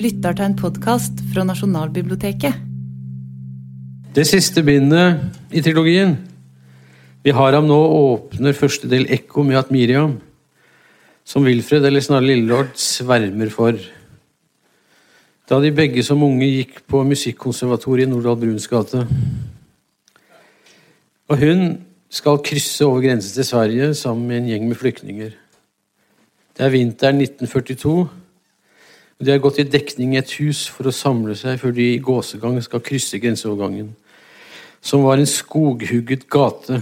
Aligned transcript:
lytter 0.00 0.32
til 0.32 0.46
en 0.48 0.56
podkast 0.56 1.18
fra 1.28 1.44
Nasjonalbiblioteket. 1.44 2.56
Det 4.16 4.24
siste 4.26 4.62
bindet 4.64 5.20
i 5.52 5.60
trilogien. 5.62 6.14
Vi 7.20 7.34
har 7.36 7.52
ham 7.52 7.66
nå 7.68 7.76
åpner 7.76 8.56
første 8.56 8.88
del 8.88 9.04
ekko 9.12 9.44
med 9.44 9.60
at 9.60 9.72
Miriam, 9.74 10.14
som 11.24 11.44
Wilfred 11.44 11.84
eller 11.84 12.00
snarere 12.00 12.30
Lillelord, 12.30 12.72
svermer 12.80 13.52
for. 13.52 13.76
Da 15.50 15.60
de 15.60 15.72
begge 15.74 16.02
som 16.06 16.22
unge 16.24 16.48
gikk 16.48 16.80
på 16.88 17.02
musikkonservatoriet 17.04 18.08
i 18.08 18.10
Nordahl 18.10 18.40
Bruns 18.40 18.70
gate. 18.70 19.04
Og 21.28 21.44
hun 21.44 21.66
skal 22.10 22.40
krysse 22.46 22.88
over 22.88 23.04
grensen 23.04 23.36
til 23.36 23.46
Sverige 23.46 23.92
sammen 23.94 24.26
med 24.30 24.40
en 24.40 24.48
gjeng 24.54 24.66
med 24.70 24.80
flyktninger. 24.80 25.36
Det 26.56 26.66
er 26.66 26.72
vinteren 26.72 27.20
1942. 27.20 28.08
De 29.20 29.30
har 29.30 29.40
gått 29.42 29.58
i 29.60 29.68
dekning 29.68 30.14
i 30.14 30.20
et 30.20 30.30
hus 30.40 30.62
for 30.72 30.88
å 30.88 30.94
samle 30.96 31.34
seg 31.36 31.58
før 31.60 31.74
de 31.76 31.90
i 31.92 32.00
gåsegang 32.00 32.56
skal 32.64 32.80
krysse 32.80 33.20
grenseovergangen, 33.20 33.90
som 34.80 35.04
var 35.04 35.20
en 35.20 35.28
skoghugget 35.28 36.24
gate, 36.32 36.80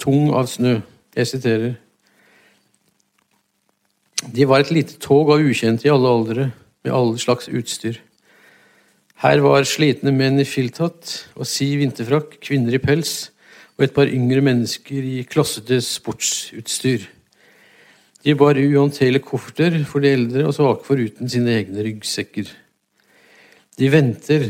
tung 0.00 0.32
av 0.32 0.48
snø. 0.48 0.78
Jeg 1.14 1.28
siterer. 1.28 1.74
De 4.32 4.48
var 4.48 4.64
et 4.64 4.72
lite 4.72 4.96
tog 5.02 5.28
av 5.34 5.44
ukjente 5.44 5.84
i 5.84 5.92
alle 5.92 6.08
aldre, 6.08 6.46
med 6.84 6.96
alle 6.96 7.20
slags 7.20 7.50
utstyr. 7.52 8.00
Her 9.20 9.44
var 9.44 9.68
slitne 9.68 10.12
menn 10.12 10.40
i 10.40 10.48
filthatt 10.48 11.12
og 11.36 11.48
si 11.48 11.68
vinterfrakk, 11.80 12.38
kvinner 12.44 12.74
i 12.76 12.80
pels 12.82 13.30
og 13.76 13.86
et 13.86 13.94
par 13.94 14.08
yngre 14.10 14.40
mennesker 14.44 15.04
i 15.04 15.22
klossete 15.28 15.78
sportsutstyr. 15.84 17.06
De 18.24 18.32
bar 18.32 18.56
uhåndterlige 18.56 19.26
kofferter 19.26 19.82
for 19.84 20.00
de 20.00 20.14
eldre 20.16 20.46
og 20.48 20.54
svake 20.56 20.86
foruten 20.86 21.28
sine 21.28 21.58
egne 21.58 21.82
ryggsekker. 21.84 22.48
De 23.76 23.90
venter 23.92 24.46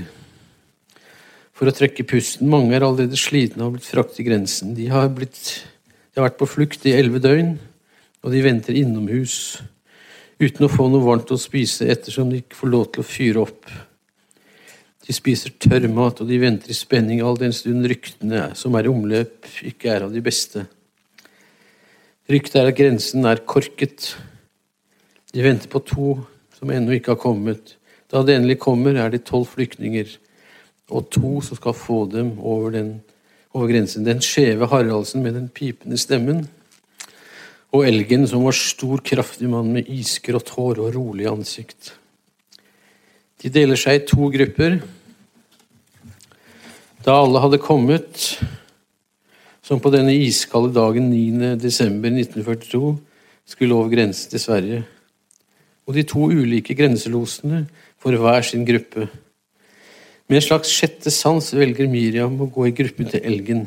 for 1.55 1.67
å 1.67 1.75
trekke 1.75 2.07
pusten. 2.07 2.47
Mange 2.51 2.77
er 2.77 2.87
allerede 2.87 3.19
slitne 3.19 3.65
og 3.65 3.67
har 3.67 3.75
blitt 3.75 3.89
fraktet 3.91 4.21
til 4.21 4.29
grensen. 4.29 4.77
De 4.79 4.87
har, 4.93 5.09
blitt, 5.17 5.41
de 6.13 6.21
har 6.21 6.29
vært 6.29 6.39
på 6.39 6.51
flukt 6.53 6.87
i 6.87 6.95
elleve 6.95 7.23
døgn, 7.25 7.57
og 8.23 8.31
de 8.31 8.45
venter 8.45 8.79
innomhus 8.79 9.59
uten 10.39 10.67
å 10.67 10.71
få 10.71 10.87
noe 10.91 11.03
varmt 11.03 11.35
å 11.35 11.41
spise 11.41 11.89
ettersom 11.91 12.31
de 12.31 12.45
ikke 12.45 12.59
får 12.59 12.73
lov 12.73 12.87
til 12.95 13.03
å 13.03 13.09
fyre 13.09 13.43
opp. 13.43 13.75
De 15.05 15.13
spiser 15.13 15.53
tørr 15.61 15.91
mat, 15.91 16.23
og 16.23 16.31
de 16.31 16.39
venter 16.41 16.71
i 16.71 16.79
spenning 16.79 17.27
all 17.27 17.37
den 17.43 17.53
stund 17.53 17.91
ryktene 17.91 18.53
som 18.59 18.79
er 18.79 18.87
i 18.87 18.95
omløp, 18.95 19.51
ikke 19.67 19.93
er 19.93 20.07
av 20.07 20.15
de 20.15 20.23
beste. 20.25 20.65
Ryktet 22.31 22.57
er 22.57 22.71
at 22.71 22.79
grensen 22.79 23.27
er 23.29 23.43
korket. 23.45 24.15
De 25.35 25.43
venter 25.45 25.69
på 25.69 25.83
to 25.85 26.11
som 26.57 26.71
ennå 26.73 26.97
ikke 26.97 27.13
har 27.13 27.21
kommet. 27.21 27.75
Da 28.09 28.23
det 28.25 28.39
endelig 28.39 28.61
kommer, 28.63 28.97
er 28.97 29.11
det 29.13 29.27
tolv 29.29 29.51
flyktninger 29.53 30.17
og 30.95 31.09
to 31.13 31.41
som 31.45 31.59
skal 31.59 31.77
få 31.77 32.05
dem 32.13 32.35
over, 32.39 32.71
den, 32.71 32.91
over 33.53 33.69
grensen. 33.69 34.07
Den 34.07 34.23
skjeve 34.25 34.69
Haraldsen 34.71 35.25
med 35.25 35.37
den 35.37 35.51
pipende 35.53 35.99
stemmen 36.01 36.47
og 37.75 37.89
elgen 37.89 38.27
som 38.31 38.45
var 38.47 38.55
stor, 38.55 39.01
kraftig 39.03 39.49
mann 39.51 39.73
med 39.75 39.89
isgrått 39.91 40.53
hår 40.55 40.81
og 40.85 40.95
rolig 40.95 41.27
ansikt. 41.27 41.91
De 43.43 43.51
deler 43.53 43.77
seg 43.77 43.99
i 43.99 44.05
to 44.07 44.29
grupper. 44.33 44.79
Da 47.05 47.19
alle 47.19 47.43
hadde 47.43 47.61
kommet, 47.61 48.29
som 49.65 49.81
på 49.81 49.93
denne 49.93 50.13
iskalde 50.21 50.75
dagen 50.77 51.09
9.12.1942 51.13 52.95
skulle 53.49 53.77
over 53.77 53.93
grensen 53.93 54.33
til 54.33 54.43
Sverige. 54.43 54.83
Og 55.89 55.97
de 55.97 56.05
to 56.09 56.29
ulike 56.33 56.77
grenselosene 56.77 57.65
for 58.01 58.17
hver 58.21 58.45
sin 58.45 58.65
gruppe. 58.69 59.09
Med 60.29 60.41
en 60.41 60.45
slags 60.45 60.73
sjette 60.73 61.13
sans 61.13 61.51
velger 61.57 61.89
Miriam 61.89 62.37
å 62.41 62.49
gå 62.53 62.69
i 62.69 62.77
gruppen 62.77 63.09
til 63.09 63.25
Elgen. 63.25 63.67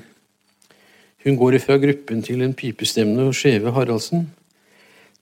Hun 1.26 1.38
går 1.38 1.58
ifra 1.58 1.78
gruppen 1.82 2.24
til 2.26 2.42
en 2.46 2.56
pipestemmende 2.58 3.28
og 3.30 3.38
skjeve 3.38 3.74
Haraldsen, 3.74 4.28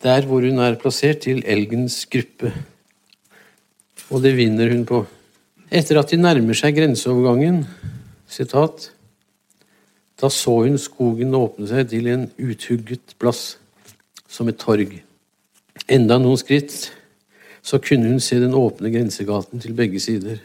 der 0.03 0.27
hvor 0.27 0.43
hun 0.43 0.59
er 0.63 0.79
plassert, 0.79 1.23
til 1.23 1.43
Elgens 1.47 2.03
gruppe. 2.11 2.51
Og 4.11 4.23
det 4.23 4.35
vinner 4.37 4.71
hun 4.71 4.83
på. 4.87 5.01
Etter 5.71 5.99
at 5.99 6.11
de 6.11 6.19
nærmer 6.19 6.55
seg 6.55 6.75
grenseovergangen, 6.77 7.63
sitat, 8.29 8.91
da 10.21 10.29
så 10.31 10.61
hun 10.63 10.77
skogen 10.79 11.35
åpne 11.35 11.67
seg 11.67 11.89
til 11.91 12.07
en 12.11 12.29
uthugget 12.39 13.15
plass, 13.19 13.57
som 14.31 14.47
et 14.51 14.59
torg. 14.59 14.93
Enda 15.91 16.17
noen 16.19 16.39
skritt, 16.39 16.89
så 17.65 17.79
kunne 17.83 18.11
hun 18.13 18.23
se 18.23 18.39
den 18.39 18.55
åpne 18.55 18.91
grensegaten 18.93 19.61
til 19.63 19.75
begge 19.75 19.99
sider. 19.99 20.39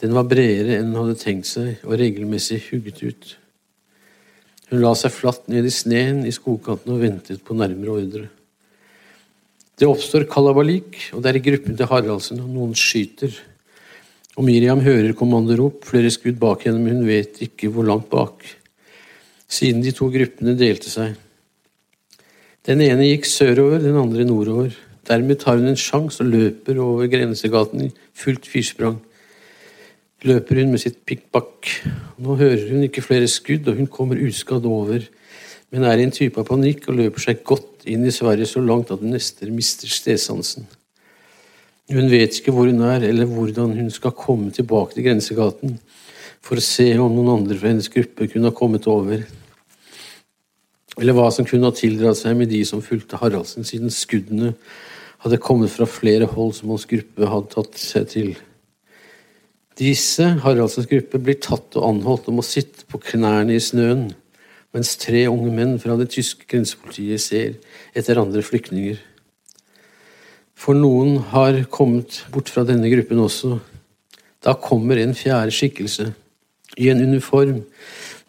Den 0.00 0.12
var 0.12 0.28
bredere 0.28 0.76
enn 0.76 0.92
hun 0.92 1.06
hadde 1.06 1.20
tenkt 1.22 1.48
seg, 1.48 1.78
og 1.86 1.96
regelmessig 2.00 2.60
hugget 2.68 3.00
ut. 3.06 3.28
Hun 4.70 4.82
la 4.82 4.92
seg 4.98 5.14
flatt 5.14 5.46
ned 5.48 5.64
i 5.64 5.72
sneen 5.72 6.24
i 6.26 6.34
skogkanten 6.34 6.92
og 6.92 7.00
ventet 7.04 7.44
på 7.46 7.56
nærmere 7.56 7.94
ordre. 7.94 8.26
Det 9.76 9.88
oppstår 9.88 10.26
kalabalik, 10.28 10.98
og 11.14 11.22
det 11.22 11.30
er 11.30 11.38
i 11.38 11.44
gruppen 11.44 11.76
til 11.76 11.88
Haraldsen, 11.88 12.42
og 12.42 12.52
noen 12.52 12.76
skyter. 12.76 13.32
Og 14.36 14.44
Miriam 14.44 14.82
hører 14.84 15.16
kommandorop, 15.16 15.84
flere 15.88 16.12
skudd 16.12 16.40
bak 16.40 16.66
henne, 16.66 16.82
men 16.82 17.00
hun 17.00 17.08
vet 17.08 17.40
ikke 17.44 17.70
hvor 17.72 17.86
langt 17.88 18.08
bak 18.12 18.44
siden 19.48 19.82
de 19.84 19.94
to 19.94 20.08
gruppene 20.12 20.56
delte 20.58 20.90
seg. 20.90 21.14
Den 22.66 22.82
ene 22.82 23.06
gikk 23.06 23.28
sørover, 23.30 23.78
den 23.82 23.98
andre 23.98 24.26
nordover. 24.26 24.72
Dermed 25.06 25.38
tar 25.38 25.60
hun 25.60 25.70
en 25.70 25.78
sjanse 25.78 26.24
og 26.24 26.32
løper 26.32 26.80
over 26.82 27.06
grensegaten 27.10 27.84
i 27.84 27.92
fullt 28.16 28.48
fyrsprang. 28.50 28.96
Løper 30.26 30.58
hun 30.58 30.72
med 30.72 30.82
sitt 30.82 30.98
pikkpakk. 31.06 31.70
Nå 32.18 32.38
hører 32.40 32.64
hun 32.72 32.82
ikke 32.88 33.04
flere 33.06 33.28
skudd, 33.30 33.68
og 33.70 33.78
hun 33.78 33.86
kommer 33.86 34.18
uskadd 34.26 34.66
over, 34.66 35.04
men 35.70 35.86
er 35.86 36.00
i 36.00 36.08
en 36.08 36.14
type 36.14 36.40
av 36.40 36.48
panikk 36.48 36.88
og 36.90 36.98
løper 36.98 37.22
seg 37.28 37.44
godt 37.46 37.86
inn 37.86 38.06
i 38.06 38.14
Sverige 38.14 38.48
så 38.50 38.62
langt 38.64 38.90
at 38.90 39.02
hun 39.02 39.14
nesten 39.14 39.54
mister 39.54 39.90
stedsansen. 39.90 40.66
Hun 41.92 42.10
vet 42.10 42.40
ikke 42.40 42.50
hvor 42.54 42.66
hun 42.66 42.82
er, 42.82 43.04
eller 43.06 43.30
hvordan 43.30 43.76
hun 43.78 43.90
skal 43.94 44.14
komme 44.16 44.50
tilbake 44.50 44.96
til 44.96 45.06
grensegaten 45.06 45.76
for 46.46 46.60
å 46.60 46.62
se 46.62 46.92
om 47.02 47.10
noen 47.10 47.40
andre 47.40 47.58
fra 47.58 47.72
hennes 47.72 47.90
gruppe 47.90 48.28
kunne 48.30 48.52
ha 48.52 48.54
kommet 48.54 48.86
over, 48.90 49.24
eller 50.96 51.16
hva 51.16 51.28
som 51.34 51.46
kunne 51.48 51.66
ha 51.66 51.74
tildratt 51.74 52.20
seg 52.20 52.36
med 52.38 52.52
de 52.52 52.60
som 52.64 52.84
fulgte 52.84 53.18
Haraldsen, 53.20 53.66
siden 53.66 53.90
skuddene 53.92 54.52
hadde 55.24 55.40
kommet 55.42 55.72
fra 55.74 55.88
flere 55.90 56.28
hold 56.30 56.54
som 56.56 56.70
hans 56.72 56.86
gruppe 56.88 57.28
hadde 57.28 57.50
tatt 57.52 57.80
seg 57.80 58.06
til. 58.12 58.30
Disse, 59.76 60.28
Haraldsens 60.44 60.86
gruppe, 60.88 61.18
blir 61.20 61.36
tatt 61.42 61.76
og 61.76 61.84
anholdt 61.90 62.30
og 62.30 62.38
må 62.38 62.44
sitte 62.46 62.86
på 62.88 63.00
knærne 63.10 63.56
i 63.56 63.60
snøen, 63.60 64.06
mens 64.72 64.94
tre 65.00 65.26
unge 65.28 65.50
menn 65.52 65.74
fra 65.82 65.98
det 65.98 66.08
tyske 66.14 66.46
grensepolitiet 66.48 67.20
ser 67.20 67.58
etter 67.96 68.20
andre 68.20 68.44
flyktninger. 68.44 69.00
For 70.56 70.78
noen 70.78 71.18
har 71.34 71.58
kommet 71.72 72.22
bort 72.32 72.48
fra 72.52 72.64
denne 72.64 72.88
gruppen 72.92 73.20
også. 73.20 73.58
Da 74.40 74.54
kommer 74.56 75.00
en 75.00 75.12
fjerde 75.16 75.52
skikkelse 75.52 76.14
i 76.76 76.90
en 76.92 77.00
uniform 77.00 77.62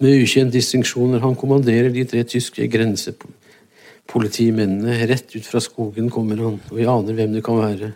med 0.04 0.24
ukjent 0.24 0.54
distinksjoner. 0.54 1.20
Han 1.24 1.36
kommanderer 1.40 1.90
de 1.94 2.06
tre 2.08 2.24
tyske 2.28 2.68
grensepolitimennene. 2.72 5.08
Rett 5.10 5.36
ut 5.36 5.48
fra 5.48 5.60
skogen 5.64 6.10
kommer 6.14 6.38
han, 6.44 6.60
og 6.70 6.76
vi 6.78 6.90
aner 6.90 7.14
hvem 7.18 7.34
det 7.36 7.46
kan 7.46 7.58
være. 7.62 7.90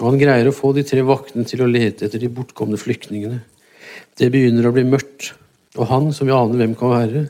Og 0.00 0.06
han 0.08 0.20
greier 0.20 0.46
å 0.48 0.56
få 0.56 0.68
de 0.76 0.82
tre 0.86 1.00
vaktene 1.04 1.44
til 1.48 1.60
å 1.64 1.70
lete 1.70 2.04
etter 2.06 2.20
de 2.22 2.28
bortkomne 2.32 2.78
flyktningene. 2.80 3.38
Det 4.16 4.32
begynner 4.32 4.64
å 4.68 4.74
bli 4.74 4.84
mørkt, 4.88 5.22
og 5.76 5.84
han, 5.90 6.04
som 6.16 6.26
vi 6.28 6.34
aner 6.34 6.56
hvem 6.60 6.74
kan 6.78 6.90
være, 6.94 7.20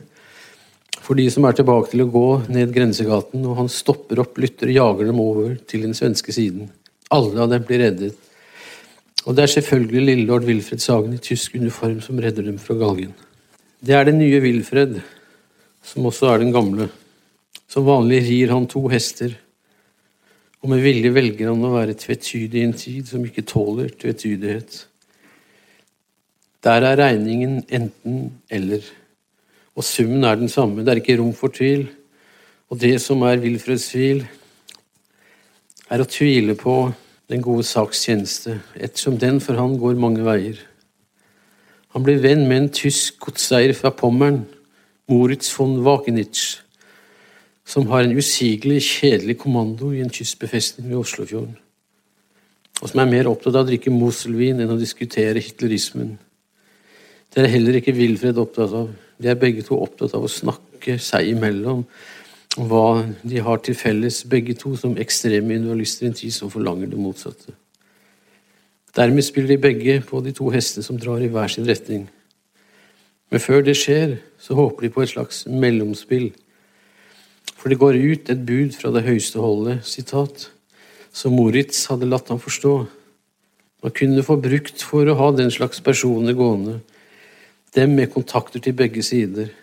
for 1.01 1.13
de 1.17 1.25
som 1.33 1.45
er 1.47 1.53
tilbake 1.57 1.89
til 1.91 2.01
å 2.05 2.13
gå 2.13 2.27
ned 2.53 2.75
grensegaten, 2.75 3.39
og 3.49 3.57
han 3.57 3.69
stopper 3.71 4.17
opp, 4.23 4.33
lytter 4.39 4.67
og 4.69 4.77
jager 4.77 5.05
dem 5.09 5.19
over 5.23 5.47
til 5.67 5.79
den 5.87 5.95
svenske 5.97 6.31
siden. 6.35 6.63
Alle 7.11 7.41
av 7.43 7.49
dem 7.51 7.63
blir 7.67 7.79
reddet. 7.83 8.15
Og 9.25 9.35
det 9.37 9.43
er 9.43 9.53
selvfølgelig 9.53 10.05
lille 10.05 10.25
lord 10.25 10.47
Wilfred 10.47 10.81
Sagen 10.81 11.13
i 11.13 11.21
tysk 11.21 11.55
uniform 11.55 11.99
som 12.01 12.19
redder 12.19 12.47
dem 12.47 12.57
fra 12.59 12.73
galgen. 12.73 13.13
Det 13.81 13.93
er 13.95 14.03
den 14.07 14.17
nye 14.17 14.41
Wilfred, 14.41 14.99
som 15.83 16.05
også 16.05 16.31
er 16.31 16.41
den 16.41 16.53
gamle. 16.53 16.89
Som 17.69 17.85
vanlig 17.85 18.23
rir 18.25 18.53
han 18.53 18.67
to 18.67 18.87
hester, 18.91 19.35
og 20.61 20.69
med 20.69 20.81
vilje 20.83 21.09
velger 21.13 21.49
han 21.49 21.63
å 21.65 21.73
være 21.73 21.97
tvetydig 21.97 22.59
i 22.59 22.65
en 22.67 22.75
tid 22.77 23.07
som 23.09 23.23
ikke 23.25 23.45
tåler 23.49 23.93
tvetydighet. 24.01 24.87
Der 26.61 26.85
er 26.85 26.99
regningen 26.99 27.63
enten-eller, 27.65 28.83
og 29.73 29.85
summen 29.87 30.25
er 30.27 30.37
den 30.37 30.49
samme. 30.49 30.83
Det 30.83 30.93
er 30.93 31.01
ikke 31.01 31.17
rom 31.21 31.33
for 31.33 31.53
tvil, 31.53 31.87
og 32.69 32.81
det 32.81 32.99
som 33.01 33.23
er 33.25 33.41
Wilfreds 33.41 33.87
tvil, 33.93 34.21
er 35.91 36.03
å 36.03 36.07
tvile 36.07 36.53
på 36.59 36.75
den 37.31 37.43
gode 37.43 37.63
saks 37.63 38.03
tjeneste, 38.05 38.57
ettersom 38.75 39.17
den 39.19 39.39
for 39.43 39.59
han 39.59 39.77
går 39.79 39.99
mange 39.99 40.23
veier. 40.25 40.59
Han 41.95 42.03
ble 42.03 42.17
venn 42.23 42.43
med 42.47 42.57
en 42.57 42.71
tysk 42.75 43.19
godseier 43.23 43.73
fra 43.75 43.91
Pommern, 43.95 44.43
Moritz 45.11 45.51
von 45.55 45.77
Wagenitsch, 45.83 46.61
som 47.67 47.87
har 47.91 48.03
en 48.03 48.15
usigelig 48.17 48.81
kjedelig 48.83 49.37
kommando 49.43 49.91
i 49.95 50.01
en 50.03 50.11
tysk 50.11 50.39
befestning 50.43 50.89
ved 50.89 51.03
Oslofjorden. 51.03 51.57
og 52.81 52.89
som 52.89 52.99
er 52.99 53.11
mer 53.11 53.27
opptatt 53.29 53.53
av 53.53 53.61
å 53.61 53.67
drikke 53.67 53.91
Moselvin 53.93 54.63
enn 54.63 54.71
å 54.73 54.79
diskutere 54.79 55.37
hitlerismen. 55.37 56.15
Det 57.29 57.43
er 57.43 57.51
heller 57.53 57.77
ikke 57.77 57.93
Wilfred 57.93 58.39
opptatt 58.41 58.73
av. 58.73 58.87
De 59.21 59.29
er 59.29 59.37
begge 59.37 59.61
to 59.61 59.77
opptatt 59.77 60.15
av 60.17 60.25
å 60.25 60.31
snakke 60.31 60.97
seg 60.97 61.29
imellom 61.29 61.83
om 61.83 61.85
hva 62.57 63.05
de 63.23 63.39
har 63.39 63.61
til 63.63 63.75
felles, 63.77 64.23
begge 64.27 64.55
to 64.59 64.73
som 64.75 64.97
ekstreme 64.99 65.55
individualister 65.55 66.05
i 66.05 66.11
en 66.11 66.17
tid 66.17 66.33
som 66.35 66.51
forlanger 66.51 66.91
det 66.91 66.99
motsatte. 66.99 67.53
Dermed 68.95 69.23
spiller 69.23 69.53
de 69.53 69.61
begge 69.61 70.01
på 70.03 70.19
de 70.19 70.33
to 70.35 70.49
hestene 70.51 70.83
som 70.83 70.99
drar 70.99 71.23
i 71.23 71.29
hver 71.31 71.47
sin 71.47 71.67
retning. 71.67 72.09
Men 73.31 73.39
før 73.39 73.63
det 73.63 73.77
skjer, 73.79 74.17
så 74.35 74.57
håper 74.57 74.83
de 74.83 74.91
på 74.91 75.03
et 75.05 75.13
slags 75.13 75.45
mellomspill. 75.47 76.33
For 77.55 77.71
det 77.71 77.79
går 77.79 77.95
ut 77.95 78.31
et 78.33 78.43
bud 78.45 78.75
fra 78.75 78.91
det 78.91 79.05
høyeste 79.05 79.39
holdet, 79.39 79.85
sitat, 79.87 80.49
som 81.13 81.37
Moritz 81.37 81.85
hadde 81.87 82.09
latt 82.09 82.33
ham 82.33 82.41
forstå. 82.41 82.73
Man 83.81 83.95
kunne 83.95 84.25
få 84.27 84.35
brukt 84.43 84.83
for 84.83 85.07
å 85.07 85.15
ha 85.15 85.31
den 85.37 85.53
slags 85.53 85.79
personer 85.79 86.35
gående, 86.35 86.81
dem 87.71 87.95
med 87.95 88.11
kontakter 88.11 88.59
til 88.59 88.75
begge 88.75 89.03
sider. 89.07 89.53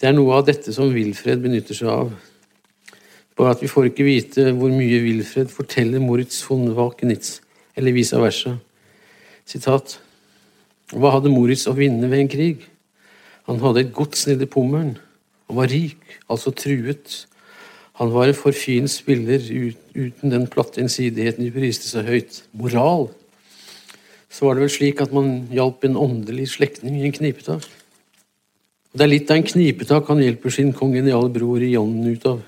Det 0.00 0.08
er 0.08 0.14
noe 0.16 0.38
av 0.38 0.46
dette 0.48 0.72
som 0.72 0.88
Wilfred 0.94 1.42
benytter 1.44 1.76
seg 1.76 1.90
av. 1.92 2.12
Bare 3.36 3.52
at 3.52 3.60
vi 3.60 3.68
får 3.68 3.90
ikke 3.90 4.06
vite 4.06 4.46
hvor 4.56 4.72
mye 4.72 5.00
Wilfred 5.04 5.50
forteller 5.52 6.00
Moritz 6.00 6.38
von 6.48 6.70
Wakenitz, 6.72 7.42
eller 7.76 7.92
vice 7.92 8.16
versa. 8.16 8.54
Sitat. 9.44 9.98
Hva 10.96 11.10
hadde 11.18 11.32
Moritz 11.32 11.66
å 11.68 11.74
vinne 11.76 12.08
ved 12.08 12.24
en 12.24 12.30
krig? 12.32 12.64
Han 13.44 13.60
hadde 13.60 13.82
et 13.84 13.92
gods 13.92 14.24
nede 14.30 14.46
i 14.48 14.50
Pommern. 14.50 14.94
Han 15.50 15.58
var 15.60 15.68
rik, 15.68 16.00
altså 16.32 16.54
truet. 16.56 17.26
Han 18.00 18.14
var 18.14 18.30
en 18.30 18.38
forfin 18.38 18.88
spiller 18.88 19.44
uten 19.52 20.32
den 20.32 20.48
platte 20.48 20.80
ensidigheten 20.80 21.44
de 21.44 21.52
priste 21.52 21.90
så 21.90 22.06
høyt. 22.06 22.40
Moral 22.56 23.10
så 24.32 24.46
var 24.46 24.56
det 24.56 24.64
vel 24.64 24.72
slik 24.72 25.04
at 25.04 25.12
man 25.12 25.50
hjalp 25.52 25.84
en 25.84 26.00
åndelig 26.00 26.54
slektning 26.54 26.96
i 26.96 27.04
en 27.04 27.12
knipetak. 27.12 27.68
Og 28.90 28.98
Det 28.98 29.04
er 29.04 29.10
litt 29.12 29.30
av 29.30 29.38
en 29.38 29.46
knipetak 29.46 30.08
han 30.10 30.22
hjelper 30.22 30.50
sin 30.50 30.72
kongeniale 30.74 31.30
bror 31.30 31.62
ånden 31.62 32.10
ut 32.10 32.24
av. 32.26 32.40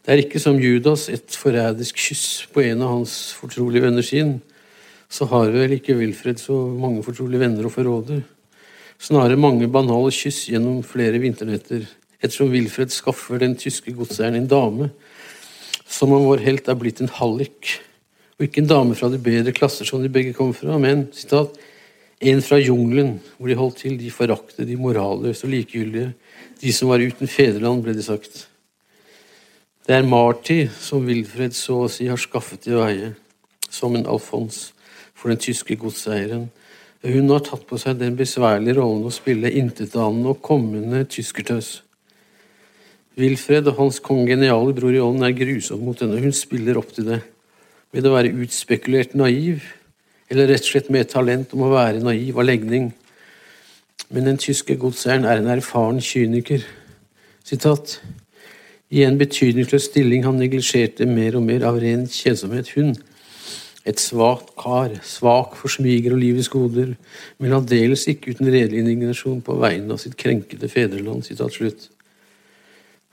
Det 0.00 0.12
er 0.14 0.22
ikke 0.22 0.40
som 0.40 0.56
Judas 0.56 1.10
et 1.12 1.36
forrædisk 1.36 1.98
kyss 2.00 2.46
på 2.48 2.62
en 2.64 2.80
av 2.80 2.94
hans 2.94 3.34
fortrolige 3.36 3.84
venner 3.84 4.02
sin. 4.02 4.38
Så 5.12 5.28
har 5.28 5.52
vel 5.52 5.76
ikke 5.76 5.98
Wilfred 5.98 6.40
så 6.40 6.54
mange 6.54 7.04
fortrolige 7.04 7.42
venner 7.42 7.68
å 7.68 7.72
forråde. 7.74 8.22
Snarere 9.00 9.36
mange 9.36 9.68
banale 9.68 10.08
kyss 10.14 10.46
gjennom 10.48 10.80
flere 10.86 11.20
vinternetter, 11.20 11.84
ettersom 12.20 12.52
Wilfred 12.52 12.92
skaffer 12.92 13.40
den 13.40 13.58
tyske 13.60 13.92
godseieren 13.92 14.40
en 14.40 14.48
dame 14.48 14.90
som 15.90 16.12
om 16.14 16.24
vår 16.28 16.44
helt 16.46 16.68
er 16.70 16.78
blitt 16.78 17.00
en 17.02 17.12
hallik 17.18 17.80
og 18.38 18.46
ikke 18.46 18.62
en 18.62 18.70
dame 18.70 18.96
fra 18.96 19.10
de 19.12 19.18
bedre 19.20 19.52
klasser 19.52 19.84
som 19.84 20.00
de 20.00 20.08
begge 20.08 20.32
kommer 20.32 20.56
fra, 20.56 20.78
men 20.80 21.10
citat, 21.12 21.58
en 22.20 22.42
fra 22.44 22.58
jungelen, 22.60 23.14
hvor 23.38 23.48
de 23.48 23.56
holdt 23.56 23.80
til, 23.80 23.96
de 23.96 24.10
forakte 24.12 24.66
de 24.68 24.76
moralløse 24.76 25.46
og 25.46 25.54
likegyldige, 25.54 26.12
de 26.60 26.72
som 26.76 26.92
var 26.92 27.00
uten 27.00 27.28
fedreland, 27.28 27.82
ble 27.84 27.94
det 27.96 28.04
sagt. 28.04 28.46
Det 29.86 29.96
er 29.96 30.06
Marty 30.06 30.66
som 30.76 31.06
Wilfred 31.08 31.56
så 31.56 31.80
å 31.86 31.90
si 31.90 32.10
har 32.10 32.20
skaffet 32.20 32.66
til 32.66 32.76
veie, 32.78 33.14
som 33.72 33.96
en 33.96 34.04
Alfons 34.06 34.68
for 35.16 35.32
den 35.32 35.40
tyske 35.40 35.76
godseieren. 35.80 36.50
Hun 37.00 37.32
har 37.32 37.40
tatt 37.46 37.64
på 37.68 37.78
seg 37.80 37.96
den 37.96 38.18
besværlige 38.18 38.76
rollen 38.76 39.08
å 39.08 39.14
spille 39.14 39.52
intetanende 39.56 40.34
og 40.34 40.42
kommende 40.44 41.06
tyskertøs. 41.08 41.78
Wilfred 43.20 43.72
og 43.72 43.78
hans 43.80 44.00
kongeniale 44.04 44.74
bror 44.76 44.92
i 44.92 45.00
ånden 45.00 45.24
er 45.24 45.36
grusomme 45.36 45.88
mot 45.88 46.00
henne. 46.00 46.20
Hun 46.20 46.36
spiller 46.36 46.78
opp 46.80 46.92
til 46.92 47.08
det 47.08 47.22
ved 47.90 48.06
å 48.06 48.12
være 48.14 48.34
utspekulert 48.44 49.16
naiv, 49.18 49.64
eller 50.30 50.46
rett 50.50 50.62
og 50.62 50.70
slett 50.70 50.90
med 50.94 51.10
talent 51.10 51.52
om 51.56 51.66
å 51.66 51.72
være 51.72 52.02
naiv 52.04 52.38
av 52.38 52.46
legning. 52.46 52.92
Men 54.10 54.26
den 54.30 54.40
tyske 54.42 54.76
godseieren 54.78 55.26
er 55.26 55.42
en 55.42 55.50
erfaren 55.50 56.00
kyniker. 56.02 56.62
Sitat. 57.46 57.98
I 58.90 59.04
en 59.06 59.18
betydningsløs 59.18 59.86
stilling 59.90 60.24
han 60.26 60.38
neglisjerte 60.38 61.06
mer 61.06 61.36
og 61.38 61.46
mer 61.46 61.66
av 61.66 61.78
ren 61.82 62.08
kjedsomhet. 62.10 62.72
Hun, 62.74 62.96
et 63.86 64.02
svakt 64.02 64.50
kar, 64.58 64.96
svak 65.06 65.54
for 65.58 65.72
smiger 65.72 66.14
og 66.14 66.22
livets 66.22 66.50
goder, 66.52 66.96
men 67.38 67.54
aldeles 67.56 68.06
ikke 68.10 68.34
uten 68.34 68.50
redelig 68.50 68.82
indignasjon 68.82 69.40
på 69.46 69.56
vegne 69.62 69.94
av 69.94 70.02
sitt 70.02 70.18
krenkede 70.18 70.70
fedreland. 70.70 71.26
Sitat 71.26 71.54
slutt. 71.54 71.86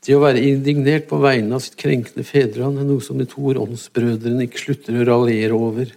Det 0.06 0.16
å 0.16 0.22
være 0.24 0.42
indignert 0.50 1.08
på 1.10 1.20
vegne 1.22 1.58
av 1.58 1.64
sitt 1.66 1.78
krenkende 1.80 2.26
fedreland 2.26 2.82
er 2.82 2.86
noe 2.88 3.04
som 3.04 3.18
de 3.20 3.26
to 3.30 3.54
åndsbrødrene 3.54 4.46
ikke 4.46 4.68
slutter 4.68 4.98
å 5.02 5.08
raljere 5.08 5.58
over. 5.58 5.94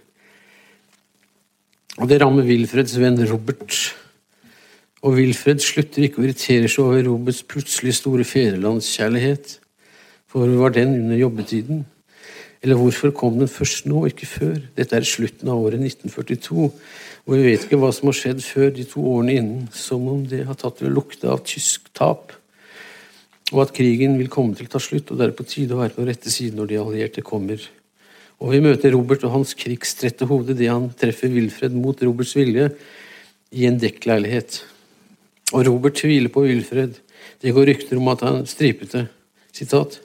Og 1.99 2.07
det 2.07 2.21
rammer 2.21 2.47
Wilfreds 2.47 2.95
venn 3.01 3.19
Robert. 3.27 3.75
Og 5.01 5.17
Wilfred 5.17 5.59
slutter 5.63 6.05
ikke 6.05 6.21
å 6.21 6.25
irritere 6.25 6.69
seg 6.71 6.85
over 6.85 7.03
Roberts 7.09 7.41
plutselig 7.43 7.97
store 7.97 8.25
fedrelandskjærlighet. 8.27 9.57
For 10.31 10.45
hvor 10.45 10.67
var 10.67 10.75
den 10.77 10.93
under 11.01 11.19
jobbetiden? 11.19 11.85
Eller 12.61 12.77
hvorfor 12.77 13.11
kom 13.17 13.39
den 13.41 13.49
først 13.49 13.87
nå, 13.89 14.05
ikke 14.07 14.29
før? 14.29 14.59
Dette 14.77 14.95
er 14.95 15.07
slutten 15.07 15.49
av 15.49 15.63
året 15.65 15.81
1942, 15.81 16.67
og 17.25 17.33
vi 17.33 17.47
vet 17.47 17.65
ikke 17.65 17.79
hva 17.81 17.89
som 17.95 18.11
har 18.11 18.19
skjedd 18.19 18.43
før 18.45 18.69
de 18.75 18.85
to 18.85 19.01
årene 19.01 19.39
innen, 19.39 19.65
som 19.73 20.05
om 20.11 20.21
det 20.29 20.45
har 20.45 20.59
tatt 20.61 20.83
ved 20.85 20.93
lukte 20.93 21.27
av 21.31 21.41
tysk 21.49 21.89
tap 21.97 22.37
og 23.51 23.65
at 23.65 23.73
krigen 23.75 24.15
vil 24.19 24.31
komme 24.31 24.55
til 24.55 24.69
å 24.69 24.71
ta 24.71 24.79
slutt, 24.81 25.11
og 25.11 25.19
det 25.19 25.27
er 25.27 25.35
på 25.35 25.45
tide 25.47 25.75
å 25.75 25.81
være 25.81 25.95
på 25.97 26.07
rette 26.07 26.31
side 26.31 26.55
når 26.55 26.71
de 26.71 26.79
allierte 26.79 27.23
kommer. 27.25 27.59
Og 28.41 28.55
vi 28.55 28.61
møter 28.63 28.95
Robert 28.95 29.23
og 29.27 29.35
hans 29.35 29.53
krigstrette 29.57 30.25
hode 30.25 30.55
det 30.57 30.69
han 30.71 30.89
treffer 30.97 31.29
Wilfred 31.29 31.75
mot 31.77 31.99
Roberts 32.01 32.33
vilje 32.37 32.71
i 33.53 33.67
en 33.69 33.77
dekkleilighet. 33.81 34.63
Og 35.53 35.67
Robert 35.67 35.99
tviler 35.99 36.31
på 36.33 36.47
Wilfred. 36.47 36.95
Det 37.41 37.53
går 37.53 37.69
rykter 37.69 37.99
om 38.01 38.09
at 38.09 38.23
han 38.25 38.47
stripet 38.49 38.95
det. 38.95 39.05
Sitat. 39.53 39.99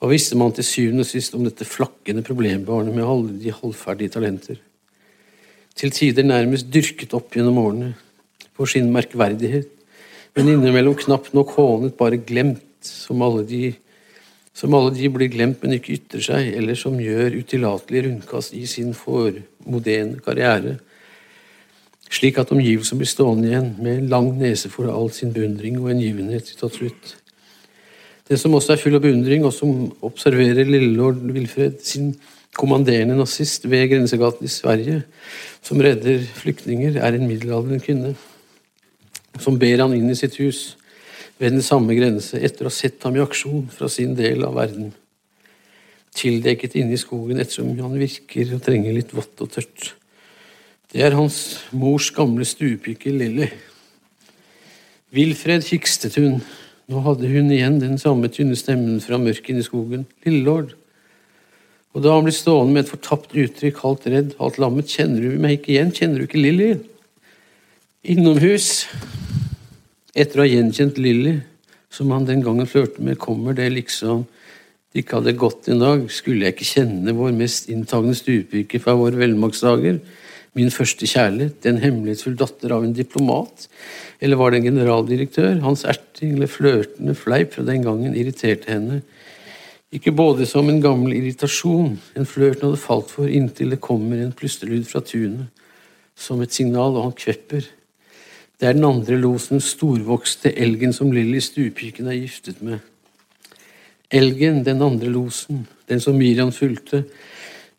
Hva 0.00 0.08
visste 0.10 0.38
man 0.38 0.54
til 0.56 0.66
syvende 0.66 1.04
og 1.04 1.10
sist 1.10 1.36
om 1.36 1.44
dette 1.44 1.68
flakkende 1.68 2.24
problembarnet 2.26 2.94
med 2.96 3.06
alle 3.06 3.36
de 3.42 3.52
halvferdige 3.54 4.16
talenter? 4.16 4.56
Til 5.76 5.92
tider 5.94 6.26
nærmest 6.26 6.72
dyrket 6.72 7.14
opp 7.16 7.36
gjennom 7.36 7.60
årene 7.60 7.92
for 8.56 8.68
sin 8.68 8.90
merkverdighet, 8.92 9.68
men 10.36 10.50
innimellom 10.52 10.96
knapt 10.98 11.32
nok 11.36 11.54
hånet, 11.56 11.96
bare 11.96 12.20
glemt 12.20 12.64
som 12.84 13.22
alle 13.24 13.44
de 13.48 13.62
som 14.54 14.74
alle 14.76 14.92
de 14.94 15.08
blir 15.08 15.30
glemt, 15.32 15.62
men 15.62 15.78
ikke 15.78 15.96
ytrer 15.96 16.24
seg, 16.24 16.50
eller 16.58 16.76
som 16.78 16.98
gjør 17.00 17.38
utilatelige 17.40 18.08
rundkast 18.08 18.56
i 18.56 18.66
sin 18.68 18.92
formodene 18.96 20.20
karriere, 20.24 20.76
slik 22.12 22.36
at 22.42 22.52
omgivelsene 22.52 23.00
blir 23.00 23.08
stående 23.08 23.48
igjen 23.48 23.70
med 23.80 24.02
en 24.02 24.10
lang 24.12 24.28
nese 24.36 24.68
for 24.72 24.90
all 24.92 25.08
sin 25.14 25.32
beundring 25.32 25.78
og 25.80 25.90
engivenhet. 25.94 26.52
slutt. 26.52 27.16
Det 28.28 28.38
som 28.38 28.54
også 28.54 28.72
er 28.72 28.76
full 28.76 28.94
av 28.94 29.00
beundring, 29.00 29.44
og 29.44 29.52
som 29.52 29.92
observerer 30.02 30.68
lillelord 30.68 31.16
Wilfred, 31.32 31.80
sin 31.80 32.14
kommanderende 32.56 33.16
nazist 33.16 33.64
ved 33.64 33.88
grensegaten 33.88 34.44
i 34.44 34.48
Sverige, 34.48 35.02
som 35.62 35.80
redder 35.80 36.20
flyktninger, 36.20 37.00
er 37.00 37.16
en 37.16 37.26
middelaldrende 37.26 37.80
kvinne, 37.80 38.14
som 39.40 39.58
ber 39.58 39.80
han 39.80 39.94
inn 39.96 40.10
i 40.10 40.14
sitt 40.18 40.36
hus 40.36 40.76
ved 41.40 41.56
den 41.56 41.64
samme 41.64 41.94
grense 41.96 42.38
etter 42.38 42.66
å 42.66 42.70
ha 42.70 42.74
sett 42.74 43.02
ham 43.06 43.16
i 43.16 43.22
aksjon 43.22 43.66
fra 43.72 43.88
sin 43.90 44.14
del 44.18 44.44
av 44.46 44.56
verden. 44.58 44.92
Tildekket 46.16 46.76
inne 46.76 46.96
i 46.96 47.00
skogen 47.00 47.40
ettersom 47.40 47.72
han 47.80 47.96
virker 48.00 48.52
og 48.56 48.64
trenger 48.64 48.94
litt 48.96 49.14
vått 49.16 49.40
og 49.44 49.52
tørt. 49.54 49.92
Det 50.92 51.00
er 51.00 51.16
hans 51.16 51.62
mors 51.72 52.10
gamle 52.12 52.44
stuepike 52.44 53.14
Lilly. 53.14 53.48
Wilfred 55.16 55.64
hikstet 55.68 56.18
hun. 56.20 56.42
Nå 56.92 57.00
hadde 57.06 57.30
hun 57.32 57.48
igjen 57.52 57.80
den 57.80 57.98
samme 58.00 58.28
tynne 58.32 58.56
stemmen 58.60 59.00
fra 59.00 59.16
mørket 59.20 59.54
inne 59.54 59.64
i 59.64 59.66
skogen. 59.66 60.06
Lillelord. 60.26 60.74
Og 61.92 62.04
da 62.04 62.14
han 62.14 62.24
ble 62.24 62.32
stående 62.32 62.76
med 62.76 62.86
et 62.86 62.92
fortapt 62.92 63.34
uttrykk, 63.36 63.80
halvt 63.84 64.08
redd, 64.12 64.36
halvt 64.38 64.60
lammet, 64.60 64.92
kjenner 64.92 65.24
du 65.24 65.40
meg 65.40 65.58
ikke 65.58 65.74
igjen, 65.74 65.92
kjenner 65.96 66.20
du 66.20 66.28
ikke 66.28 66.40
Lilly? 66.40 66.70
Innomhus 68.12 68.86
etter 70.12 70.40
å 70.40 70.44
ha 70.44 70.50
gjenkjent 70.50 71.00
Lilly, 71.00 71.38
som 71.92 72.10
han 72.12 72.28
den 72.28 72.42
gangen 72.44 72.68
flørte 72.68 73.04
med, 73.04 73.20
kommer 73.20 73.56
det 73.56 73.70
liksom 73.72 74.26
det 74.92 75.06
ikke 75.06 75.22
hadde 75.22 75.32
gått 75.40 75.70
en 75.72 75.80
dag, 75.80 76.02
skulle 76.12 76.44
jeg 76.44 76.52
ikke 76.52 76.68
kjenne 76.68 77.14
vår 77.16 77.32
mest 77.32 77.70
inntagende 77.72 78.16
stuepike 78.16 78.80
fra 78.82 78.92
våre 78.98 79.16
velmaktsdager, 79.22 80.02
min 80.52 80.68
første 80.68 81.08
kjærlighet, 81.08 81.62
den 81.64 81.78
hemmelighetsfull 81.80 82.34
datter 82.36 82.74
av 82.76 82.84
en 82.84 82.92
diplomat, 82.92 83.70
eller 84.20 84.36
var 84.36 84.52
det 84.52 84.60
en 84.60 84.66
generaldirektør? 84.68 85.62
Hans 85.64 85.86
erting 85.88 86.34
eller 86.36 86.50
flørtende 86.52 87.16
fleip 87.16 87.56
fra 87.56 87.64
den 87.64 87.86
gangen 87.86 88.12
irriterte 88.12 88.68
henne. 88.68 89.00
Ikke 89.92 90.12
både 90.12 90.44
som 90.48 90.68
en 90.68 90.82
gammel 90.84 91.16
irritasjon, 91.16 91.96
en 92.16 92.28
flørt 92.28 92.60
hun 92.60 92.74
hadde 92.74 92.84
falt 92.84 93.16
for, 93.16 93.32
inntil 93.32 93.72
det 93.72 93.80
kommer 93.80 94.20
en 94.20 94.36
plystrelyd 94.36 94.84
fra 94.88 95.00
tunet, 95.04 95.48
som 96.12 96.44
et 96.44 96.52
signal, 96.52 96.98
og 96.98 97.08
han 97.08 97.16
kvepper. 97.16 97.64
Det 98.62 98.68
er 98.68 98.76
den 98.76 98.84
andre 98.86 99.16
losen, 99.18 99.58
storvokste 99.58 100.52
elgen 100.54 100.92
som 100.94 101.08
Lilly 101.10 101.40
Stupiken 101.42 102.06
er 102.06 102.14
giftet 102.14 102.60
med. 102.62 102.78
Elgen, 104.06 104.60
den 104.62 104.84
andre 104.86 105.08
losen, 105.10 105.64
den 105.90 105.98
som 105.98 106.14
Miriam 106.14 106.52
fulgte, 106.54 107.00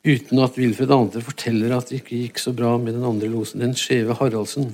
uten 0.04 0.42
at 0.44 0.58
Wilfred 0.60 0.92
Andre 0.92 1.22
forteller 1.24 1.72
at 1.72 1.88
det 1.88 2.02
ikke 2.02 2.18
gikk 2.26 2.42
så 2.44 2.52
bra 2.52 2.74
med 2.82 2.98
den 2.98 3.06
andre 3.08 3.30
losen, 3.32 3.64
den 3.64 3.78
skjeve 3.80 4.18
Haraldsen. 4.20 4.74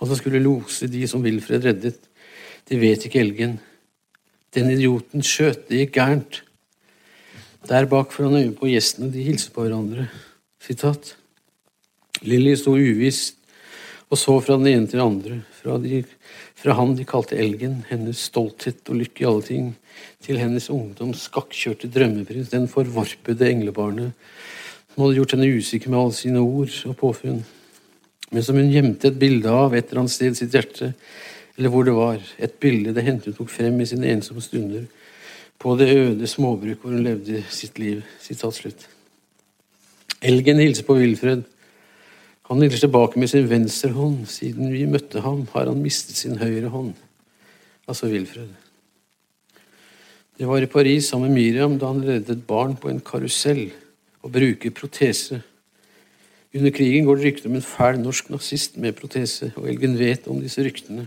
Han 0.00 0.10
som 0.10 0.18
skulle 0.18 0.40
lose 0.42 0.88
de 0.90 1.04
som 1.06 1.22
Wilfred 1.22 1.68
reddet. 1.68 2.00
De 2.66 2.80
vet 2.80 3.06
ikke 3.06 3.20
elgen. 3.22 3.60
Den 4.50 4.72
idioten 4.72 5.22
skjøt, 5.22 5.68
det 5.68 5.84
gikk 5.84 5.92
gærent. 6.00 6.40
Der 7.70 7.86
bak 7.86 8.10
foran 8.10 8.40
øyet 8.40 8.58
på 8.58 8.72
gjestene, 8.72 9.12
de 9.14 9.22
hilser 9.22 9.54
på 9.54 9.68
hverandre. 9.68 10.08
Sitat. 10.66 11.14
Lilly 12.26 12.56
sto 12.58 12.74
uvisst 12.74 13.38
og 14.12 14.20
så 14.20 14.34
fra 14.44 14.58
den 14.60 14.68
ene 14.68 14.88
til 14.88 15.00
den 15.00 15.06
andre, 15.06 15.38
fra, 15.56 15.78
de, 15.80 16.02
fra 16.58 16.76
han 16.76 16.92
de 16.98 17.06
kalte 17.08 17.38
elgen, 17.40 17.78
hennes 17.88 18.26
stolthet 18.28 18.84
og 18.92 18.98
lykke 19.00 19.24
i 19.24 19.28
alle 19.28 19.46
ting, 19.46 19.70
til 20.22 20.38
hennes 20.38 20.68
ungdoms 20.72 21.24
skakkjørte 21.30 21.88
drømmeprins, 21.92 22.52
den 22.52 22.68
forvarpede 22.70 23.48
englebarnet 23.48 24.12
som 24.92 25.06
hadde 25.06 25.16
gjort 25.16 25.32
henne 25.32 25.48
usikker 25.56 25.88
med 25.88 26.02
alle 26.02 26.16
sine 26.16 26.40
ord 26.44 26.74
og 26.90 26.96
påfunn, 27.00 27.38
men 28.32 28.44
som 28.44 28.58
hun 28.60 28.72
gjemte 28.72 29.08
et 29.08 29.20
bilde 29.20 29.48
av 29.48 29.72
et 29.72 29.88
eller 29.88 30.02
annet 30.02 30.12
sted 30.12 30.34
i 30.34 30.40
sitt 30.42 30.56
hjerte, 30.56 30.90
eller 31.56 31.72
hvor 31.72 31.88
det 31.88 31.94
var, 31.96 32.20
et 32.36 32.58
bilde 32.60 32.92
det 32.92 33.04
hendte 33.06 33.32
hun 33.32 33.38
tok 33.38 33.52
frem 33.52 33.80
i 33.80 33.88
sine 33.88 34.12
ensomme 34.12 34.44
stunder, 34.44 34.84
på 35.62 35.76
det 35.78 35.88
øde 35.94 36.28
småbruk 36.28 36.82
hvor 36.82 36.92
hun 36.92 37.04
levde 37.06 37.44
sitt 37.54 37.78
liv. 37.78 38.02
Sitat 38.20 38.56
slutt. 38.56 38.86
Elgen 40.20 40.58
hilser 40.58 40.84
på 40.84 40.96
Wilfred. 40.98 41.44
Han 42.50 42.60
ligger 42.60 42.82
tilbake 42.82 43.20
med 43.20 43.30
sin 43.30 43.50
venstre 43.50 43.92
hånd. 43.94 44.26
Siden 44.28 44.72
vi 44.72 44.86
møtte 44.90 45.22
ham, 45.22 45.46
har 45.52 45.70
han 45.70 45.82
mistet 45.82 46.18
sin 46.18 46.38
høyre 46.40 46.72
hånd. 46.72 46.92
Altså 47.88 48.10
Wilfred. 48.10 48.50
Det 50.38 50.48
var 50.48 50.64
i 50.64 50.66
Paris 50.66 51.06
sammen 51.10 51.30
med 51.30 51.38
Miriam 51.38 51.78
da 51.78 51.92
han 51.92 52.02
reddet 52.02 52.46
barn 52.48 52.74
på 52.76 52.90
en 52.90 53.02
karusell 53.04 53.68
og 54.22 54.32
bruker 54.34 54.74
protese. 54.74 55.42
Under 56.54 56.72
krigen 56.74 57.06
går 57.06 57.16
det 57.16 57.24
rykter 57.24 57.48
om 57.48 57.56
en 57.56 57.64
fæl 57.64 58.00
norsk 58.00 58.30
nazist 58.30 58.76
med 58.76 58.96
protese, 58.98 59.52
og 59.56 59.68
Elgen 59.70 59.94
vet 59.98 60.26
om 60.28 60.40
disse 60.42 60.64
ryktene. 60.64 61.06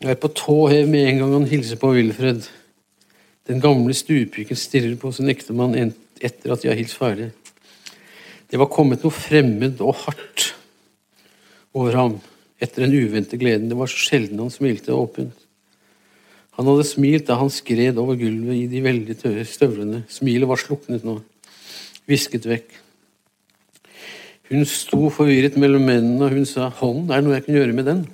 Jeg 0.00 0.10
er 0.10 0.18
på 0.18 0.30
tå 0.32 0.56
hev 0.72 0.88
med 0.88 1.06
en 1.06 1.20
gang 1.20 1.32
han 1.36 1.50
hilser 1.50 1.76
på 1.76 1.92
Wilfred. 1.92 2.46
Den 3.46 3.60
gamle 3.60 3.94
stuepiken 3.94 4.56
stirrer 4.56 4.96
på 4.96 5.12
sin 5.12 5.28
ektemann 5.28 5.76
etter 5.76 6.54
at 6.54 6.62
de 6.62 6.70
har 6.70 6.78
hilst 6.78 6.96
ferdig. 6.96 7.30
Det 8.50 8.58
var 8.58 8.70
kommet 8.72 9.04
noe 9.04 9.14
fremmed 9.14 9.78
og 9.84 9.94
hardt 10.04 10.50
over 11.76 11.94
ham 11.94 12.16
etter 12.60 12.84
den 12.84 12.96
uventede 12.98 13.38
gleden. 13.40 13.68
Det 13.70 13.78
var 13.78 13.90
så 13.90 14.00
sjelden 14.08 14.42
han 14.42 14.52
smilte 14.52 14.96
åpent. 14.96 15.36
Han 16.58 16.66
hadde 16.66 16.84
smilt 16.84 17.28
da 17.28 17.38
han 17.40 17.52
skred 17.52 17.98
over 18.02 18.18
gulvet 18.20 18.58
i 18.58 18.66
de 18.68 18.82
veldig 18.84 19.16
tørre 19.22 19.46
støvlene. 19.48 20.02
Smilet 20.12 20.50
var 20.50 20.60
sluknet 20.60 21.06
nå, 21.06 21.20
visket 22.10 22.48
vekk. 22.50 22.74
Hun 24.50 24.66
sto 24.66 25.06
forvirret 25.14 25.54
mellom 25.62 25.86
mennene, 25.86 26.26
og 26.26 26.34
hun 26.34 26.44
sa 26.44 26.68
'Hånden, 26.68 27.10
er 27.10 27.20
det 27.20 27.24
noe 27.24 27.36
jeg 27.38 27.44
kan 27.46 27.54
gjøre 27.54 27.72
med 27.72 27.86
den?' 27.86 28.06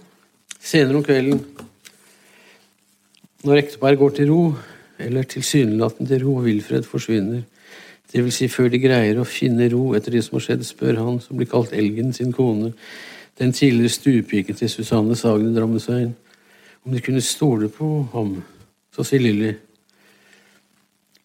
Senere 0.61 0.97
om 0.97 1.05
kvelden, 1.05 1.41
når 3.45 3.63
ekteparet 3.63 3.99
går 3.99 4.11
til 4.11 4.31
ro, 4.31 4.55
eller 4.99 5.23
tilsynelatende 5.23 6.09
til 6.11 6.25
ro, 6.25 6.37
og 6.37 6.45
Wilfred 6.45 6.83
forsvinner, 6.83 7.43
det 8.13 8.23
vil 8.23 8.33
si 8.35 8.49
før 8.49 8.71
de 8.71 8.81
greier 8.81 9.19
å 9.19 9.27
finne 9.27 9.69
ro 9.73 9.91
etter 9.99 10.15
det 10.15 10.23
som 10.25 10.39
har 10.39 10.47
skjedd, 10.47 10.65
spør 10.67 11.01
han, 11.03 11.21
som 11.21 11.39
blir 11.39 11.51
kalt 11.51 11.75
Elgen, 11.75 12.13
sin 12.15 12.33
kone, 12.35 12.73
den 13.37 13.53
tidligere 13.53 13.93
stuepiken 13.93 14.57
til 14.57 14.71
Susanne 14.73 15.17
Sagen 15.19 15.51
i 15.51 15.57
Drammensveien, 15.57 16.15
om 16.87 16.95
de 16.95 17.03
kunne 17.03 17.25
stole 17.25 17.69
på 17.73 18.07
ham. 18.15 18.39
Så 18.95 19.05
sier 19.05 19.21
Lilly. 19.21 19.53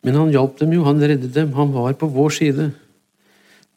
Men 0.02 0.18
han 0.18 0.34
hjalp 0.34 0.58
dem 0.60 0.74
jo, 0.74 0.84
han 0.88 1.00
reddet 1.00 1.34
dem, 1.36 1.54
han 1.54 1.74
var 1.76 1.94
på 1.94 2.10
vår 2.12 2.34
side. 2.40 2.72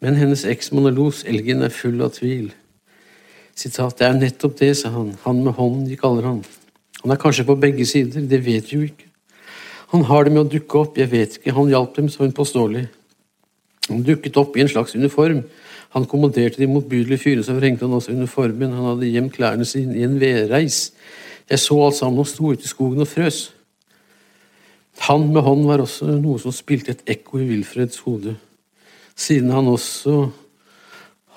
Men 0.02 0.18
hennes 0.18 0.46
eksmann 0.48 0.88
og 0.88 0.96
los, 0.96 1.22
Elgen 1.28 1.62
er 1.62 1.72
full 1.72 2.00
av 2.02 2.14
tvil. 2.16 2.50
Sitat, 3.54 4.00
det 4.00 4.08
er 4.08 4.16
nettopp 4.18 4.56
det, 4.58 4.72
sa 4.80 4.90
han, 4.96 5.12
han 5.22 5.44
med 5.44 5.54
hånden 5.60 5.86
de 5.86 5.98
kaller 6.00 6.26
han. 6.26 6.40
Han 7.04 7.12
er 7.12 7.20
kanskje 7.20 7.46
på 7.46 7.60
begge 7.60 7.86
sider, 7.86 8.24
det 8.26 8.40
vet 8.42 8.72
vi 8.72 8.80
jo 8.80 8.88
ikke. 8.88 9.10
Han 9.94 10.08
har 10.08 10.26
det 10.26 10.32
med 10.34 10.42
å 10.42 10.50
dukke 10.50 10.80
opp, 10.80 10.96
jeg 10.98 11.06
vet 11.12 11.36
ikke, 11.38 11.52
han 11.54 11.68
hjalp 11.70 11.92
dem 11.94 12.08
så 12.10 12.26
påståelig. 12.34 12.88
Han 13.86 14.00
dukket 14.02 14.34
opp 14.40 14.56
i 14.58 14.64
en 14.64 14.70
slags 14.72 14.96
uniform. 14.98 15.44
Han 15.94 16.06
kommanderte 16.10 16.58
de 16.58 16.66
motbydelige 16.66 17.20
fyrene, 17.22 17.44
så 17.46 17.54
vrengte 17.54 17.86
han 17.86 17.94
også 17.94 18.10
uniformen. 18.10 18.72
Han 18.74 18.88
hadde 18.88 19.10
gjemt 19.12 19.36
klærne 19.36 19.66
sine 19.68 19.94
i 19.94 20.02
en 20.02 20.16
vedreis. 20.18 20.88
Jeg 21.46 21.62
så 21.62 21.76
alt 21.84 21.94
sammen 21.94 22.18
og 22.18 22.26
sto 22.26 22.50
ute 22.50 22.66
i 22.66 22.70
skogen 22.72 23.04
og 23.04 23.06
frøs. 23.06 23.52
Han 25.06 25.28
med 25.30 25.46
hånd 25.46 25.62
var 25.68 25.84
også 25.84 26.08
noe 26.16 26.42
som 26.42 26.54
spilte 26.54 26.96
et 26.96 27.04
ekko 27.14 27.38
i 27.38 27.46
Wilfreds 27.52 28.02
hode. 28.02 28.34
Siden 29.14 29.54
han 29.54 29.70
også 29.70 30.24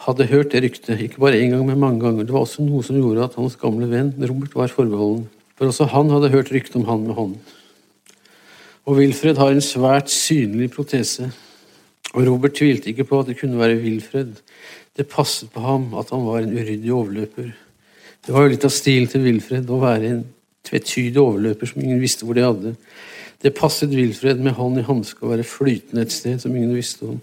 hadde 0.08 0.30
hørt 0.32 0.56
det 0.56 0.64
ryktet, 0.66 0.98
ikke 0.98 1.22
bare 1.22 1.38
én 1.44 1.54
gang, 1.54 1.62
men 1.70 1.78
mange 1.78 2.02
ganger. 2.02 2.26
Det 2.26 2.34
var 2.34 2.48
også 2.48 2.66
noe 2.66 2.82
som 2.82 2.98
gjorde 2.98 3.30
at 3.30 3.38
hans 3.38 3.60
gamle 3.62 3.86
venn 3.94 4.16
Robert 4.18 4.58
var 4.58 4.74
forbeholden. 4.74 5.28
For 5.62 5.70
også 5.70 5.92
han 5.94 6.10
hadde 6.16 6.34
hørt 6.34 6.50
ryktet 6.54 6.82
om 6.82 6.90
han 6.90 7.06
med 7.06 7.18
hånden. 7.22 7.54
Og 8.88 8.96
Wilfred 9.02 9.36
har 9.36 9.52
en 9.52 9.64
svært 9.64 10.12
synlig 10.12 10.70
protese. 10.72 11.28
Og 12.14 12.24
Robert 12.24 12.56
tvilte 12.56 12.94
ikke 12.94 13.06
på 13.10 13.20
at 13.20 13.28
det 13.28 13.36
kunne 13.42 13.60
være 13.60 13.82
Wilfred. 13.82 14.38
Det 14.96 15.10
passet 15.12 15.52
på 15.52 15.60
ham 15.60 15.92
at 16.00 16.14
han 16.16 16.24
var 16.26 16.40
en 16.40 16.56
uryddig 16.56 16.94
overløper. 16.94 17.52
Det 18.24 18.34
var 18.34 18.46
jo 18.46 18.54
litt 18.54 18.66
av 18.68 18.72
stilen 18.72 19.12
til 19.12 19.28
Wilfred 19.28 19.68
å 19.70 19.82
være 19.84 20.14
en 20.14 20.24
tvetydig 20.68 21.20
overløper 21.20 21.70
som 21.70 21.84
ingen 21.84 22.00
visste 22.02 22.26
hvor 22.26 22.38
de 22.38 22.48
hadde. 22.48 22.74
Det 23.44 23.56
passet 23.56 23.92
Wilfred 23.94 24.40
med 24.44 24.56
hånd 24.58 24.80
i 24.80 24.88
hanske 24.88 25.24
å 25.24 25.34
være 25.36 25.46
flytende 25.48 26.08
et 26.08 26.16
sted 26.16 26.40
som 26.42 26.56
ingen 26.56 26.74
visste 26.76 27.12
om. 27.12 27.20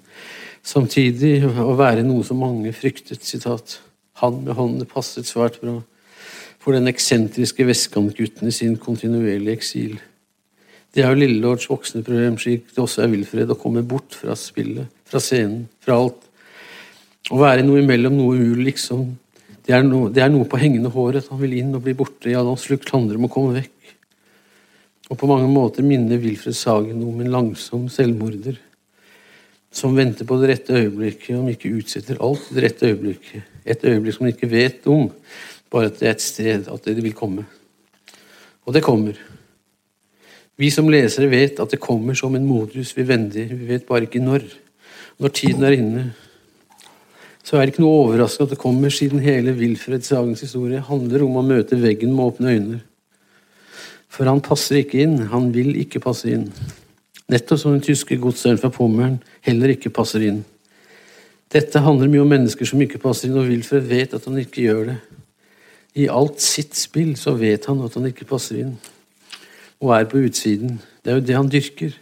Samtidig 0.65 1.43
å 1.49 1.75
være 1.77 2.05
noe 2.07 2.25
som 2.25 2.41
mange 2.41 2.73
fryktet. 2.77 3.25
sitat. 3.25 3.81
Han 4.21 4.45
med 4.45 4.55
hånden 4.55 4.87
passet 4.87 5.27
svært 5.27 5.61
bra 5.61 5.81
for 6.61 6.73
den 6.73 6.89
eksentriske 6.89 7.65
vestkantgutten 7.67 8.49
i 8.49 8.53
sin 8.55 8.77
kontinuerlige 8.77 9.57
eksil. 9.59 9.99
Det 10.95 11.03
er 11.03 11.11
jo 11.11 11.19
Lillelords 11.19 11.67
voksne 11.67 12.05
program 12.07 12.37
slik 12.39 12.69
det 12.71 12.79
også 12.79 13.03
er 13.03 13.11
Wilfred, 13.11 13.51
å 13.51 13.59
komme 13.59 13.83
bort 13.83 14.15
fra 14.15 14.37
spillet, 14.39 14.87
fra 15.11 15.19
scenen, 15.23 15.65
fra 15.83 15.97
alt. 15.99 16.21
Å 17.35 17.39
være 17.41 17.65
noe 17.67 17.81
imellom, 17.83 18.15
noe 18.15 18.37
umulig, 18.39 18.69
liksom. 18.69 19.09
Det 19.65 19.75
er, 19.75 19.83
noe, 19.83 20.13
det 20.13 20.23
er 20.23 20.31
noe 20.31 20.47
på 20.47 20.61
hengende 20.61 20.93
håret. 20.95 21.27
Han 21.33 21.41
vil 21.41 21.57
inn 21.59 21.75
og 21.75 21.83
bli 21.87 21.97
borte. 21.99 22.31
Ja, 22.31 22.45
han 22.47 22.61
slukt 22.61 22.93
handler 22.95 23.19
om 23.19 23.27
å 23.27 23.33
komme 23.33 23.57
vekk. 23.57 23.95
Og 25.11 25.19
på 25.19 25.29
mange 25.29 25.49
måter 25.51 25.85
minner 25.85 26.21
Wilfred 26.21 26.55
Sagen 26.57 27.03
om 27.03 27.19
en 27.21 27.33
langsom 27.33 27.89
selvmorder 27.93 28.61
som 29.75 29.97
venter 29.99 30.29
på 30.29 30.39
det 30.39 30.53
rette 30.53 30.79
øyeblikket, 30.79 31.35
om 31.35 31.49
ikke 31.51 31.73
utsetter 31.75 32.21
alt 32.23 32.47
det 32.55 32.69
rette 32.69 32.93
øyeblikket. 32.93 33.49
Et 33.67 33.87
øyeblikk 33.91 34.15
som 34.15 34.29
han 34.29 34.35
ikke 34.37 34.53
vet 34.53 34.87
om, 34.93 35.09
bare 35.73 35.91
at 35.91 35.99
det 35.99 36.07
er 36.07 36.15
et 36.15 36.23
sted, 36.23 36.69
at 36.71 36.87
det 36.87 37.03
vil 37.03 37.17
komme. 37.19 37.43
Og 38.63 38.77
det 38.77 38.85
kommer. 38.87 39.19
Vi 40.55 40.71
som 40.71 40.87
lesere 40.91 41.27
vet 41.33 41.59
at 41.59 41.73
det 41.75 41.83
kommer 41.83 42.15
som 42.15 42.35
en 42.37 42.47
modus 42.47 42.93
vivendi. 42.95 43.49
Vi 43.51 43.67
vet 43.73 43.87
bare 43.89 44.07
ikke 44.07 44.23
når. 44.23 44.47
Når 45.19 45.33
tiden 45.35 45.63
er 45.67 45.75
inne, 45.77 46.05
så 47.45 47.57
er 47.57 47.67
det 47.67 47.75
ikke 47.75 47.85
noe 47.85 47.99
overraskende 48.07 48.49
at 48.49 48.55
det 48.55 48.63
kommer, 48.63 48.91
siden 48.91 49.21
hele 49.23 49.53
Wilfred 49.55 50.03
Sagens 50.07 50.41
historie 50.43 50.81
handler 50.83 51.23
om 51.27 51.37
å 51.39 51.45
møte 51.47 51.79
veggen 51.79 52.15
med 52.15 52.25
åpne 52.25 52.55
øyne. 52.55 52.79
For 54.11 54.31
han 54.31 54.43
passer 54.43 54.81
ikke 54.81 55.03
inn. 55.05 55.19
Han 55.31 55.51
vil 55.55 55.75
ikke 55.83 56.03
passe 56.03 56.31
inn. 56.31 56.49
Nettopp 57.31 57.61
som 57.61 57.75
den 57.75 57.85
tyske 57.85 58.19
godseieren 58.23 58.61
fra 58.63 58.71
Pommern 58.75 59.19
heller 59.47 59.75
ikke 59.75 59.93
passer 59.95 60.25
inn. 60.27 60.41
Dette 61.53 61.83
handler 61.83 62.11
mye 62.11 62.25
om 62.25 62.31
mennesker 62.35 62.67
som 62.67 62.83
ikke 62.83 63.03
passer 63.03 63.29
inn, 63.29 63.39
og 63.39 63.51
Wilfred 63.51 63.87
vet 63.91 64.15
at 64.17 64.27
han 64.31 64.39
ikke 64.41 64.65
gjør 64.65 64.83
det. 64.93 64.99
I 65.95 66.11
alt 66.11 66.43
sitt 66.43 66.75
spill 66.79 67.15
så 67.19 67.37
vet 67.39 67.67
han 67.71 67.83
at 67.87 67.95
han 67.99 68.11
ikke 68.11 68.27
passer 68.31 68.63
inn 68.65 68.75
og 69.83 69.95
er 69.97 70.09
på 70.11 70.23
utsiden. 70.27 70.81
Det 71.03 71.13
er 71.13 71.21
jo 71.21 71.27
det 71.29 71.39
han 71.39 71.51
dyrker. 71.53 71.95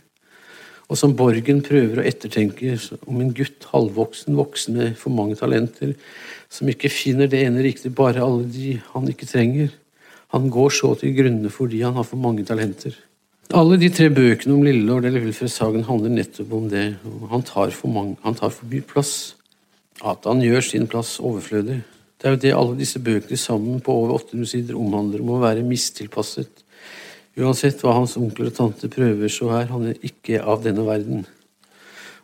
Og 0.92 0.98
som 1.00 1.14
Borgen 1.16 1.62
prøver 1.64 2.02
å 2.02 2.06
ettertenke 2.06 2.74
om 3.08 3.20
en 3.22 3.30
gutt, 3.32 3.64
halvvoksen, 3.72 4.36
voksen 4.36 4.76
med 4.76 4.98
for 5.00 5.14
mange 5.14 5.38
talenter, 5.40 5.94
som 6.52 6.68
ikke 6.68 6.90
finner 6.92 7.30
det 7.32 7.40
ene 7.46 7.64
riktig, 7.64 7.94
bare 7.96 8.20
alle 8.20 8.44
de 8.52 8.74
han 8.92 9.08
ikke 9.08 9.28
trenger. 9.30 9.70
Han 10.36 10.50
går 10.52 10.74
så 10.76 10.92
til 11.00 11.14
grunne 11.16 11.52
fordi 11.52 11.80
han 11.84 11.96
har 11.96 12.04
for 12.08 12.20
mange 12.20 12.44
talenter. 12.48 12.92
Alle 13.52 13.76
de 13.76 13.88
tre 13.92 14.06
bøkene 14.12 14.54
om 14.54 14.62
Lillelord 14.64 15.04
eller 15.04 15.24
Wilfred 15.24 15.50
Sagen 15.52 15.84
handler 15.84 16.12
nettopp 16.12 16.52
om 16.56 16.68
det. 16.72 16.86
Han 17.28 17.42
tar 17.44 17.72
for, 17.76 17.92
mange, 17.92 18.16
han 18.24 18.36
tar 18.38 18.52
for 18.54 18.68
mye 18.70 18.84
plass. 18.88 19.34
At 20.00 20.24
han 20.24 20.40
gjør 20.40 20.64
sin 20.64 20.88
plass 20.88 21.18
overflødig. 21.20 21.82
Det 22.16 22.28
er 22.28 22.36
jo 22.36 22.40
det 22.44 22.52
alle 22.56 22.78
disse 22.78 23.00
bøkene 23.02 23.36
sammen 23.36 23.82
på 23.84 23.92
over 23.92 24.14
800 24.20 24.48
sider 24.48 24.78
omhandler 24.78 25.20
om 25.20 25.34
å 25.34 25.42
være 25.42 25.66
mistilpasset. 25.66 26.61
Uansett 27.40 27.80
hva 27.80 27.94
hans 27.96 28.18
onkler 28.20 28.50
og 28.50 28.56
tante 28.58 28.90
prøver, 28.92 29.30
så 29.32 29.48
er 29.56 29.70
han 29.70 29.88
ikke 29.94 30.42
av 30.44 30.64
denne 30.64 30.84
verden. 30.84 31.24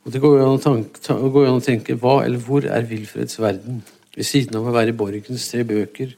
Og 0.05 0.13
Det 0.13 0.21
går 0.21 0.39
jo 0.39 0.49
an 0.49 1.55
å, 1.55 1.61
tenke 1.65 1.97
hva 2.01 2.23
eller 2.25 2.41
hvor 2.41 2.65
er 2.65 2.87
Wilfreds 2.89 3.41
verden? 3.41 3.83
Ved 4.17 4.25
siden 4.25 4.57
av 4.57 4.69
å 4.69 4.75
være 4.75 4.97
Borgens 4.97 5.49
tre 5.51 5.63
bøker, 5.69 6.15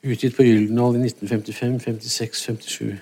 utgitt 0.00 0.36
på 0.36 0.44
Gyldendal 0.44 0.96
i 0.96 1.04
1955, 1.08 1.80
56, 1.84 2.44
57. 2.48 2.98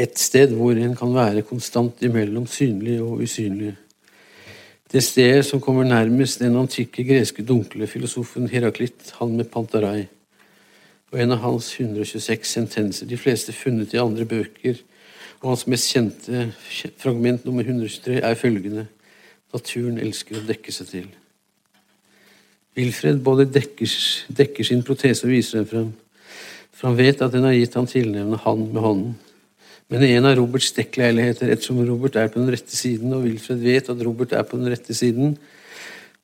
Et 0.00 0.18
sted 0.18 0.54
hvor 0.56 0.76
en 0.80 0.96
kan 0.96 1.12
være 1.12 1.44
konstant 1.44 2.00
imellom 2.04 2.46
synlig 2.48 2.98
og 3.04 3.20
usynlig. 3.24 3.74
Det 4.92 5.00
stedet 5.04 5.44
som 5.48 5.60
kommer 5.60 5.88
nærmest 5.88 6.40
den 6.40 6.56
antikke 6.56 7.04
greske 7.04 7.44
dunkle 7.44 7.86
filosofen 7.88 8.48
Heraklit, 8.48 9.12
han 9.20 9.36
med 9.36 9.48
Pantarai. 9.52 10.06
Og 11.12 11.20
en 11.20 11.34
av 11.34 11.42
hans 11.44 11.68
126 11.76 12.48
sentenser, 12.48 13.06
de 13.06 13.20
fleste 13.20 13.52
funnet 13.52 13.92
i 13.92 14.00
andre 14.00 14.24
bøker, 14.28 14.80
og 15.42 15.50
hans 15.52 15.66
mest 15.68 15.90
kjente 15.92 16.46
fragment 17.02 17.44
nummer 17.44 17.66
123 17.66 18.20
er 18.22 18.38
følgende 18.38 18.86
Naturen 19.52 19.98
elsker 20.00 20.38
å 20.38 20.46
dekke 20.48 20.72
seg 20.72 20.88
til. 20.88 21.08
Wilfred 22.78 23.18
både 23.20 23.44
dekker, 23.52 23.96
dekker 24.32 24.64
sin 24.64 24.80
protese 24.86 25.26
og 25.26 25.34
viser 25.34 25.58
den 25.58 25.68
frem, 25.68 25.90
for 26.72 26.88
han 26.88 26.96
vet 26.96 27.20
at 27.20 27.34
den 27.34 27.44
har 27.44 27.52
gitt 27.52 27.76
han 27.76 27.90
tilnevnet 27.90 28.40
'han 28.40 28.62
med 28.72 28.82
hånden'. 28.82 29.14
Men 29.92 30.02
en 30.02 30.24
av 30.24 30.38
Roberts 30.38 30.72
dekkleiligheter, 30.72 31.50
ettersom 31.52 31.84
Robert 31.84 32.16
er 32.16 32.28
på 32.28 32.40
den 32.40 32.48
rette 32.48 32.76
siden, 32.76 33.12
og 33.12 33.24
Wilfred 33.26 33.60
vet 33.60 33.90
at 33.90 34.00
Robert 34.00 34.32
er 34.32 34.42
på 34.42 34.56
den 34.56 34.72
rette 34.72 34.94
siden, 34.94 35.36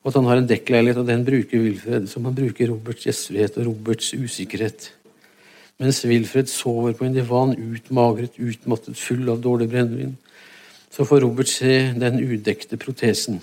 og 0.03 0.11
at 0.11 0.15
han 0.15 0.29
har 0.29 0.39
en 0.39 0.47
dekkleilighet, 0.47 1.01
og 1.01 1.07
den 1.09 1.25
bruker 1.27 1.59
Wilfred, 1.59 2.07
som 2.07 2.25
han 2.25 2.35
bruker 2.35 2.71
Roberts 2.71 3.03
gjestfrihet 3.03 3.57
og 3.59 3.67
Roberts 3.67 4.13
usikkerhet. 4.15 4.93
Mens 5.79 6.01
Wilfred 6.07 6.47
sover 6.51 6.95
på 6.95 7.05
en 7.07 7.15
divan, 7.15 7.55
utmagret, 7.55 8.39
utmattet, 8.39 8.99
full 8.99 9.27
av 9.31 9.41
dårlig 9.43 9.69
brennevin, 9.71 10.15
så 10.91 11.05
får 11.05 11.23
Robert 11.23 11.51
se 11.51 11.73
den 11.99 12.19
udekte 12.19 12.79
protesen. 12.79 13.41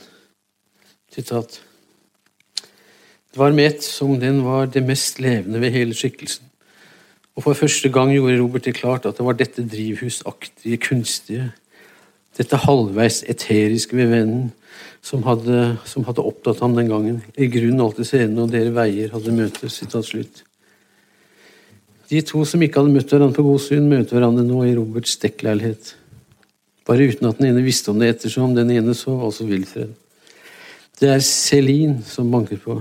Sitat. 1.13 1.61
Det 3.33 3.41
var 3.41 3.53
med 3.53 3.67
ett 3.75 3.85
som 3.85 4.19
den 4.21 4.43
var 4.45 4.67
det 4.73 4.83
mest 4.85 5.21
levende 5.21 5.61
ved 5.61 5.73
hele 5.73 5.95
skikkelsen. 5.95 6.45
Og 7.37 7.45
for 7.45 7.57
første 7.57 7.89
gang 7.93 8.15
gjorde 8.15 8.41
Robert 8.41 8.65
det 8.65 8.79
klart 8.79 9.07
at 9.07 9.19
det 9.19 9.25
var 9.25 9.37
dette 9.37 9.65
drivhusaktige, 9.69 10.81
kunstige, 10.81 11.51
dette 12.37 12.59
halvveis 12.61 13.23
eteriske 13.31 13.97
ved 13.97 14.11
vennen, 14.13 14.51
som 15.05 15.23
hadde, 15.27 15.77
som 15.87 16.05
hadde 16.09 16.25
opptatt 16.27 16.61
ham 16.65 16.75
den 16.77 16.91
gangen. 16.91 17.21
I 17.39 17.49
grunnen 17.53 17.95
det 17.97 18.09
scenen 18.09 18.43
og 18.43 18.51
dere 18.53 18.75
veier 18.75 19.13
hadde 19.15 19.35
møtes. 19.35 19.79
Slutt. 19.81 20.43
De 22.11 22.23
to 22.23 22.45
som 22.47 22.63
ikke 22.63 22.83
hadde 22.83 22.95
møtt 22.95 23.11
hverandre 23.11 23.39
på 23.39 23.47
Godsund, 23.47 23.89
møter 23.91 24.19
hverandre 24.19 24.45
nå 24.47 24.65
i 24.67 24.75
Roberts 24.77 25.17
dekkleilighet. 25.23 25.95
Bare 26.87 27.07
uten 27.09 27.27
at 27.27 27.41
den 27.41 27.51
ene 27.51 27.65
visste 27.67 27.91
om 27.91 27.99
det, 27.99 28.13
ettersom 28.15 28.55
den 28.55 28.71
ene 28.75 28.95
sov, 28.95 29.25
altså 29.27 29.47
Wilfred. 29.49 29.95
Det 31.01 31.11
er 31.13 31.25
Celine 31.25 31.99
som 32.07 32.31
banker 32.31 32.61
på. 32.63 32.79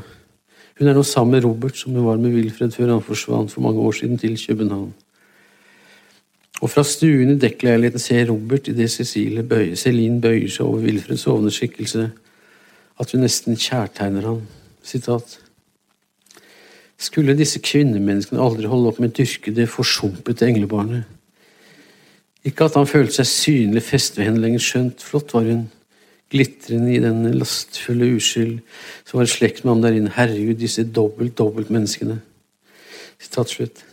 Hun 0.76 0.92
er 0.92 0.96
nå 0.96 1.02
sammen 1.08 1.38
med 1.38 1.48
Robert, 1.48 1.78
som 1.80 1.96
hun 1.96 2.06
var 2.06 2.20
med 2.22 2.36
Wilfred 2.36 2.76
før 2.76 2.94
han 2.94 3.04
forsvant 3.04 3.54
for 3.54 3.66
mange 3.66 3.82
år 3.82 3.96
siden 3.98 4.20
til 4.22 4.38
København. 4.38 4.94
Og 6.64 6.72
fra 6.72 6.84
stuen 6.88 7.34
i 7.34 7.40
dekkleiligheten 7.40 8.00
ser 8.00 8.30
Robert 8.30 8.70
idet 8.72 8.92
Celine 8.92 10.22
bøyer 10.22 10.52
seg 10.52 10.64
over 10.64 10.86
Wilfreds 10.86 11.26
sovende 11.26 11.52
skikkelse, 11.52 12.06
at 13.00 13.12
hun 13.12 13.26
nesten 13.26 13.60
kjærtegner 13.60 14.30
ham. 14.30 14.46
Sitat. 14.86 15.40
Skulle 17.02 17.36
disse 17.36 17.60
kvinnemenneskene 17.60 18.40
aldri 18.40 18.70
holde 18.72 18.92
opp 18.92 19.02
med 19.04 19.12
å 19.12 19.18
dyrke 19.18 19.52
det 19.52 19.68
forsumpete 19.72 20.48
englebarnet? 20.48 21.04
Ikke 22.46 22.70
at 22.70 22.78
han 22.78 22.88
følte 22.88 23.20
seg 23.20 23.28
synlig 23.32 23.84
fest 23.84 24.20
ved 24.20 24.30
henne 24.30 24.44
lenger, 24.44 24.62
skjønt 24.64 25.04
flott 25.04 25.34
var 25.36 25.48
hun, 25.50 25.66
glitrende 26.32 26.94
i 26.94 27.02
den 27.02 27.26
lastfulle 27.38 28.08
uskyld 28.16 28.62
som 29.06 29.20
var 29.20 29.28
i 29.28 29.34
slekt 29.34 29.64
med 29.64 29.74
ham 29.74 29.84
der 29.84 29.98
inne. 29.98 30.14
Herregud, 30.14 30.58
disse 30.62 30.86
dobbelt, 30.88 31.36
dobbelt 31.38 31.74
menneskene. 31.74 32.20
Sitat 33.22 33.52
slutt. 33.52 33.84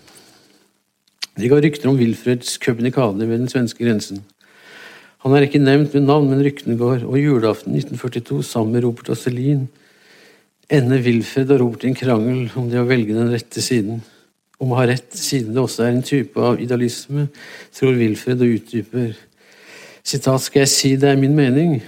De 1.42 1.50
ga 1.50 1.58
rykter 1.58 1.90
om 1.90 1.98
Wilfreds 1.98 2.54
købnikade 2.62 3.26
ved 3.26 3.40
den 3.40 3.50
svenske 3.50 3.82
grensen. 3.82 4.20
Han 5.24 5.34
er 5.34 5.46
ikke 5.46 5.58
nevnt 5.58 5.94
ved 5.94 6.04
navn, 6.06 6.28
men 6.30 6.42
ryktene 6.42 6.76
går, 6.78 7.02
og 7.02 7.18
julaften 7.18 7.74
1942, 7.74 8.42
sammen 8.46 8.76
med 8.76 8.84
Robert 8.84 9.10
og 9.10 9.18
Celine, 9.18 9.66
ender 10.70 11.02
Wilfred 11.02 11.50
og 11.50 11.60
Robert 11.60 11.84
i 11.84 11.90
en 11.90 11.98
krangel 11.98 12.46
om 12.58 12.70
det 12.70 12.78
å 12.78 12.86
velge 12.86 13.16
den 13.16 13.30
rette 13.34 13.62
siden. 13.62 14.00
Om 14.62 14.70
å 14.70 14.78
ha 14.78 14.86
rett, 14.86 15.10
siden 15.18 15.54
det 15.54 15.62
også 15.62 15.84
er 15.84 15.96
en 15.96 16.06
type 16.06 16.38
av 16.38 16.62
idealisme, 16.62 17.26
tror 17.74 17.98
Wilfred 17.98 18.42
og 18.42 18.56
utdyper. 18.60 19.12
Sitat, 20.02 20.46
skal 20.46 20.64
jeg 20.64 20.72
si 20.72 20.94
det 20.98 21.10
er 21.10 21.20
min 21.20 21.34
mening? 21.38 21.80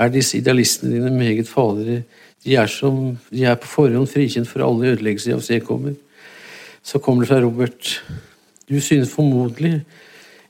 Er 0.00 0.12
disse 0.12 0.40
idealistene 0.40 0.96
dine 0.96 1.12
meget 1.12 1.48
farligere? 1.48 2.02
De 2.44 2.56
er, 2.60 2.68
som, 2.68 3.18
de 3.32 3.44
er 3.48 3.56
på 3.60 3.68
forhånd 3.68 4.08
frikjent 4.12 4.48
for 4.48 4.64
alle 4.64 4.92
ødeleggelser 4.92 5.32
de 5.32 5.38
avstedkommer. 5.38 5.96
Så 6.84 7.00
kommer 7.00 7.24
det 7.24 7.32
fra 7.32 7.40
Robert. 7.44 7.96
Du 8.70 8.78
synes 8.80 9.12
formodentlig 9.12 9.80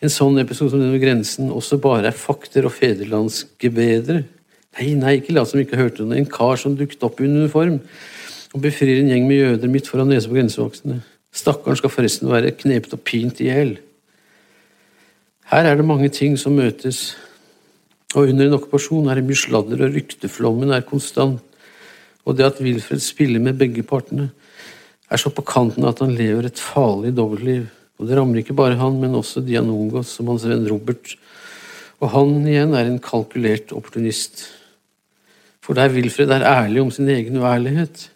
en 0.04 0.12
sånn 0.12 0.38
episode 0.42 0.74
som 0.74 0.82
den 0.82 0.92
ved 0.94 1.02
grensen 1.02 1.52
også 1.54 1.80
bare 1.82 2.10
er 2.10 2.16
fakter 2.16 2.66
og 2.68 2.74
fedrelandske 2.76 3.70
bedre. 3.74 4.22
Nei, 4.76 4.92
nei, 4.98 5.16
ikke 5.18 5.34
lat 5.34 5.50
som 5.50 5.62
ikke 5.62 5.78
hørte 5.78 6.04
det. 6.04 6.18
En 6.18 6.28
kar 6.30 6.58
som 6.60 6.76
dukket 6.78 7.02
opp 7.06 7.20
i 7.22 7.30
uniform 7.30 7.80
og 8.54 8.62
befrir 8.62 9.00
en 9.00 9.10
gjeng 9.10 9.26
med 9.26 9.40
jøder 9.40 9.70
midt 9.70 9.90
foran 9.90 10.10
nesa 10.12 10.30
på 10.30 10.38
grensevoksne. 10.38 11.00
Stakkaren 11.34 11.78
skal 11.78 11.90
forresten 11.90 12.30
være 12.30 12.54
knepet 12.54 12.94
og 12.94 13.02
pint 13.06 13.40
i 13.42 13.48
hjel. 13.48 13.76
Her 15.50 15.70
er 15.70 15.78
det 15.78 15.86
mange 15.86 16.08
ting 16.14 16.36
som 16.40 16.54
møtes, 16.56 17.16
og 18.14 18.30
under 18.30 18.46
en 18.46 18.56
okkupasjon 18.56 19.10
er 19.10 19.18
det 19.18 19.26
mye 19.26 19.40
sladder, 19.40 19.82
og 19.82 19.96
rykteflommen 19.96 20.70
er 20.72 20.86
konstant. 20.86 21.42
Og 22.24 22.38
det 22.38 22.46
at 22.46 22.60
Wilfred 22.62 23.02
spiller 23.04 23.42
med 23.42 23.58
begge 23.60 23.82
partene, 23.84 24.30
er 25.10 25.20
så 25.20 25.30
på 25.34 25.44
kanten 25.44 25.84
at 25.84 25.98
han 26.00 26.14
lever 26.16 26.46
et 26.48 26.62
farlig 26.62 27.12
dobbeltliv. 27.16 27.66
Og 27.98 28.08
det 28.08 28.16
rammer 28.18 28.40
ikke 28.40 28.56
bare 28.56 28.78
han, 28.80 28.98
men 29.00 29.14
også 29.14 29.42
Dianongos, 29.44 30.16
som 30.16 30.30
hans 30.32 30.46
venn 30.48 30.66
Robert. 30.70 31.14
Og 32.02 32.10
han 32.10 32.34
igjen 32.42 32.74
er 32.74 32.90
en 32.90 32.98
kalkulert 33.02 33.72
opportunist. 33.76 34.48
For 35.64 35.78
der 35.78 35.92
Wilfred 35.94 36.32
er 36.34 36.48
ærlig 36.48 36.82
om 36.82 36.90
sin 36.92 37.08
egen 37.08 37.38
uærlighet, 37.40 38.10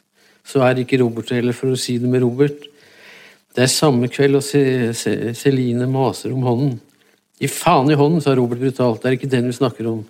så 0.49 0.64
er 0.64 0.81
ikke 0.83 0.99
Robert 1.03 1.31
heller, 1.33 1.57
for 1.57 1.73
å 1.73 1.79
si 1.79 1.99
det 2.01 2.11
med 2.11 2.25
Robert. 2.25 2.67
Det 3.55 3.64
er 3.64 3.73
samme 3.73 4.11
kveld, 4.12 4.38
og 4.38 4.45
Celine 5.38 5.88
maser 5.91 6.35
om 6.35 6.45
hånden. 6.45 6.77
Gi 7.38 7.49
faen 7.53 7.91
i 7.93 7.97
hånden, 7.99 8.23
sa 8.25 8.35
Robert 8.35 8.61
brutalt, 8.61 9.03
det 9.03 9.11
er 9.11 9.19
ikke 9.19 9.31
den 9.31 9.49
vi 9.49 9.57
snakker 9.57 9.88
om. 9.91 10.03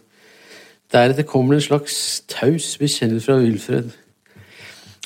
Deretter 0.93 1.27
kommer 1.29 1.55
en 1.55 1.65
slags 1.65 2.23
taus 2.31 2.71
bekjennelse 2.81 3.27
fra 3.27 3.37
Wilfred. 3.43 3.91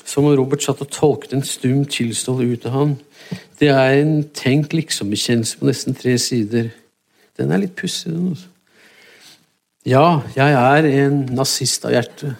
Som 0.05 0.29
om 0.29 0.37
Robert 0.39 0.63
satt 0.63 0.83
og 0.85 0.91
tolket 0.95 1.35
en 1.35 1.43
stum 1.47 1.83
tilståelse 1.91 2.47
ut 2.53 2.67
av 2.71 2.77
han. 2.77 2.93
Det 3.61 3.69
er 3.71 3.99
en 4.01 4.23
tenk 4.35 4.73
liksom-bekjennelse 4.75 5.59
på 5.61 5.69
nesten 5.69 5.95
tre 5.95 6.17
sider. 6.19 6.73
Den 7.39 7.53
er 7.53 7.63
litt 7.63 7.77
pussig, 7.79 8.11
den 8.11 8.33
også. 8.33 8.49
Ja, 9.87 10.23
jeg 10.37 10.55
er 10.55 10.87
en 10.87 11.25
nazist 11.35 11.85
av 11.89 11.95
hjerte. 11.95 12.37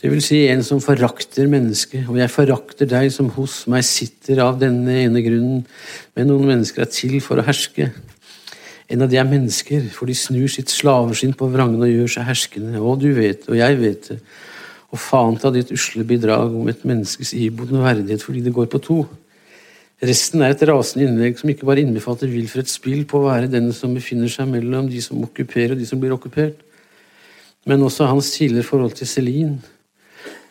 Det 0.00 0.08
vil 0.08 0.22
si 0.24 0.40
en 0.48 0.62
som 0.64 0.80
forakter 0.80 1.46
mennesket, 1.50 2.06
og 2.08 2.16
jeg 2.16 2.32
forakter 2.32 2.88
deg 2.88 3.10
som 3.12 3.28
hos 3.34 3.66
meg 3.70 3.84
sitter 3.84 4.40
av 4.42 4.56
denne 4.58 4.94
ene 5.04 5.20
grunnen, 5.22 5.66
men 6.16 6.30
noen 6.30 6.48
mennesker 6.48 6.86
er 6.86 6.90
til 6.90 7.18
for 7.22 7.38
å 7.38 7.44
herske. 7.44 7.90
En 8.90 9.04
av 9.04 9.10
de 9.12 9.20
er 9.20 9.28
mennesker, 9.28 9.84
for 9.94 10.10
de 10.10 10.16
snur 10.16 10.48
sitt 10.50 10.72
slaveskinn 10.72 11.36
på 11.36 11.50
vrangen 11.52 11.84
og 11.84 11.92
gjør 11.92 12.14
seg 12.16 12.26
herskende, 12.30 12.80
og 12.80 13.04
du 13.04 13.10
vet 13.14 13.44
og 13.46 13.60
jeg 13.60 13.78
vet 13.78 14.08
det, 14.08 14.18
og 14.90 14.98
faen 14.98 15.36
ta 15.38 15.52
ditt 15.54 15.70
usle 15.70 16.02
bidrag 16.08 16.56
om 16.58 16.66
et 16.72 16.80
menneskes 16.88 17.30
iboende 17.38 17.84
verdighet 17.84 18.24
fordi 18.24 18.42
det 18.42 18.56
går 18.56 18.66
på 18.72 18.80
to. 18.82 19.02
Resten 20.00 20.40
er 20.40 20.54
et 20.54 20.62
rasende 20.64 21.04
innlegg 21.04 21.36
som 21.36 21.50
ikke 21.52 21.66
bare 21.68 21.82
innbefatter 21.84 22.30
Wilfreds 22.32 22.78
spill 22.78 23.02
på 23.08 23.20
å 23.20 23.26
være 23.26 23.50
den 23.52 23.68
som 23.76 23.92
befinner 23.92 24.30
seg 24.32 24.48
mellom 24.48 24.88
de 24.88 25.02
som 25.04 25.20
okkuperer 25.26 25.74
og 25.74 25.82
de 25.82 25.88
som 25.88 26.00
blir 26.00 26.14
okkupert, 26.16 26.56
men 27.68 27.84
også 27.84 28.08
hans 28.08 28.30
tidligere 28.32 28.64
forhold 28.64 28.96
til 28.96 29.10
Celine 29.10 29.58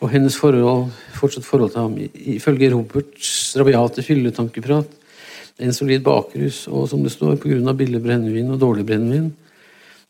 og 0.00 0.12
hennes 0.12 0.36
forhold, 0.38 0.92
fortsatt 1.18 1.44
forhold 1.44 1.74
til 1.74 1.82
ham. 1.82 1.96
Ifølge 2.36 2.70
Roberts 2.72 3.56
rabiate 3.58 4.04
fylletankeprat 4.06 4.94
en 5.60 5.74
solid 5.76 6.04
bakrus 6.06 6.62
og, 6.70 6.86
som 6.88 7.02
det 7.04 7.12
står, 7.12 7.36
på 7.40 7.50
grunn 7.50 7.68
av 7.68 7.76
billig 7.78 8.00
brennevin 8.04 8.54
og 8.54 8.62
dårlig 8.62 8.86
brennevin, 8.88 9.28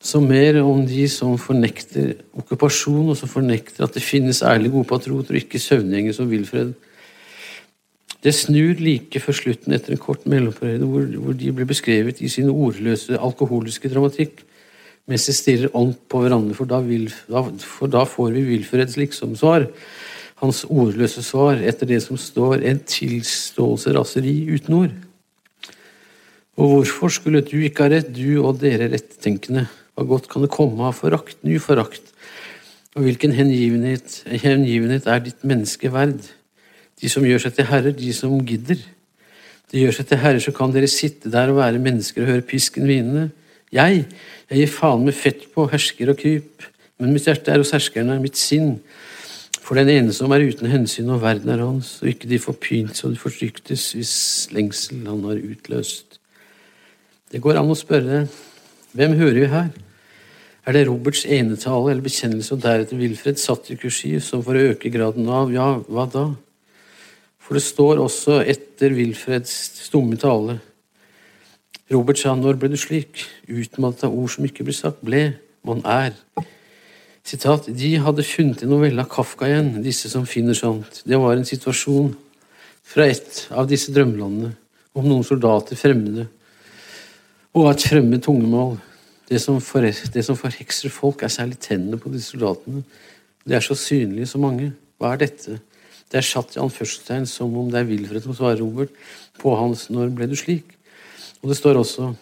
så 0.01 0.21
mer 0.25 0.61
om 0.63 0.85
de 0.89 1.05
som 1.13 1.35
fornekter 1.41 2.15
okkupasjon, 2.41 3.11
og 3.13 3.19
som 3.19 3.29
fornekter 3.29 3.85
at 3.85 3.97
det 3.97 4.05
finnes 4.05 4.45
ærlig 4.47 4.71
gode 4.73 4.89
patrioter 4.89 5.37
og 5.37 5.43
ikke 5.43 5.61
søvngjengere 5.61 6.17
som 6.17 6.31
Wilfred. 6.31 6.73
Det 8.21 8.35
snur 8.37 8.77
like 8.83 9.21
før 9.23 9.37
slutten 9.37 9.73
etter 9.73 9.95
en 9.95 10.01
kort 10.01 10.27
mellomperiode 10.29 10.85
hvor, 10.85 11.05
hvor, 11.23 11.37
de 11.37 11.53
blir 11.57 11.69
beskrevet 11.69 12.21
i 12.21 12.29
sin 12.29 12.51
ordløse 12.53 13.17
alkoholiske 13.17 13.89
dramatikk, 13.89 14.43
mens 15.09 15.25
de 15.27 15.35
stirrer 15.35 15.77
åndt 15.77 16.03
på 16.13 16.21
hverandre, 16.21 16.55
for 16.57 16.69
da, 16.69 16.83
vil, 16.85 17.09
da, 17.33 17.43
for 17.65 17.91
da 17.91 18.05
får 18.05 18.35
vi 18.37 18.45
Wilfreds 18.51 18.99
liksom-svar. 19.01 19.71
Hans 20.45 20.63
ordløse 20.69 21.25
svar 21.25 21.61
etter 21.65 21.89
det 21.89 22.03
som 22.05 22.21
står 22.21 22.67
en 22.69 22.81
tilståelse 22.85 23.95
raseri 23.97 24.37
uten 24.53 24.77
ord. 24.77 24.93
Og 26.61 26.75
hvorfor 26.75 27.13
skulle 27.13 27.41
du 27.45 27.57
ikke 27.65 27.87
ha 27.87 27.95
rett, 27.95 28.11
du 28.13 28.43
og 28.43 28.61
dere 28.61 28.91
rettenkende? 28.93 29.65
Hva 29.97 30.05
godt 30.13 30.29
kan 30.29 30.45
det 30.45 30.53
komme 30.53 30.85
av 30.89 30.99
forakt, 31.01 31.39
ny 31.45 31.57
forakt? 31.61 32.13
Og 32.99 33.07
hvilken 33.07 33.33
hengivenhet, 33.33 34.21
hengivenhet 34.43 35.09
er 35.09 35.25
ditt 35.25 35.45
menneske 35.47 35.89
verd? 35.95 36.21
De 37.01 37.11
som 37.13 37.25
gjør 37.25 37.45
seg 37.47 37.57
til 37.57 37.69
herrer, 37.71 37.95
de 37.97 38.13
som 38.17 38.35
gidder. 38.47 38.81
De 39.73 39.85
gjør 39.85 39.97
seg 39.97 40.09
til 40.11 40.21
herrer, 40.21 40.43
så 40.43 40.53
kan 40.55 40.73
dere 40.75 40.91
sitte 40.91 41.33
der 41.33 41.53
og 41.53 41.61
være 41.61 41.83
mennesker 41.83 42.25
og 42.25 42.35
høre 42.35 42.47
pisken 42.47 42.89
hvine. 42.89 43.31
Jeg, 43.73 44.05
jeg 44.51 44.59
gir 44.59 44.73
faen 44.75 45.07
med 45.07 45.17
fett 45.17 45.47
på 45.55 45.69
hersker 45.71 46.13
og 46.13 46.19
kryp. 46.21 46.67
Men 47.01 47.15
mitt 47.15 47.25
hjerte 47.29 47.55
er 47.55 47.63
hos 47.63 47.73
herskerne, 47.73 48.19
mitt 48.21 48.37
sinn 48.37 48.77
for 49.71 49.79
den 49.79 49.89
ene 49.93 50.13
som 50.13 50.33
er 50.35 50.43
uten 50.43 50.67
hensyn, 50.67 51.13
og 51.15 51.23
verden 51.23 51.53
er 51.55 51.63
hans, 51.63 52.01
og 52.03 52.11
ikke 52.11 52.29
de 52.29 52.41
forpyntes 52.43 53.05
og 53.07 53.15
de 53.15 53.21
fortryktes 53.23 53.85
hvis 53.95 54.15
lengsel 54.51 55.05
han 55.07 55.23
har 55.29 55.39
utløst. 55.39 56.19
Det 57.31 57.39
går 57.39 57.61
an 57.61 57.71
å 57.71 57.79
spørre 57.79 58.25
hvem 58.99 59.15
hører 59.21 59.39
vi 59.39 59.51
her? 59.53 59.69
Er 60.67 60.75
det 60.75 60.89
Roberts 60.89 61.23
enetale 61.23 61.93
eller 61.93 62.03
bekjennelse 62.03 62.57
og 62.57 62.65
deretter 62.65 62.99
Wilfred 62.99 63.39
satt 63.39 63.71
i 63.71 63.79
kursiv 63.79 64.19
som 64.27 64.43
for 64.43 64.59
å 64.59 64.73
øke 64.73 64.91
graden 64.91 65.31
av 65.31 65.55
ja, 65.55 65.69
hva 65.87 66.09
da? 66.11 66.25
For 67.51 67.59
det 67.59 67.67
står 67.67 67.99
også 67.99 68.37
etter 68.47 68.93
Wilfreds 68.95 69.51
stumme 69.89 70.15
tale. 70.23 70.61
Robert 71.91 72.21
sa, 72.21 72.37
når 72.39 72.61
ble 72.63 72.69
du 72.71 72.77
slik? 72.79 73.25
Utmattet 73.51 74.05
av 74.07 74.13
ord 74.15 74.31
som 74.31 74.45
ikke 74.47 74.63
blir 74.69 74.77
sagt, 74.77 75.01
ble, 75.03 75.33
man 75.67 75.81
er. 75.83 76.13
Sitat, 77.27 77.67
De 77.75 77.89
hadde 77.99 78.23
funnet 78.23 78.63
en 78.63 78.71
novelle 78.71 79.03
av 79.03 79.11
Kafka 79.11 79.49
igjen, 79.49 79.73
disse 79.83 80.07
som 80.13 80.29
finner 80.31 80.55
sånt. 80.55 81.01
Det 81.03 81.19
var 81.19 81.35
en 81.35 81.49
situasjon 81.49 82.13
fra 82.87 83.09
et 83.11 83.41
av 83.51 83.67
disse 83.67 83.91
drømmelandene, 83.99 84.53
om 84.95 85.09
noen 85.11 85.27
soldater 85.27 85.75
fremmede, 85.75 86.29
og 87.51 87.67
et 87.73 87.89
fremmed 87.91 88.23
tungemål. 88.23 88.77
Det 89.27 89.43
som, 89.43 89.59
for, 89.59 89.83
det 89.83 90.23
som 90.23 90.39
forhekser 90.39 90.95
folk, 90.95 91.27
er 91.27 91.35
særlig 91.35 91.59
tennene 91.67 91.99
på 91.99 92.15
disse 92.15 92.31
soldatene. 92.31 92.85
De 93.43 93.59
er 93.59 93.67
så 93.67 93.75
synlige, 93.75 94.31
så 94.31 94.39
mange. 94.39 94.71
Hva 95.03 95.17
er 95.17 95.25
dette? 95.27 95.59
Det 96.11 96.19
er 96.19 96.27
satt 96.27 96.57
i 96.57 96.69
Førstein 96.75 97.27
som 97.27 97.55
om 97.57 97.71
det 97.71 97.81
er 97.81 97.89
Wilfred 97.89 98.25
som 98.25 98.35
svarer 98.35 98.61
Robert 98.61 98.91
på 99.39 99.55
hans 99.57 99.89
'Når 99.89 100.15
ble 100.15 100.27
du 100.27 100.37
slik?' 100.37 100.77
Og 101.43 101.49
det 101.49 101.57
står 101.57 101.79
også 101.79 102.15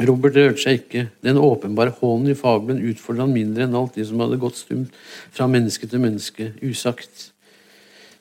Robert 0.00 0.34
rørte 0.34 0.58
seg 0.58 0.80
ikke. 0.80 1.08
Den 1.22 1.38
åpenbare 1.38 1.92
hånden 2.00 2.32
i 2.32 2.34
fabelen 2.34 2.82
utfordret 2.90 3.28
han 3.28 3.34
mindre 3.34 3.62
enn 3.62 3.76
alt 3.78 3.94
de 3.94 4.04
som 4.04 4.18
hadde 4.18 4.40
gått 4.42 4.56
stumt 4.58 4.94
fra 5.30 5.46
menneske 5.46 5.86
til 5.86 6.02
menneske, 6.02 6.52
usagt. 6.66 7.30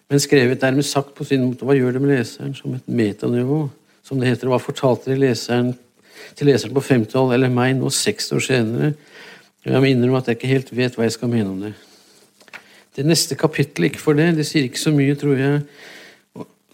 Men 0.10 0.22
skrevet 0.22 0.62
dermed 0.62 0.86
sagt 0.86 1.16
på 1.18 1.26
sin 1.26 1.42
måte, 1.42 1.66
hva 1.66 1.74
gjør 1.74 1.96
det 1.96 2.02
med 2.04 2.14
leseren 2.14 2.54
som 2.54 2.76
et 2.78 2.86
metanivå? 2.86 3.72
Som 4.06 4.20
det 4.20 4.30
heter, 4.30 4.52
hva 4.52 4.60
fortalte 4.62 5.10
de 5.10 5.18
leseren 5.18 5.72
til 6.38 6.52
leseren 6.52 6.76
på 6.76 6.84
50-tallet, 6.84 7.34
eller 7.40 7.50
meg 7.50 7.74
nå 7.80 7.90
60 7.90 8.36
år 8.38 8.46
senere? 8.46 8.94
Jeg 9.66 9.80
må 9.80 9.90
innrømme 9.90 10.20
at 10.20 10.30
jeg 10.30 10.38
ikke 10.38 10.54
helt 10.54 10.72
vet 10.76 11.00
hva 11.00 11.08
jeg 11.08 11.16
skal 11.16 11.32
mene 11.32 11.50
om 11.50 11.62
det. 11.64 11.74
Det 12.94 13.06
neste 13.06 13.36
kapittelet, 13.40 13.92
ikke 13.92 14.04
for 14.04 14.18
det, 14.18 14.36
det 14.38 14.46
sier 14.46 14.68
ikke 14.68 14.82
så 14.82 14.94
mye, 14.94 15.16
tror 15.18 15.40
jeg, 15.40 15.62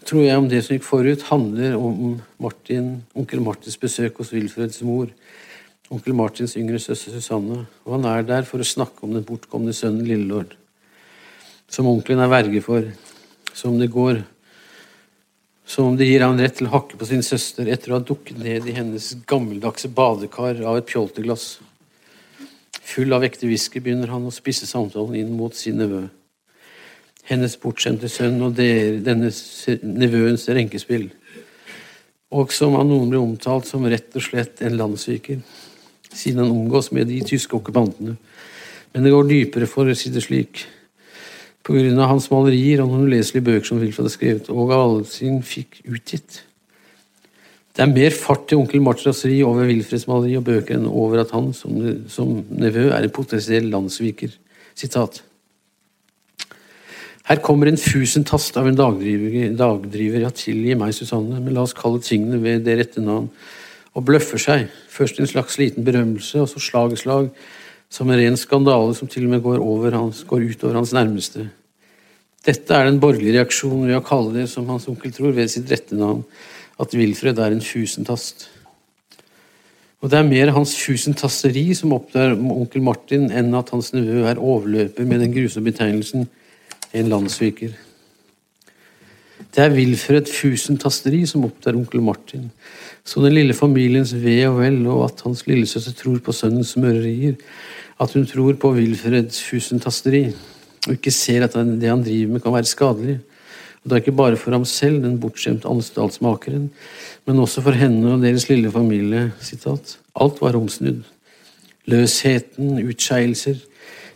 tror 0.04 0.24
jeg 0.26 0.40
om 0.40 0.48
det 0.50 0.60
som 0.64 0.74
gikk 0.76 0.84
forut, 0.84 1.22
handler 1.30 1.76
om 1.78 2.18
Martin, 2.42 2.98
onkel 3.16 3.40
Martins 3.44 3.78
besøk 3.80 4.20
hos 4.20 4.32
Wilfreds 4.34 4.82
mor. 4.84 5.08
Onkel 5.90 6.14
Martins 6.14 6.56
yngre 6.58 6.78
søster 6.78 7.16
Susanne. 7.16 7.64
Og 7.86 7.96
han 7.96 8.06
er 8.06 8.26
der 8.26 8.44
for 8.48 8.62
å 8.62 8.66
snakke 8.66 9.06
om 9.06 9.14
den 9.16 9.26
bortkomne 9.26 9.74
sønnen 9.74 10.06
Lillelord. 10.06 10.52
Som 11.70 11.88
onkelen 11.90 12.22
er 12.22 12.30
verge 12.30 12.62
for. 12.64 12.86
Som 13.54 13.80
det 13.80 13.90
går 13.92 14.22
Som 15.70 15.92
om 15.92 15.96
det 15.96 16.08
gir 16.08 16.24
han 16.24 16.40
rett 16.42 16.56
til 16.58 16.66
å 16.66 16.72
hakke 16.72 16.96
på 16.98 17.06
sin 17.06 17.20
søster 17.22 17.68
etter 17.70 17.92
å 17.92 18.00
ha 18.00 18.02
dukket 18.02 18.40
ned 18.42 18.64
i 18.66 18.72
hennes 18.74 19.04
gammeldagse 19.30 19.86
badekar 19.94 20.58
av 20.66 20.80
et 20.80 20.88
pjolterglass. 20.90 21.60
Full 22.90 23.12
av 23.14 23.24
ekte 23.26 23.46
whisky 23.46 23.82
begynner 23.82 24.10
han 24.10 24.26
å 24.26 24.34
spisse 24.34 24.66
samtalen 24.66 25.18
inn 25.20 25.36
mot 25.38 25.54
sin 25.54 25.78
nevø 25.78 26.08
hennes 27.30 27.54
bortskjemte 27.62 28.10
sønn 28.10 28.40
og 28.42 28.56
denne 28.58 29.30
nevøens 29.86 30.48
renkespill, 30.50 31.08
og 32.34 32.54
som 32.54 32.76
av 32.78 32.86
noen 32.88 33.10
ble 33.10 33.20
omtalt 33.22 33.68
som 33.68 33.86
rett 33.90 34.14
og 34.18 34.24
slett 34.24 34.62
en 34.66 34.78
landssviker, 34.78 35.38
siden 36.10 36.42
han 36.44 36.52
omgås 36.54 36.90
med 36.94 37.10
de 37.10 37.20
tyske 37.26 37.54
okkupantene. 37.58 38.16
Men 38.90 39.06
det 39.06 39.14
går 39.14 39.28
dypere, 39.28 39.70
for 39.70 39.86
å 39.86 39.94
si 39.94 40.10
det 40.10 40.24
slik. 40.24 40.64
På 41.62 41.76
grunn 41.76 41.98
av 42.02 42.10
hans 42.10 42.26
malerier 42.32 42.82
og 42.82 42.90
noen 42.90 43.06
uleselige 43.06 43.46
bøker 43.46 43.68
som 43.68 43.82
Wilfred 43.82 44.08
har 44.08 44.14
skrevet, 44.16 44.50
og 44.50 44.72
av 44.74 44.86
alle 44.86 45.06
sin 45.06 45.38
fikk 45.46 45.84
utgitt. 45.86 46.40
Det 47.76 47.84
er 47.84 47.92
mer 47.92 48.14
fart 48.16 48.50
i 48.50 48.58
onkel 48.58 48.82
Marts 48.82 49.06
raseri 49.06 49.40
over 49.46 49.68
Wilfreds 49.68 50.08
maleri 50.10 50.34
og 50.38 50.46
bøker 50.48 50.76
enn 50.76 50.88
over 50.90 51.22
at 51.22 51.34
han 51.34 51.52
som, 51.54 51.76
som 52.10 52.40
nevø 52.50 52.88
er 52.90 53.06
en 53.06 53.14
potensiell 53.14 53.68
landssviker. 53.70 54.32
Sitat. 54.74 55.20
Her 57.30 57.38
kommer 57.44 57.70
en 57.70 57.78
fusentast 57.78 58.56
av 58.58 58.66
en 58.66 58.78
dagdriver, 58.78 59.52
dagdriver 59.54 60.24
ja, 60.24 60.32
tilgi 60.34 60.74
meg, 60.74 60.90
Susanne, 60.96 61.38
men 61.38 61.54
la 61.54 61.62
oss 61.62 61.76
kalle 61.78 62.02
tingene 62.02 62.40
ved 62.42 62.64
det 62.66 62.74
rette 62.80 63.04
navn, 63.04 63.28
og 63.94 64.06
bløffer 64.08 64.42
seg. 64.42 64.66
Først 64.90 65.20
en 65.22 65.30
slags 65.30 65.60
liten 65.60 65.86
berømmelse, 65.86 66.42
og 66.42 66.50
så 66.50 66.62
slag 66.62 66.96
i 66.96 66.98
slag, 66.98 67.30
som 67.90 68.10
en 68.10 68.18
ren 68.18 68.38
skandale 68.38 68.96
som 68.98 69.10
til 69.10 69.28
og 69.28 69.34
med 69.36 69.44
går, 69.46 69.62
hans, 69.94 70.24
går 70.26 70.48
ut 70.48 70.64
over 70.66 70.80
hans 70.80 70.94
nærmeste. 70.96 71.46
Dette 72.46 72.74
er 72.74 72.88
den 72.88 72.98
borgerlige 73.02 73.36
reaksjonen 73.36 73.86
ved 73.86 74.00
å 74.00 74.04
kalle 74.06 74.34
det, 74.40 74.48
som 74.50 74.66
hans 74.70 74.88
onkel 74.90 75.14
tror, 75.14 75.34
ved 75.36 75.52
sitt 75.52 75.70
rette 75.70 75.98
navn, 75.98 76.24
at 76.80 76.96
Wilfred 76.96 77.38
er 77.38 77.54
en 77.54 77.64
fusentast. 77.64 78.48
Og 80.00 80.08
det 80.08 80.16
er 80.16 80.28
mer 80.28 80.54
hans 80.56 80.72
fusentasteri 80.80 81.66
som 81.76 81.92
opptar 81.92 82.32
onkel 82.32 82.82
Martin, 82.84 83.28
enn 83.28 83.52
at 83.58 83.72
hans 83.74 83.92
nevø 83.92 84.24
er 84.24 84.40
overløper 84.40 85.04
med 85.04 85.20
den 85.26 85.34
grusomme 85.34 85.68
betegnelsen 85.68 86.24
en 86.96 87.10
landssviker. 87.12 87.74
Det 89.50 89.62
er 89.64 89.74
Wilfred 89.74 90.28
Fusentasteri 90.30 91.24
som 91.26 91.44
opptar 91.46 91.76
onkel 91.78 92.02
Martin. 92.04 92.50
Så 93.04 93.22
den 93.24 93.34
lille 93.34 93.56
familiens 93.56 94.12
ve 94.14 94.36
og 94.46 94.60
vel, 94.60 94.82
og 94.86 95.06
at 95.08 95.22
hans 95.24 95.42
lillesøster 95.48 95.96
tror 95.96 96.20
på 96.24 96.34
sønnens 96.36 96.74
smørerier. 96.76 97.34
At 98.00 98.12
hun 98.16 98.26
tror 98.28 98.56
på 98.60 98.72
Wilfreds 98.76 99.40
Fusentasteri, 99.42 100.28
og 100.86 100.94
ikke 100.96 101.12
ser 101.12 101.44
at 101.44 101.56
det 101.56 101.88
han 101.88 102.04
driver 102.04 102.32
med, 102.32 102.44
kan 102.44 102.54
være 102.54 102.68
skadelig. 102.68 103.18
Og 103.80 103.88
det 103.88 103.96
er 103.96 104.02
ikke 104.04 104.18
bare 104.18 104.36
for 104.36 104.52
ham 104.52 104.66
selv, 104.68 105.00
den 105.02 105.16
bortskjemte 105.22 105.68
anstaltsmakeren, 105.70 106.68
men 107.26 107.40
også 107.40 107.62
for 107.64 107.76
henne 107.76 108.14
og 108.14 108.22
deres 108.24 108.48
lille 108.50 108.70
familie. 108.72 109.30
Citat. 109.40 109.96
Alt 110.20 110.42
var 110.42 110.58
omsnudd. 110.58 111.02
Løsheten, 111.88 112.76
utskeielser, 112.84 113.62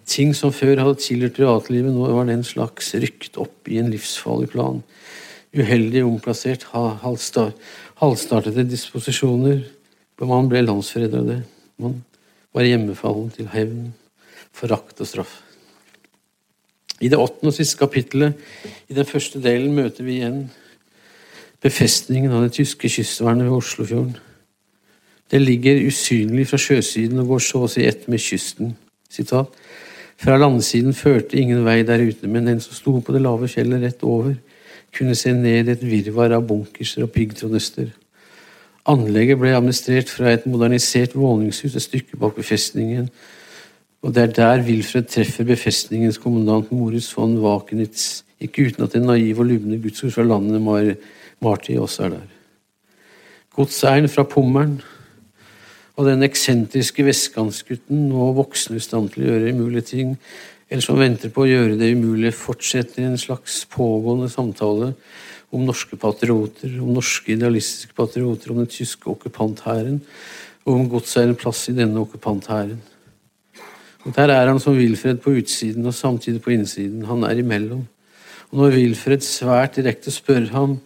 Ting 0.05 0.35
som 0.37 0.53
før 0.53 0.83
hadde 0.83 1.01
tilhørt 1.01 1.37
privatlivet, 1.39 1.93
nå 1.95 2.09
var 2.13 2.29
den 2.29 2.45
slags 2.45 2.93
rykt 3.01 3.39
opp 3.41 3.71
i 3.73 3.79
en 3.81 3.89
livsfarlig 3.93 4.51
plan. 4.53 4.83
Uheldig 5.57 6.03
omplassert, 6.05 6.67
halvstartede 6.75 8.67
disposisjoner. 8.69 9.63
Man 10.21 10.51
ble 10.51 10.61
landsforræder 10.67 11.23
av 11.23 11.31
det. 11.31 11.41
Man 11.81 12.03
var 12.55 12.69
hjemmefallen 12.69 13.33
til 13.35 13.49
hevn, 13.55 13.89
forakt 14.55 15.01
og 15.01 15.09
straff. 15.09 15.39
I 17.01 17.11
det 17.11 17.19
åttende 17.19 17.51
og 17.51 17.57
siste 17.57 17.79
kapittelet 17.81 18.39
i 18.89 18.95
den 18.95 19.09
første 19.09 19.41
delen 19.43 19.75
møter 19.75 20.07
vi 20.07 20.21
igjen 20.21 20.45
befestningen 21.65 22.33
av 22.33 22.45
det 22.45 22.55
tyske 22.59 22.91
kystvernet 22.93 23.49
ved 23.49 23.57
Oslofjorden. 23.57 24.17
Det 25.31 25.41
ligger 25.41 25.81
usynlig 25.89 26.47
fra 26.51 26.61
sjøsiden 26.61 27.23
og 27.23 27.33
går 27.33 27.43
så 27.43 27.65
å 27.65 27.71
si 27.73 27.87
ett 27.89 28.05
med 28.13 28.21
kysten. 28.23 28.75
Sitat. 29.11 29.51
Fra 30.21 30.37
landsiden 30.39 30.95
førte 30.95 31.39
ingen 31.41 31.65
vei 31.67 31.81
der 31.87 32.05
ute, 32.05 32.29
men 32.31 32.47
den 32.47 32.61
som 32.63 32.77
sto 32.77 32.99
på 33.01 33.15
det 33.15 33.23
lave 33.25 33.49
fjellet 33.51 33.83
rett 33.83 34.05
over, 34.07 34.37
kunne 34.95 35.17
se 35.19 35.33
ned 35.35 35.69
i 35.69 35.75
et 35.75 35.83
virvar 35.83 36.37
av 36.37 36.45
bunkerser 36.47 37.07
og 37.07 37.13
piggtrådnøster. 37.17 37.89
Anlegget 38.87 39.41
ble 39.41 39.55
administrert 39.57 40.13
fra 40.13 40.35
et 40.35 40.45
modernisert 40.47 41.17
våningshus 41.17 41.75
et 41.75 41.87
stykke 41.87 42.21
bak 42.21 42.37
befestningen, 42.37 43.09
og 44.05 44.13
det 44.13 44.23
er 44.23 44.33
der 44.37 44.63
Wilfred 44.67 45.07
treffer 45.09 45.47
befestningens 45.49 46.19
kommandant 46.21 46.73
Moritz 46.73 47.09
von 47.17 47.39
Wakenitz, 47.41 48.23
ikke 48.37 48.67
uten 48.69 48.85
at 48.85 48.93
den 48.93 49.07
naive 49.09 49.41
og 49.41 49.49
lubne 49.49 49.81
gudsord 49.81 50.13
fra 50.13 50.27
landet 50.29 50.61
Mar 50.61 50.91
Marti 51.41 51.79
også 51.81 52.05
er 52.05 52.13
der. 52.19 52.29
Godseieren 53.57 54.11
fra 54.13 54.27
Pommern 54.29 54.77
og 55.97 56.09
den 56.11 56.23
eksentriske 56.27 57.07
vestkantsgutten, 57.07 58.09
nå 58.11 58.29
voksen 58.37 58.77
i 58.77 58.85
stand 58.85 59.15
til 59.15 59.25
å 59.25 59.33
gjøre 59.33 59.57
umulige 59.57 59.89
ting, 59.95 60.15
eller 60.69 60.85
som 60.85 61.01
venter 61.01 61.33
på 61.33 61.47
å 61.47 61.49
gjøre 61.49 61.81
det 61.81 61.95
umulige, 61.97 62.37
fortsetter 62.37 63.07
en 63.07 63.21
slags 63.21 63.63
pågående 63.73 64.29
samtale 64.29 64.93
om 65.55 65.65
norske 65.65 65.97
patrioter, 65.97 66.77
om 66.83 66.93
norske 66.93 67.39
idealistiske 67.39 67.97
patrioter, 67.97 68.53
om 68.53 68.61
den 68.61 68.73
tyske 68.75 69.09
okkupanthæren, 69.17 70.03
og 70.67 70.75
om 70.75 70.91
godseieren 70.93 71.39
plass 71.39 71.71
i 71.71 71.77
denne 71.79 72.03
okkupanthæren. 72.05 72.83
Og 74.05 74.13
Der 74.13 74.29
er 74.29 74.51
han 74.51 74.61
som 74.61 74.77
Wilfred 74.77 75.23
på 75.25 75.33
utsiden 75.39 75.87
og 75.89 75.95
samtidig 75.97 76.43
på 76.45 76.53
innsiden. 76.53 77.07
Han 77.09 77.25
er 77.25 77.41
imellom. 77.41 77.87
Og 78.53 78.59
når 78.59 78.77
Wilfred 78.77 79.25
svært 79.25 79.79
direkte 79.79 80.13
spør 80.13 80.51
ham 80.53 80.79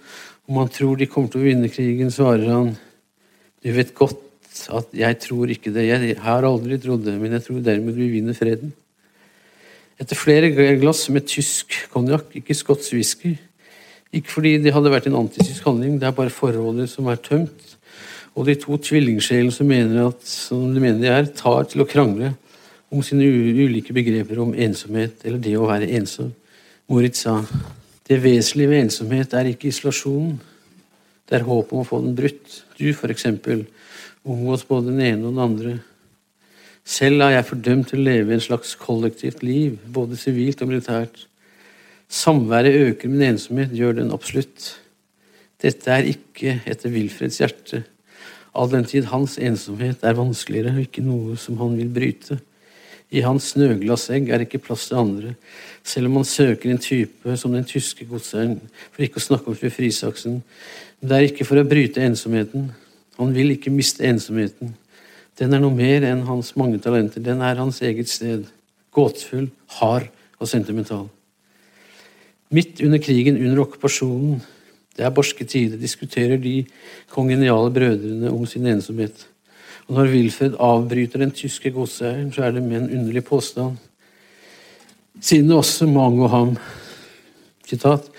om 0.49 0.57
han 0.57 0.71
tror 0.73 0.97
de 0.97 1.09
kommer 1.11 1.29
til 1.33 1.43
å 1.43 1.49
vinne 1.49 1.69
krigen, 1.69 2.13
svarer 2.15 2.47
han 2.49 2.77
du 3.59 3.73
vet 3.75 3.91
godt 3.95 4.23
at 4.71 4.95
jeg 4.95 5.19
tror 5.21 5.51
ikke 5.51 5.73
det. 5.75 5.89
Jeg 5.91 6.17
har 6.23 6.47
aldri 6.47 6.79
trodd 6.79 7.03
det, 7.05 7.17
men 7.19 7.35
jeg 7.35 7.45
tror 7.45 7.59
dermed 7.67 7.99
vi 7.99 8.07
vinner 8.15 8.39
freden. 8.39 8.71
Etter 9.99 10.17
flere 10.17 10.53
glass 10.79 11.09
med 11.11 11.27
tysk 11.27 11.75
konjakk, 11.91 12.31
ikke 12.39 12.55
skotsk 12.55 12.95
whisky. 12.95 13.35
Ikke 14.15 14.31
fordi 14.31 14.55
det 14.63 14.73
hadde 14.73 14.95
vært 14.95 15.11
en 15.11 15.19
antitysk 15.19 15.67
handling, 15.67 15.99
det 15.99 16.07
er 16.07 16.17
bare 16.17 16.33
forholdet 16.33 16.89
som 16.89 17.11
er 17.11 17.19
tømt. 17.19 17.75
Og 18.39 18.47
de 18.47 18.55
to 18.63 18.79
tvillingsjelene 18.79 19.53
som 19.53 19.67
mener 19.69 20.07
at, 20.07 20.23
som 20.23 20.71
de 20.71 20.81
mener 20.81 21.03
de 21.03 21.11
er, 21.11 21.33
tar 21.35 21.67
til 21.69 21.83
å 21.83 21.91
krangle 21.91 22.37
om 22.91 23.03
sine 23.05 23.27
ulike 23.29 23.93
begreper 23.93 24.41
om 24.41 24.55
ensomhet, 24.57 25.21
eller 25.25 25.41
det 25.43 25.57
å 25.59 25.69
være 25.69 25.91
ensom. 25.99 26.33
Moritz 26.89 27.25
sa 27.27 27.43
det 28.09 28.23
vesentlige 28.25 28.71
ved 28.71 28.87
ensomhet 28.87 29.35
er 29.37 29.51
ikke 29.51 29.69
isolasjonen. 29.69 30.39
Det 31.29 31.37
er 31.37 31.45
håpet 31.45 31.75
om 31.77 31.83
å 31.83 31.89
få 31.89 32.01
den 32.01 32.17
brutt. 32.17 32.63
Du, 32.79 32.87
for 32.97 33.13
eksempel, 33.13 33.67
omgås 34.25 34.65
både 34.69 34.95
den 34.95 35.03
ene 35.05 35.27
og 35.27 35.35
den 35.35 35.45
andre. 35.45 35.75
Selv 36.89 37.27
er 37.27 37.35
jeg 37.35 37.49
fordømt 37.51 37.91
til 37.91 38.01
å 38.01 38.07
leve 38.07 38.33
en 38.33 38.41
slags 38.41 38.73
kollektivt 38.81 39.43
liv, 39.45 39.77
både 39.93 40.17
sivilt 40.17 40.65
og 40.65 40.71
militært. 40.71 41.27
Samværet 42.09 42.81
øker 42.87 43.13
min 43.13 43.27
ensomhet, 43.35 43.75
gjør 43.77 43.99
den 44.01 44.15
absolutt. 44.17 44.71
Dette 45.61 45.93
er 45.93 46.09
ikke 46.09 46.63
etter 46.65 46.95
Wilfreds 46.95 47.43
hjerte, 47.43 47.83
all 48.57 48.71
den 48.73 48.87
tid 48.89 49.11
hans 49.13 49.37
ensomhet 49.37 50.01
er 50.07 50.17
vanskeligere 50.17 50.73
og 50.73 50.87
ikke 50.87 51.05
noe 51.05 51.37
som 51.39 51.59
han 51.61 51.77
vil 51.77 51.91
bryte. 51.93 52.39
I 53.09 53.23
hans 53.25 53.55
snøglassegg 53.55 54.29
er 54.29 54.45
ikke 54.45 54.61
plass 54.61 54.89
til 54.91 55.01
andre, 55.01 55.31
selv 55.87 56.11
om 56.11 56.19
han 56.21 56.29
søker 56.29 56.71
en 56.71 56.83
type 56.83 57.37
som 57.41 57.55
den 57.57 57.65
tyske 57.65 58.05
godseieren, 58.09 58.59
for 58.93 59.05
ikke 59.07 59.21
å 59.21 59.25
snakke 59.25 59.49
om 59.49 59.57
fru 59.57 59.71
Frisaksen. 59.73 60.43
Det 61.01 61.17
er 61.17 61.29
ikke 61.31 61.47
for 61.49 61.61
å 61.61 61.69
bryte 61.69 62.05
ensomheten. 62.05 62.69
Han 63.17 63.33
vil 63.35 63.55
ikke 63.55 63.73
miste 63.73 64.05
ensomheten. 64.05 64.75
Den 65.39 65.55
er 65.55 65.63
noe 65.63 65.75
mer 65.75 66.05
enn 66.05 66.27
hans 66.27 66.53
mange 66.59 66.81
talenter. 66.83 67.23
Den 67.25 67.41
er 67.47 67.61
hans 67.63 67.81
eget 67.87 68.11
sted. 68.11 68.45
Gåtefull, 68.95 69.49
hard 69.79 70.11
og 70.39 70.51
sentimental. 70.51 71.07
Midt 72.55 72.83
under 72.85 73.01
krigen, 73.03 73.39
under 73.41 73.65
okkupasjonen, 73.65 74.41
det 74.99 75.05
er 75.07 75.15
barske 75.15 75.45
tider, 75.47 75.79
diskuterer 75.79 76.41
de 76.43 76.65
kongeniale 77.13 77.71
brødrene 77.71 78.33
om 78.35 78.47
sin 78.51 78.67
ensomhet. 78.67 79.29
Og 79.89 79.97
når 79.97 80.11
Wilfred 80.13 80.57
avbryter 80.61 81.23
den 81.23 81.33
tyske 81.33 81.73
godseieren, 81.73 82.33
så 82.33 82.45
er 82.45 82.51
det 82.57 82.63
med 82.63 82.83
en 82.83 82.91
underlig 83.01 83.25
påstand. 83.25 83.79
Siden 85.21 85.49
det 85.49 85.57
også 85.57 85.89
må 85.89 86.05
angå 86.05 86.29
ham. 86.29 86.57
Citat. 87.67 88.11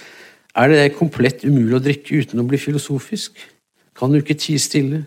Er 0.56 0.68
det 0.68 0.98
komplett 0.98 1.46
umulig 1.46 1.78
å 1.78 1.84
drikke 1.84 2.24
uten 2.24 2.42
å 2.42 2.48
bli 2.50 2.58
filosofisk? 2.58 3.38
Kan 3.98 4.12
du 4.12 4.20
ikke 4.20 4.38
tie 4.40 4.60
stille? 4.60 5.04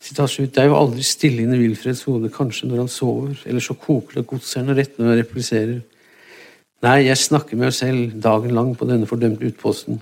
Citat 0.00 0.32
slutt. 0.32 0.54
Det 0.54 0.62
er 0.62 0.70
jo 0.70 0.78
aldri 0.78 1.04
stille 1.04 1.44
inni 1.44 1.60
Wilfreds 1.60 2.06
hode, 2.08 2.32
kanskje 2.32 2.70
når 2.70 2.86
han 2.86 2.88
sover, 2.88 3.36
eller 3.44 3.60
så 3.60 3.76
koker 3.76 4.20
det 4.20 4.28
godseieren 4.30 4.76
rett 4.78 4.96
når 4.96 5.12
han 5.12 5.20
repliserer. 5.20 5.82
Nei, 6.80 6.96
jeg 7.04 7.20
snakker 7.20 7.58
med 7.58 7.68
meg 7.68 7.76
selv 7.76 8.16
dagen 8.24 8.56
lang 8.56 8.72
på 8.72 8.88
denne 8.88 9.08
fordømte 9.08 9.44
utposten. 9.44 10.00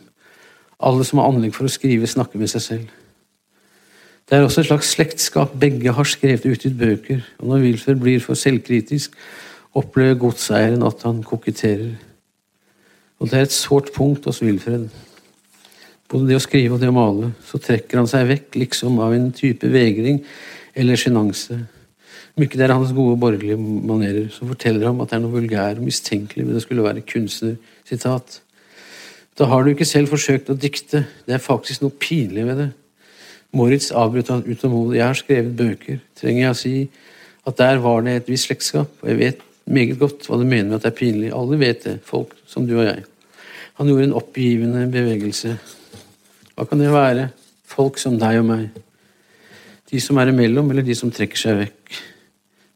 Alle 0.79 1.03
som 1.05 1.19
har 1.19 1.33
anlegg 1.33 1.57
for 1.57 1.67
å 1.67 1.73
skrive, 1.73 2.07
snakker 2.07 2.39
med 2.39 2.53
seg 2.53 2.63
selv. 2.63 2.98
Det 4.29 4.37
er 4.37 4.45
også 4.45 4.61
et 4.61 4.67
slags 4.69 4.91
slektskap. 4.93 5.55
Begge 5.61 5.93
har 5.93 6.05
skrevet 6.05 6.45
ut 6.45 6.65
i 6.65 6.75
bøker. 6.75 7.21
Og 7.39 7.49
når 7.49 7.63
Wilfer 7.65 7.95
blir 7.97 8.21
for 8.21 8.37
selvkritisk, 8.37 9.15
opplever 9.75 10.19
godseieren 10.21 10.85
at 10.85 11.03
han 11.07 11.23
koketterer. 11.25 11.95
Og 13.19 13.31
det 13.31 13.39
er 13.39 13.47
et 13.47 13.55
sårt 13.57 13.89
punkt 13.95 14.29
hos 14.29 14.43
Wilfred. 14.45 14.91
Både 16.09 16.29
det 16.29 16.37
å 16.37 16.43
skrive 16.45 16.77
og 16.77 16.83
det 16.83 16.91
å 16.93 16.97
male. 16.97 17.31
Så 17.45 17.61
trekker 17.63 18.03
han 18.03 18.11
seg 18.11 18.29
vekk 18.29 18.59
liksom 18.61 19.01
av 19.05 19.17
en 19.17 19.31
type 19.33 19.69
vegring 19.73 20.21
eller 20.77 21.01
sjenanse. 21.01 21.57
Om 22.37 22.45
ikke 22.45 22.61
det 22.61 22.69
er 22.69 22.75
hans 22.77 22.93
gode 22.95 23.17
borgerlige 23.19 23.57
manerer, 23.59 24.29
så 24.31 24.47
forteller 24.47 24.87
han 24.87 25.01
at 25.03 25.11
det 25.11 25.17
er 25.17 25.23
noe 25.25 25.35
vulgær 25.35 25.81
og 25.81 25.89
mistenkelig 25.89 26.45
ved 26.47 26.55
det 26.55 26.63
skulle 26.63 26.85
være 26.85 27.03
kunstner. 27.09 27.57
Sitat. 27.89 28.43
Da 29.41 29.49
har 29.49 29.65
du 29.65 29.73
ikke 29.73 29.89
selv 29.89 30.13
forsøkt 30.13 30.53
å 30.53 30.59
dikte. 30.59 31.03
Det 31.27 31.35
er 31.35 31.43
faktisk 31.43 31.83
noe 31.83 31.97
pinlig 31.97 32.45
ved 32.47 32.63
det. 32.63 32.69
Moritz 33.57 33.91
avbrøt 33.97 34.29
han 34.33 34.45
utålmodig. 34.45 34.99
Jeg 34.99 35.07
har 35.07 35.19
skrevet 35.19 35.57
bøker. 35.57 36.01
Trenger 36.19 36.43
jeg 36.43 36.51
å 36.55 36.59
si 36.59 36.75
at 37.49 37.61
der 37.61 37.81
var 37.81 38.03
det 38.05 38.17
et 38.19 38.29
visst 38.29 38.51
slektskap? 38.51 38.91
Og 39.01 39.09
jeg 39.09 39.21
vet 39.23 39.45
meget 39.69 40.01
godt 40.01 40.27
hva 40.29 40.37
du 40.41 40.45
mener 40.45 40.69
med 40.69 40.79
at 40.79 40.85
det 40.85 40.93
er 40.93 40.99
pinlig. 40.99 41.31
Alle 41.33 41.61
vet 41.61 41.87
det, 41.87 41.97
folk 42.05 42.35
som 42.49 42.67
du 42.69 42.77
og 42.79 42.85
jeg. 42.85 43.07
Han 43.81 43.89
gjorde 43.89 44.09
en 44.09 44.19
oppgivende 44.19 44.85
bevegelse. 44.93 45.55
Hva 46.59 46.67
kan 46.69 46.83
det 46.83 46.93
være? 46.93 47.29
Folk 47.69 48.01
som 48.03 48.19
deg 48.21 48.41
og 48.43 48.49
meg. 48.49 48.69
De 49.89 50.01
som 50.03 50.19
er 50.21 50.33
imellom, 50.33 50.69
eller 50.73 50.85
de 50.85 50.97
som 50.99 51.13
trekker 51.15 51.41
seg 51.41 51.61
vekk. 51.63 52.01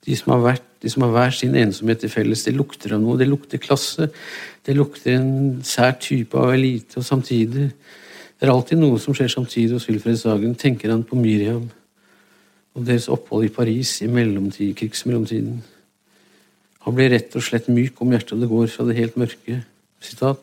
De 0.07 0.17
som 0.19 0.33
har 0.33 0.45
vært, 0.47 0.69
de 0.83 0.91
som 0.91 1.05
har 1.05 1.13
hver 1.15 1.35
sin 1.37 1.57
ensomhet 1.59 2.01
til 2.03 2.11
felles. 2.11 2.45
Det 2.47 2.55
lukter 2.57 2.95
av 2.97 3.03
noe. 3.03 3.19
Det 3.21 3.29
lukter 3.29 3.61
klasse. 3.63 4.09
Det 4.65 4.77
lukter 4.79 5.19
en 5.19 5.61
sær 5.67 5.99
type 6.01 6.39
av 6.39 6.55
elite, 6.55 6.97
og 6.99 7.07
samtidig 7.07 7.69
det 8.43 8.49
er 8.49 8.57
alltid 8.57 8.81
noe 8.81 8.99
som 8.99 9.15
skjer 9.15 9.29
samtidig 9.31 9.77
hos 9.77 9.85
Wilfred 9.87 10.17
Sagen, 10.19 10.57
tenker 10.59 10.91
han 10.91 11.05
på 11.07 11.15
Miriam 11.15 11.69
og 12.75 12.87
deres 12.89 13.05
opphold 13.07 13.45
i 13.47 13.53
Paris 13.55 13.93
i 14.03 14.09
mellomtid, 14.11 14.73
krigsmellomtiden. 14.81 15.61
Han 16.83 16.97
blir 16.97 17.13
rett 17.13 17.37
og 17.39 17.45
slett 17.47 17.69
myk 17.71 18.01
om 18.03 18.11
hjertet, 18.11 18.41
det 18.43 18.49
går 18.51 18.65
fra 18.73 18.87
det 18.89 18.97
helt 18.97 19.19
mørke. 19.21 19.61
Sitat. 20.03 20.41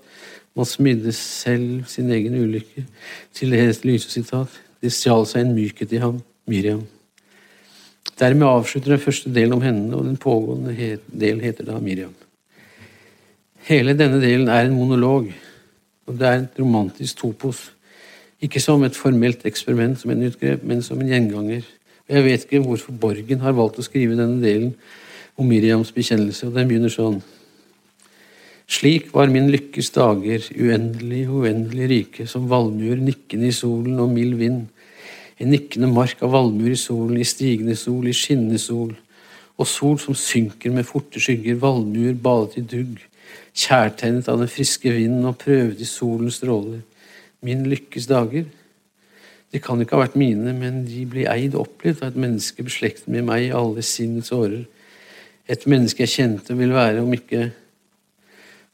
Man 0.56 0.70
smidde 0.70 1.12
selv 1.12 1.90
sin 1.92 2.08
egen 2.16 2.38
ulykke 2.40 2.86
til 3.36 3.52
det 3.52 3.60
helt 3.66 3.84
lyse 3.90 4.08
sitat. 4.14 4.54
Det 4.80 4.94
stjal 4.96 5.28
seg 5.28 5.44
en 5.44 5.52
mykhet 5.58 5.92
i 5.98 6.00
ham, 6.00 6.22
Miriam. 6.48 6.86
Dermed 8.16 8.48
avslutter 8.48 8.94
den 8.94 9.02
første 9.04 9.34
delen 9.36 9.58
om 9.58 9.66
henne, 9.66 9.90
og 9.98 10.08
den 10.08 10.16
pågående 10.16 10.72
delen 11.12 11.44
heter 11.44 11.68
da 11.68 11.76
Miriam. 11.84 12.16
Hele 13.68 13.98
denne 14.00 14.22
delen 14.24 14.48
er 14.48 14.70
en 14.70 14.80
monolog, 14.80 15.28
og 16.08 16.16
det 16.16 16.32
er 16.32 16.40
et 16.46 16.64
romantisk 16.64 17.20
topos. 17.26 17.66
Ikke 18.40 18.62
som 18.64 18.84
et 18.88 18.96
formelt 18.96 19.42
eksperiment, 19.44 19.98
som 20.00 20.14
en 20.14 20.24
utgrep, 20.24 20.64
men 20.64 20.80
som 20.84 21.02
en 21.02 21.10
gjenganger. 21.12 21.66
Jeg 22.08 22.24
vet 22.24 22.46
ikke 22.46 22.62
hvorfor 22.64 22.96
Borgen 22.96 23.44
har 23.44 23.58
valgt 23.58 23.82
å 23.82 23.84
skrive 23.84 24.16
denne 24.16 24.40
delen 24.40 24.72
om 25.36 25.48
Miriams 25.48 25.92
bekjennelse, 25.92 26.48
og 26.48 26.56
den 26.56 26.70
begynner 26.70 26.94
sånn. 26.94 27.20
Slik 28.70 29.10
var 29.12 29.32
min 29.34 29.50
lykkes 29.52 29.92
dager, 29.92 30.46
uendelig, 30.56 31.26
uendelig 31.28 31.90
rike, 31.92 32.28
som 32.32 32.48
valmuer 32.48 33.02
nikkende 33.04 33.50
i 33.50 33.56
solen 33.56 34.00
og 34.00 34.14
mild 34.14 34.38
vind. 34.40 34.68
En 35.40 35.52
nikkende 35.52 35.90
mark 35.92 36.22
av 36.24 36.32
valmuer 36.38 36.78
i 36.78 36.80
solen, 36.80 37.18
i 37.20 37.28
stigende 37.28 37.76
sol, 37.80 38.08
i 38.08 38.16
skinnende 38.16 38.62
sol. 38.62 38.94
Og 39.60 39.68
sol 39.68 39.98
som 40.00 40.16
synker 40.16 40.72
med 40.72 40.88
forte 40.88 41.20
skygger, 41.20 41.60
valmuer 41.60 42.16
badet 42.16 42.62
i 42.62 42.68
dugg, 42.78 43.02
kjærtegnet 43.52 44.32
av 44.32 44.40
den 44.40 44.52
friske 44.52 44.94
vinden 44.96 45.28
og 45.28 45.42
prøvd 45.44 45.84
i 45.84 45.90
solens 45.90 46.40
stråler 46.40 46.86
min 47.46 47.64
lykkes 47.70 48.08
dager. 48.10 48.48
De 49.50 49.62
kan 49.64 49.82
ikke 49.82 49.98
ha 49.98 50.04
vært 50.04 50.20
mine, 50.20 50.54
men 50.54 50.84
de 50.86 51.06
blir 51.10 51.30
eid 51.32 51.56
og 51.56 51.66
opplevd 51.66 52.04
av 52.04 52.12
et 52.12 52.20
menneske 52.22 52.66
beslektet 52.66 53.10
med 53.10 53.26
meg 53.30 53.48
i 53.48 53.56
alle 53.56 53.84
sinnets 53.86 54.34
årer. 54.36 54.68
Et 55.50 55.66
menneske 55.66 56.06
jeg 56.06 56.14
kjente 56.14 56.58
vil 56.58 56.76
være, 56.76 57.02
om 57.04 57.16
ikke 57.16 57.52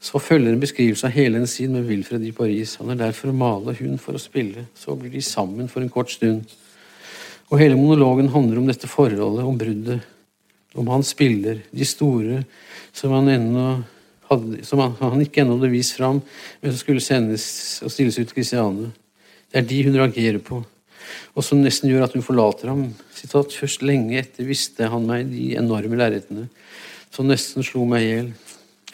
Så 0.06 0.20
følger 0.20 0.52
en 0.52 0.60
beskrivelse 0.60 1.08
av 1.08 1.14
hele 1.16 1.40
hennes 1.40 1.54
tid 1.56 1.72
med 1.72 1.88
Wilfred 1.88 2.22
i 2.28 2.34
Paris. 2.36 2.76
Han 2.78 2.92
er 2.92 2.98
der 3.00 3.14
for 3.16 3.32
å 3.32 3.34
male, 3.34 3.74
hun 3.80 3.96
for 3.98 4.14
å 4.14 4.20
spille. 4.22 4.68
Så 4.76 4.94
blir 5.00 5.10
de 5.10 5.22
sammen 5.24 5.70
for 5.72 5.82
en 5.82 5.90
kort 5.90 6.12
stund. 6.12 6.44
Og 7.50 7.58
hele 7.58 7.80
monologen 7.80 8.28
handler 8.30 8.60
om 8.60 8.68
dette 8.68 8.90
forholdet, 8.92 9.48
om 9.48 9.58
bruddet. 9.58 10.04
Om 10.76 10.92
hans 10.92 11.14
bilder, 11.18 11.64
de 11.72 11.88
store 11.88 12.44
som 12.94 13.16
han 13.16 13.32
ennå 13.32 13.66
hadde, 14.30 14.62
som 14.68 14.82
han, 14.84 14.96
han 15.02 15.24
ikke 15.24 15.44
ennå 15.44 15.58
hadde 15.60 15.74
vist 15.74 15.98
fram, 15.98 16.22
men 16.62 16.72
som 16.72 16.82
skulle 16.82 17.04
sendes 17.04 17.46
og 17.86 17.94
stilles 17.94 18.18
ut 18.20 18.26
til 18.28 18.38
Kristiane. 18.38 18.90
Det 19.52 19.62
er 19.62 19.70
de 19.70 19.84
hun 19.88 20.00
reagerer 20.00 20.42
på, 20.44 20.62
og 21.36 21.46
som 21.46 21.62
nesten 21.62 21.92
gjør 21.92 22.08
at 22.08 22.16
hun 22.18 22.26
forlater 22.26 22.72
ham. 22.74 22.88
Sitat, 23.16 23.54
Først 23.54 23.86
lenge 23.86 24.18
etter 24.20 24.48
visste 24.48 24.90
han 24.92 25.06
meg 25.08 25.30
de 25.32 25.54
enorme 25.60 26.00
lerretene 26.00 26.50
som 27.16 27.30
nesten 27.30 27.64
slo 27.64 27.86
meg 27.88 28.04
i 28.04 28.10
hjel. 28.10 28.34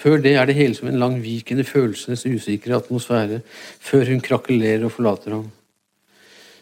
Før 0.01 0.21
det 0.21 0.33
er 0.37 0.49
det 0.49 0.57
hele 0.57 0.77
som 0.77 0.89
en 0.89 0.99
langvikende 1.01 1.65
følelsenes 1.65 2.25
usikre 2.25 2.77
atmosfære, 2.77 3.41
før 3.81 4.13
hun 4.13 4.21
krakelerer 4.25 4.87
og 4.87 4.93
forlater 4.95 5.35
ham. 5.37 5.49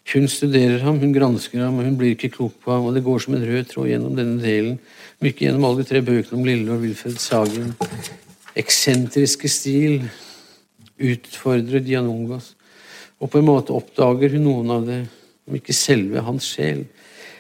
Hun 0.10 0.26
studerer 0.32 0.82
ham, 0.84 0.98
hun 1.00 1.14
gransker 1.14 1.62
ham, 1.62 1.78
og 1.80 1.86
hun 1.86 1.98
blir 2.00 2.16
ikke 2.16 2.32
klok 2.34 2.56
på 2.64 2.74
ham, 2.74 2.88
og 2.90 2.96
det 2.96 3.04
går 3.06 3.22
som 3.24 3.36
en 3.38 3.46
rød 3.46 3.70
tråd 3.70 3.92
gjennom 3.92 4.16
denne 4.18 4.42
delen, 4.42 4.80
ikke 5.22 5.46
gjennom 5.46 5.68
alle 5.68 5.84
de 5.84 5.90
tre 5.92 6.02
bøkene 6.02 6.40
om 6.40 6.48
Lille 6.48 6.74
og 6.74 6.84
Wilfred 6.84 7.20
Sagen, 7.22 7.76
eksentriske 8.58 9.50
stil 9.52 10.02
utfordrer 11.00 11.84
Dianongos, 11.84 12.54
og 13.20 13.32
på 13.32 13.42
en 13.42 13.50
måte 13.50 13.76
oppdager 13.76 14.36
hun 14.36 14.46
noen 14.48 14.74
av 14.74 14.88
det, 14.88 15.02
om 15.50 15.58
ikke 15.58 15.76
selve 15.76 16.24
hans 16.26 16.48
sjel, 16.54 16.86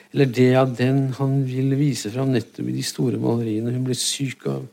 eller 0.09 0.29
det 0.33 0.49
av 0.57 0.71
den 0.73 1.11
han 1.19 1.43
vil 1.45 1.75
vise 1.77 2.09
fram 2.09 2.31
nettopp 2.33 2.65
i 2.71 2.73
de 2.79 2.85
store 2.85 3.19
maleriene 3.21 3.75
hun 3.75 3.85
blir 3.85 3.97
syk 3.99 4.47
av, 4.49 4.63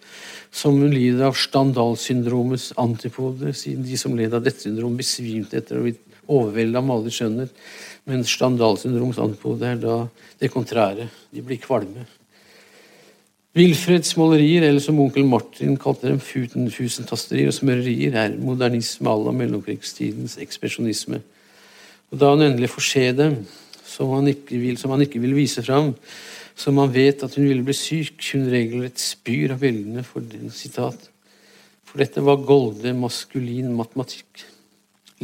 som 0.49 0.79
hun 0.81 0.95
lider 0.95 1.27
av 1.29 1.37
Standal-syndromets 1.37 2.71
antipode, 2.81 3.53
siden 3.53 3.85
de 3.85 3.99
som 4.01 4.17
led 4.17 4.35
av 4.35 4.47
dette 4.47 4.65
syndrom, 4.65 4.97
besvimte 4.97 5.61
etter 5.61 5.77
å 5.77 5.83
ha 5.83 5.89
blitt 5.91 6.03
overveldet 6.27 6.81
av 6.81 6.87
malerlig 6.89 7.13
skjønnhet, 7.19 7.53
men 8.09 8.25
Standal-syndromets 8.27 9.21
antipode 9.23 9.69
er 9.69 9.83
da 9.83 9.99
det 10.41 10.53
kontrære. 10.55 11.11
De 11.35 11.45
blir 11.45 11.61
kvalme. 11.61 12.07
Wilfreds 13.57 14.11
malerier, 14.21 14.67
eller 14.67 14.83
som 14.85 14.99
onkel 15.01 15.25
Martin 15.25 15.79
kalte 15.81 16.11
dem, 16.11 16.19
fusentasterier 16.21 17.49
og 17.49 17.55
smørerier, 17.57 18.13
er 18.21 18.35
modernisme 18.37 19.09
à 19.09 19.17
la 19.17 19.33
mellomkrigstidens 19.33 20.37
ekspresjonisme. 20.45 21.23
Og 22.13 22.19
Da 22.21 22.35
han 22.35 22.45
endelig 22.45 22.69
får 22.75 22.85
se 22.85 23.13
dem, 23.13 23.39
som 23.87 24.13
han, 24.13 24.29
vil, 24.51 24.77
som 24.77 24.93
han 24.93 25.07
ikke 25.07 25.23
vil 25.25 25.33
vise 25.39 25.65
fram, 25.65 25.95
som 26.55 26.77
han 26.83 26.93
vet 26.93 27.25
at 27.25 27.35
hun 27.35 27.49
ville 27.49 27.65
bli 27.65 27.73
syk. 27.73 28.21
Hun 28.35 28.45
regelrett 28.53 29.01
spyr 29.01 29.57
av 29.57 29.65
bildene 29.65 30.05
for 30.05 30.21
den 30.21 30.53
sitat. 30.53 31.09
For 31.89 32.05
dette 32.05 32.21
var 32.21 32.45
golde, 32.45 32.93
maskulin 32.93 33.73
matematikk. 33.73 34.45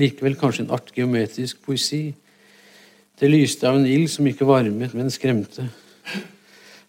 Likevel 0.01 0.41
kanskje 0.41 0.65
en 0.65 0.73
art 0.73 0.89
geometrisk 0.97 1.61
poesi. 1.67 2.15
Det 3.21 3.29
lyste 3.29 3.69
av 3.69 3.77
en 3.77 3.87
ild 3.87 4.09
som 4.09 4.25
ikke 4.25 4.49
varmet, 4.49 4.97
men 4.97 5.13
skremte. 5.13 5.69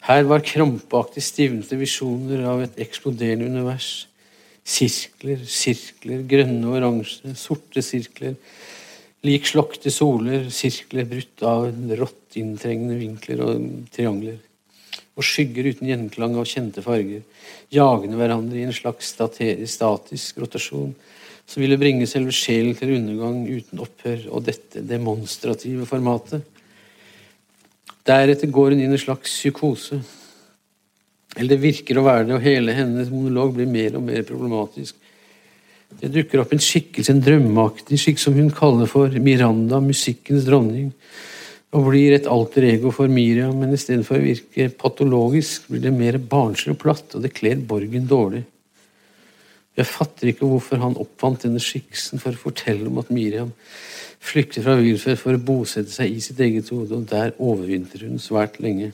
Her 0.04 0.26
var 0.28 0.44
krampaktig 0.44 1.24
stivnede 1.24 1.78
visjoner 1.80 2.44
av 2.52 2.66
et 2.66 2.80
eksploderende 2.84 3.48
univers. 3.48 4.10
Sirkler, 4.64 5.44
sirkler, 5.48 6.26
grønne 6.28 6.68
og 6.68 6.76
oransje, 6.80 7.32
sorte 7.40 7.84
sirkler. 7.84 8.36
Lik 9.24 9.48
slokte 9.48 9.92
soler, 9.96 10.50
sirkler 10.52 11.08
brutt 11.08 11.46
av 11.48 11.70
rått 12.00 12.36
inntrengende 12.40 12.98
vinkler 13.00 13.46
og 13.46 13.64
triangler. 13.96 14.42
Og 15.16 15.24
skygger 15.24 15.70
uten 15.72 15.88
gjenklang 15.88 16.36
av 16.36 16.50
kjente 16.52 16.84
farger, 16.84 17.24
jagende 17.72 18.20
hverandre 18.20 18.60
i 18.60 18.66
en 18.68 18.76
slags 18.76 19.14
statisk 19.14 20.42
rotasjon 20.44 20.92
som 21.48 21.64
ville 21.64 21.80
bringe 21.80 22.08
selve 22.08 22.32
sjelen 22.36 22.76
til 22.76 22.96
undergang 22.98 23.44
uten 23.48 23.82
opphør, 23.84 24.28
og 24.32 24.46
dette 24.48 24.84
demonstrative 24.88 25.88
formatet. 25.88 26.44
Deretter 28.04 28.52
går 28.52 28.74
hun 28.74 28.82
inn 28.82 28.92
i 28.92 28.98
en 28.98 29.02
slags 29.02 29.32
psykose. 29.32 30.02
Eller 31.38 31.56
det 31.56 31.64
virker 31.64 31.98
å 31.98 32.06
være 32.06 32.28
det, 32.28 32.36
og 32.38 32.46
hele 32.46 32.76
hennes 32.76 33.10
monolog 33.10 33.56
blir 33.56 33.70
mer 33.70 33.96
og 33.98 34.06
mer 34.06 34.26
problematisk. 34.28 34.98
Det 36.00 36.10
dukker 36.14 36.42
opp 36.42 36.54
en 36.54 36.62
skikkelse, 36.62 37.14
en 37.14 37.24
drømmeaktig 37.24 38.00
skikk 38.02 38.22
som 38.22 38.36
hun 38.38 38.52
kaller 38.54 38.90
for 38.90 39.14
Miranda, 39.24 39.80
musikkens 39.84 40.46
dronning, 40.48 40.92
og 41.74 41.88
blir 41.90 42.14
et 42.14 42.30
alter 42.30 42.68
ego 42.70 42.92
for 42.94 43.10
Miriam, 43.10 43.56
men 43.58 43.74
istedenfor 43.74 44.20
å 44.20 44.26
virke 44.26 44.70
patologisk, 44.78 45.70
blir 45.72 45.82
det 45.86 45.94
mer 45.96 46.20
barnslig 46.22 46.76
og 46.76 46.82
platt, 46.84 47.16
og 47.16 47.24
det 47.26 47.34
kler 47.34 47.62
Borgen 47.66 48.06
dårlig. 48.10 48.44
Jeg 49.78 49.90
fatter 49.90 50.30
ikke 50.30 50.46
hvorfor 50.46 50.82
han 50.84 50.98
oppfant 51.02 51.48
denne 51.48 51.62
skikkelsen 51.62 52.22
for 52.22 52.36
å 52.36 52.44
fortelle 52.44 52.86
om 52.90 53.00
at 53.02 53.10
Miriam 53.14 53.50
flykter 54.24 54.64
fra 54.64 54.76
Wilfred 54.80 55.18
for 55.20 55.36
å 55.36 55.42
bosette 55.42 55.92
seg 55.92 56.14
i 56.14 56.22
sitt 56.24 56.40
eget 56.44 56.70
hode, 56.72 56.94
og 56.96 57.08
der 57.10 57.34
overvintrer 57.42 58.06
hun 58.08 58.22
svært 58.22 58.60
lenge. 58.64 58.92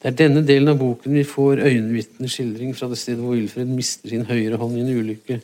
Det 0.00 0.08
er 0.08 0.16
denne 0.16 0.40
delen 0.48 0.72
av 0.72 0.80
boken 0.80 1.12
vi 1.12 1.26
får 1.28 1.60
øyenvitnende 1.60 2.32
skildring 2.32 2.72
fra 2.76 2.88
det 2.88 2.98
stedet 2.98 3.20
hvor 3.20 3.36
Wilfred 3.36 3.68
mister 3.68 4.08
sin 4.08 4.24
høyre 4.24 4.56
hånd 4.56 4.78
i 4.78 4.84
en 4.86 4.94
ulykke. 4.96 5.40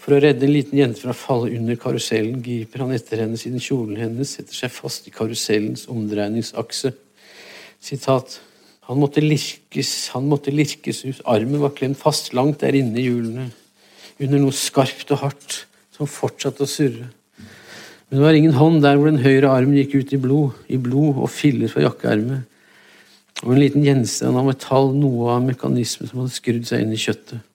For 0.00 0.16
å 0.16 0.20
redde 0.24 0.46
en 0.46 0.54
liten 0.54 0.80
jente 0.80 1.02
fra 1.02 1.12
å 1.12 1.20
falle 1.20 1.52
under 1.58 1.76
karusellen 1.76 2.40
griper 2.40 2.80
han 2.86 2.94
etter 2.96 3.20
henne 3.20 3.36
siden 3.36 3.60
kjolen 3.60 4.00
hennes 4.00 4.32
setter 4.38 4.56
seg 4.56 4.72
fast 4.72 5.10
i 5.10 5.12
karusellens 5.12 5.84
omdreiningsakse. 5.92 6.94
Sitat 7.84 8.38
han 8.90 8.98
måtte 8.98 9.22
lirkes, 9.22 10.10
han 10.16 10.26
måtte 10.26 10.50
lirkes 10.50 11.04
ut. 11.06 11.20
Armen 11.30 11.62
var 11.62 11.76
klemt 11.76 12.00
fast 12.00 12.32
langt 12.34 12.64
der 12.64 12.74
inne 12.74 12.98
i 12.98 13.06
hjulene, 13.06 13.46
under 14.18 14.42
noe 14.42 14.54
skarpt 14.56 15.12
og 15.14 15.20
hardt 15.22 15.58
som 15.94 16.10
fortsatte 16.10 16.66
å 16.66 16.70
surre. 16.70 17.06
Men 18.10 18.18
det 18.18 18.24
var 18.24 18.34
ingen 18.34 18.56
hånd 18.58 18.80
der 18.82 18.98
hvor 18.98 19.06
den 19.06 19.22
høyre 19.22 19.52
armen 19.54 19.78
gikk 19.78 19.94
ut 20.00 20.14
i 20.16 20.18
blod, 20.18 20.56
i 20.66 20.80
blod 20.82 21.20
og 21.22 21.30
filler 21.30 21.70
fra 21.70 21.84
jakkeermet, 21.84 22.42
og 23.44 23.54
en 23.54 23.62
liten 23.62 23.86
gjenstand 23.86 24.36
av 24.36 24.50
metall, 24.50 24.90
noe 24.98 25.36
av 25.36 25.46
mekanismen 25.46 26.10
som 26.10 26.24
hadde 26.24 26.34
skrudd 26.34 26.66
seg 26.66 26.82
inn 26.82 26.96
i 26.96 26.98
kjøttet. 27.00 27.46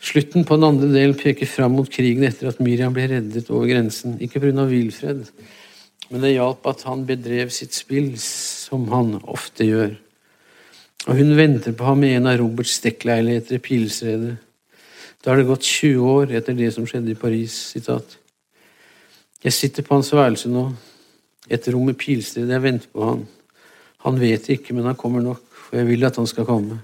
Slutten 0.00 0.46
på 0.48 0.56
den 0.56 0.70
andre 0.70 0.88
delen 0.88 1.18
peker 1.20 1.44
fram 1.44 1.76
mot 1.76 1.92
krigen 1.92 2.24
etter 2.24 2.48
at 2.48 2.64
Miriam 2.64 2.96
ble 2.96 3.04
reddet 3.12 3.52
over 3.52 3.68
grensen, 3.68 4.16
ikke 4.24 4.40
pga. 4.40 4.64
Wilfred, 4.72 5.26
men 6.10 6.24
det 6.24 6.34
hjalp 6.34 6.66
at 6.66 6.84
han 6.88 7.06
bedrev 7.06 7.52
sitt 7.54 7.76
spill, 7.76 8.12
som 8.18 8.88
han 8.90 9.14
ofte 9.30 9.66
gjør. 9.68 9.92
Og 11.08 11.16
hun 11.16 11.36
venter 11.38 11.72
på 11.76 11.86
ham 11.86 12.02
i 12.04 12.12
en 12.16 12.28
av 12.28 12.40
Roberts 12.42 12.80
dekkleiligheter 12.84 13.56
i 13.56 13.62
Pilsredet. 13.64 14.34
Da 15.22 15.30
har 15.30 15.40
det 15.40 15.48
gått 15.48 15.64
20 15.64 16.10
år 16.10 16.32
etter 16.36 16.56
det 16.56 16.72
som 16.74 16.86
skjedde 16.88 17.14
i 17.14 17.18
Paris. 17.18 17.54
Sitat. 17.72 18.16
Jeg 19.44 19.56
sitter 19.56 19.86
på 19.86 19.94
hans 19.96 20.10
værelse 20.12 20.50
nå, 20.52 20.66
et 21.48 21.68
rom 21.72 21.88
i 21.92 21.96
Pilstredet, 21.96 22.52
jeg 22.52 22.64
venter 22.64 22.90
på 22.92 23.06
han. 23.06 23.22
Han 24.04 24.18
vet 24.20 24.48
ikke, 24.52 24.74
men 24.76 24.88
han 24.88 24.98
kommer 24.98 25.22
nok, 25.24 25.44
for 25.50 25.78
jeg 25.78 25.88
vil 25.88 26.08
at 26.08 26.18
han 26.20 26.28
skal 26.28 26.48
komme. 26.48 26.80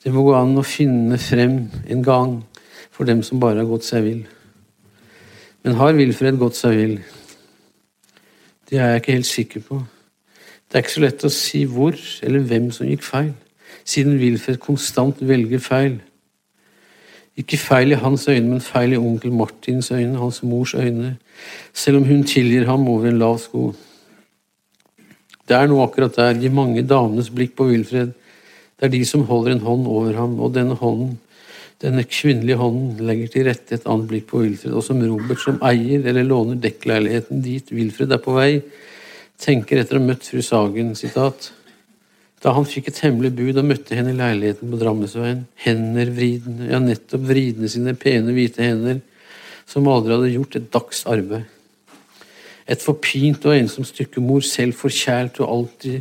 Det 0.00 0.12
må 0.12 0.22
gå 0.26 0.34
an 0.36 0.58
å 0.58 0.66
finne 0.66 1.18
frem 1.20 1.64
en 1.90 2.04
gang 2.04 2.36
for 2.94 3.08
dem 3.08 3.24
som 3.26 3.40
bare 3.42 3.62
har 3.62 3.68
gått 3.68 3.88
seg 3.88 4.04
vill. 4.06 4.22
Men 5.64 5.76
har 5.80 5.96
Wilfred 5.96 6.38
gått 6.40 6.56
seg 6.58 6.76
vill? 6.78 6.94
Det 8.70 8.78
er 8.78 8.86
jeg 8.86 9.00
ikke 9.00 9.12
helt 9.12 9.26
sikker 9.26 9.60
på. 9.66 9.80
Det 10.68 10.78
er 10.78 10.84
ikke 10.84 10.94
så 10.94 11.02
lett 11.02 11.24
å 11.26 11.32
si 11.34 11.64
hvor 11.66 11.96
eller 12.22 12.44
hvem 12.46 12.68
som 12.70 12.86
gikk 12.86 13.02
feil, 13.02 13.32
siden 13.82 14.20
Wilfred 14.20 14.60
konstant 14.62 15.18
velger 15.26 15.58
feil. 15.58 15.96
Ikke 17.40 17.58
feil 17.58 17.90
i 17.94 17.98
hans 17.98 18.28
øyne, 18.28 18.46
men 18.46 18.62
feil 18.62 18.94
i 18.94 19.00
onkel 19.00 19.32
Martins 19.34 19.90
øyne, 19.90 20.18
hans 20.18 20.42
mors 20.46 20.74
øyne, 20.74 21.16
selv 21.74 21.98
om 21.98 22.06
hun 22.06 22.22
tilgir 22.24 22.68
ham 22.68 22.86
over 22.88 23.08
en 23.08 23.18
lav 23.18 23.38
sko. 23.42 23.72
Det 25.48 25.56
er 25.58 25.66
noe 25.66 25.82
akkurat 25.88 26.14
der, 26.14 26.38
de 26.38 26.52
mange 26.54 26.86
damenes 26.86 27.32
blikk 27.34 27.56
på 27.58 27.66
Wilfred. 27.72 28.12
Det 28.78 28.86
er 28.86 28.94
de 28.94 29.02
som 29.04 29.26
holder 29.26 29.56
en 29.56 29.66
hånd 29.66 29.88
over 29.90 30.14
ham, 30.14 30.38
og 30.38 30.54
denne 30.54 30.78
hånden 30.78 31.16
denne 31.80 32.04
kvinnelige 32.04 32.60
hånden 32.60 33.00
legger 33.08 33.30
til 33.32 33.46
rette 33.48 33.78
et 33.78 33.86
annet 33.88 34.08
blikk 34.10 34.26
på 34.30 34.42
Wilfred, 34.42 34.74
og 34.76 34.84
som 34.84 35.00
Robert, 35.00 35.40
som 35.40 35.60
eier 35.64 36.04
eller 36.10 36.26
låner 36.28 36.60
dekkleiligheten 36.60 37.40
dit 37.44 37.72
Wilfred 37.72 38.12
er 38.12 38.20
på 38.20 38.34
vei, 38.36 38.50
tenker 39.40 39.80
etter 39.80 39.96
å 39.96 40.02
ha 40.02 40.10
møtt 40.10 40.28
fru 40.28 40.42
Sagen, 40.44 40.92
sitat, 40.98 41.52
da 42.44 42.52
han 42.56 42.68
fikk 42.68 42.88
et 42.88 43.00
hemmelig 43.04 43.32
bud 43.36 43.60
og 43.60 43.68
møtte 43.68 43.96
henne 43.96 44.12
i 44.12 44.18
leiligheten 44.18 44.72
på 44.72 44.80
Drammensveien, 44.80 45.42
hender 45.60 46.12
vridende, 46.16 46.68
ja, 46.72 46.80
nettopp 46.80 47.24
vridende 47.28 47.72
sine 47.72 47.96
pene, 48.00 48.32
hvite 48.36 48.64
hender, 48.64 49.00
som 49.68 49.88
aldri 49.88 50.16
hadde 50.16 50.32
gjort 50.34 50.56
et 50.56 50.70
dags 50.72 51.02
arbeid. 51.08 51.48
Et 52.70 52.80
forpint 52.80 53.44
og 53.48 53.56
ensomt 53.56 53.88
stykke 53.88 54.22
mor, 54.24 54.44
selv 54.46 54.76
forkjælt 54.78 55.40
og 55.40 55.52
alltid 55.56 56.00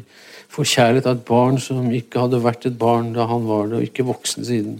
forkjælet 0.51 1.07
av 1.07 1.17
et 1.17 1.27
barn 1.27 1.59
som 1.61 1.87
ikke 1.93 2.23
hadde 2.23 2.43
vært 2.43 2.67
et 2.67 2.79
barn 2.79 3.11
da 3.15 3.27
han 3.29 3.47
var 3.47 3.67
det, 3.67 3.79
og 3.79 3.91
ikke 3.91 4.07
voksen 4.07 4.47
siden. 4.47 4.79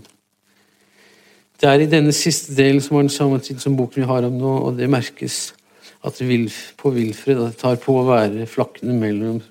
Det 1.60 1.68
er 1.68 1.82
i 1.84 1.90
denne 1.92 2.14
siste 2.16 2.54
delen 2.56 2.80
som 2.80 2.96
har 2.96 3.04
den 3.04 3.12
samme 3.12 3.38
tid 3.44 3.58
som 3.60 3.74
boken 3.76 4.06
vi 4.06 4.08
har 4.08 4.24
om 4.24 4.36
nå, 4.40 4.52
og 4.64 4.78
det 4.78 4.88
merkes 4.88 5.50
at 6.08 6.22
Wilf, 6.24 6.70
på 6.80 6.94
Wilfred 6.96 7.42
at 7.44 7.58
det 7.58 7.60
tar 7.60 7.82
på 7.84 7.98
å 8.00 8.06
være 8.08 8.46
flakkende 8.48 8.96
mellom 8.96 9.42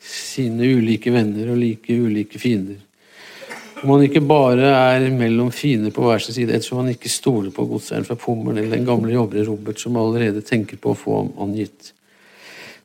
sine 0.00 0.64
ulike 0.64 1.12
venner 1.12 1.52
og 1.52 1.60
like 1.60 1.92
ulike 1.92 2.40
fiender. 2.40 2.80
Om 3.82 3.92
han 3.92 4.06
ikke 4.06 4.24
bare 4.24 4.72
er 4.72 5.06
mellom 5.12 5.52
fiender 5.52 5.92
på 5.92 6.06
hver 6.06 6.24
sin 6.24 6.38
side, 6.38 6.56
ettersom 6.56 6.80
han 6.80 6.94
ikke 6.94 7.12
stoler 7.12 7.52
på 7.52 7.68
godseieren 7.68 8.08
fra 8.08 8.16
Pommern 8.16 8.56
eller 8.56 8.78
den 8.78 8.88
gamle 8.88 9.12
jobber 9.12 9.44
Robert, 9.52 9.84
som 9.84 10.00
allerede 10.00 10.40
tenker 10.40 10.80
på 10.80 10.94
å 10.94 11.00
få 11.04 11.22
ham 11.22 11.32
angitt. 11.44 11.92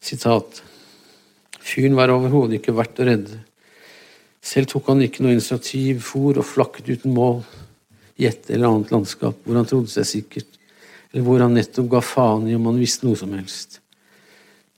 Sitat. 0.03 0.59
Fyren 1.63 1.95
var 1.95 2.11
overhodet 2.11 2.59
ikke 2.59 2.75
verdt 2.75 2.99
å 2.99 3.07
redde. 3.07 3.39
Selv 4.43 4.67
tok 4.71 4.91
han 4.91 5.03
ikke 5.07 5.23
noe 5.23 5.37
initiativ, 5.39 6.03
for 6.11 6.35
og 6.35 6.47
flakket 6.47 6.91
uten 6.91 7.15
mål 7.15 7.45
i 8.17 8.27
et 8.29 8.49
eller 8.49 8.69
annet 8.69 8.93
landskap 8.93 9.39
hvor 9.43 9.57
han 9.59 9.67
trodde 9.67 9.91
seg 9.91 10.07
sikkert, 10.07 10.47
eller 11.11 11.25
hvor 11.25 11.43
han 11.43 11.55
nettopp 11.55 11.89
ga 11.91 12.03
faen 12.03 12.47
i 12.49 12.55
om 12.57 12.69
han 12.69 12.79
visste 12.79 13.07
noe 13.07 13.19
som 13.19 13.33
helst. 13.35 13.79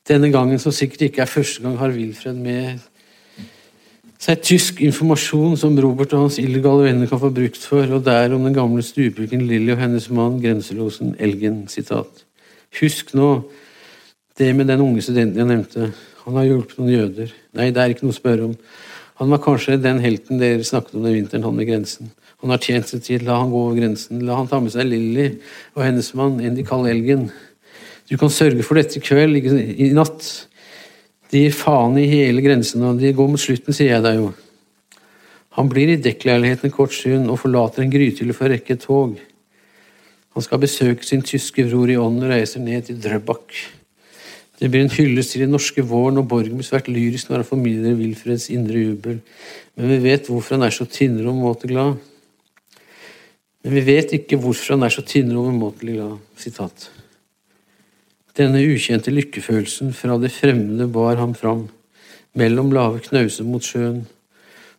Denne 0.08 0.30
gangen, 0.32 0.60
som 0.60 0.72
sikkert 0.72 1.10
ikke 1.10 1.26
er 1.26 1.30
første 1.30 1.64
gang, 1.64 1.76
har 1.80 1.92
Wilfred 1.92 2.38
med 2.40 2.80
seg 4.18 4.42
tysk 4.42 4.80
informasjon 4.82 5.58
som 5.60 5.76
Robert 5.78 6.16
og 6.16 6.26
hans 6.26 6.40
illegale 6.42 6.88
venner 6.88 7.10
kan 7.10 7.22
få 7.22 7.30
brukt 7.34 7.62
for, 7.62 7.86
og 7.94 8.06
der 8.06 8.34
om 8.34 8.48
den 8.48 8.56
gamle 8.56 8.82
stuepiken 8.86 9.46
Lilly 9.46 9.76
og 9.76 9.82
hennes 9.84 10.10
mann, 10.10 10.40
grenselosen 10.42 11.14
Elgen. 11.22 11.66
Sitat. 11.70 12.24
Husk 12.80 13.14
nå 13.18 13.30
det 14.38 14.54
med 14.56 14.70
den 14.70 14.82
unge 14.86 15.04
studenten 15.06 15.42
jeg 15.42 15.50
nevnte. 15.50 15.92
Han 16.26 16.40
har 16.40 16.48
hjulpet 16.48 16.80
noen 16.80 16.94
jøder. 16.94 17.34
Nei, 17.58 17.70
det 17.74 17.84
er 17.84 17.94
ikke 17.94 18.08
noe 18.08 18.16
å 18.16 18.18
spørre 18.18 18.50
om. 18.50 18.56
Han 19.22 19.34
var 19.34 19.42
kanskje 19.42 19.80
den 19.82 20.02
helten 20.04 20.42
dere 20.42 20.66
snakket 20.66 20.98
om 20.98 21.06
den 21.06 21.16
vinteren, 21.18 21.46
han 21.48 21.56
med 21.58 21.70
grensen. 21.70 22.12
Han 22.44 22.54
har 22.54 22.62
tjent 22.62 22.90
sin 22.90 23.02
tid, 23.02 23.24
la 23.26 23.40
han 23.40 23.50
gå 23.50 23.60
over 23.66 23.78
grensen. 23.80 24.22
La 24.26 24.38
han 24.38 24.50
ta 24.50 24.60
med 24.62 24.74
seg 24.74 24.86
Lilly 24.86 25.32
og 25.74 25.82
hennes 25.82 26.10
mann, 26.18 26.38
inn 26.44 26.58
de 26.58 26.66
kaller 26.68 26.94
Elgen. 26.94 27.28
Du 28.08 28.16
kan 28.20 28.32
sørge 28.32 28.64
for 28.64 28.78
dette 28.78 29.00
i 29.00 29.04
kveld, 29.04 29.40
ikke 29.40 29.56
i 29.58 29.90
natt. 29.98 30.28
De 31.34 31.42
gir 31.44 31.56
faen 31.56 31.98
i 32.00 32.06
hele 32.08 32.44
grensen, 32.46 32.86
og 32.88 33.02
de 33.02 33.16
går 33.16 33.32
mot 33.34 33.42
slutten, 33.42 33.76
sier 33.76 33.96
jeg 33.96 34.06
deg 34.06 34.22
jo. 34.22 34.30
Han 35.58 35.72
blir 35.72 35.90
i 35.90 35.98
dekkleiligheten 35.98 36.70
en 36.70 36.76
kort 36.76 36.94
stund 36.94 37.32
og 37.34 37.42
forlater 37.42 37.82
en 37.82 37.92
grythylle 37.92 38.36
for 38.38 38.46
å 38.46 38.54
rekke 38.54 38.78
et 38.78 38.86
tog. 38.86 39.18
Han 40.38 40.46
skal 40.46 40.62
besøke 40.62 41.02
sin 41.02 41.26
tyske 41.26 41.66
bror 41.66 41.90
i 41.90 41.98
ånden 41.98 42.28
og 42.28 42.36
reiser 42.36 42.62
ned 42.62 42.86
til 42.86 43.00
Drøbak. 43.02 43.56
Det 44.58 44.70
blir 44.70 44.86
en 44.86 44.94
hyllest 44.94 45.34
til 45.34 45.44
den 45.44 45.52
norske 45.54 45.82
våren, 45.86 46.22
og 46.22 46.30
Borgen 46.30 46.58
blir 46.58 46.66
svært 46.66 46.88
lyrisk 46.90 47.32
når 47.32 47.42
han 47.42 47.50
formidler 47.50 47.98
Wilfreds 47.98 48.48
indre 48.54 48.86
jubel. 48.86 49.18
Men 49.76 49.92
vi 49.92 49.98
vet 50.06 50.30
hvorfor 50.30 50.56
han 50.56 50.66
er 50.66 50.74
så 50.74 50.86
tindre 50.90 51.28
og 51.30 51.42
måte 51.42 51.70
glad. 51.70 51.98
Men 53.68 53.82
vi 53.82 53.82
vet 53.84 54.14
ikke 54.16 54.38
hvorfor 54.40 54.78
han 54.78 54.86
er 54.88 54.94
så 54.96 55.02
tindre 55.04 55.42
umåtelig 55.44 55.98
glad. 55.98 56.20
Sitat. 56.40 56.86
Denne 58.40 58.62
ukjente 58.64 59.12
lykkefølelsen 59.12 59.92
fra 59.92 60.16
det 60.22 60.30
fremmede 60.32 60.88
bar 60.88 61.20
ham 61.20 61.34
fram. 61.36 61.68
mellom 62.38 62.70
lave 62.72 63.02
knauser 63.02 63.44
mot 63.44 63.66
sjøen, 63.66 64.04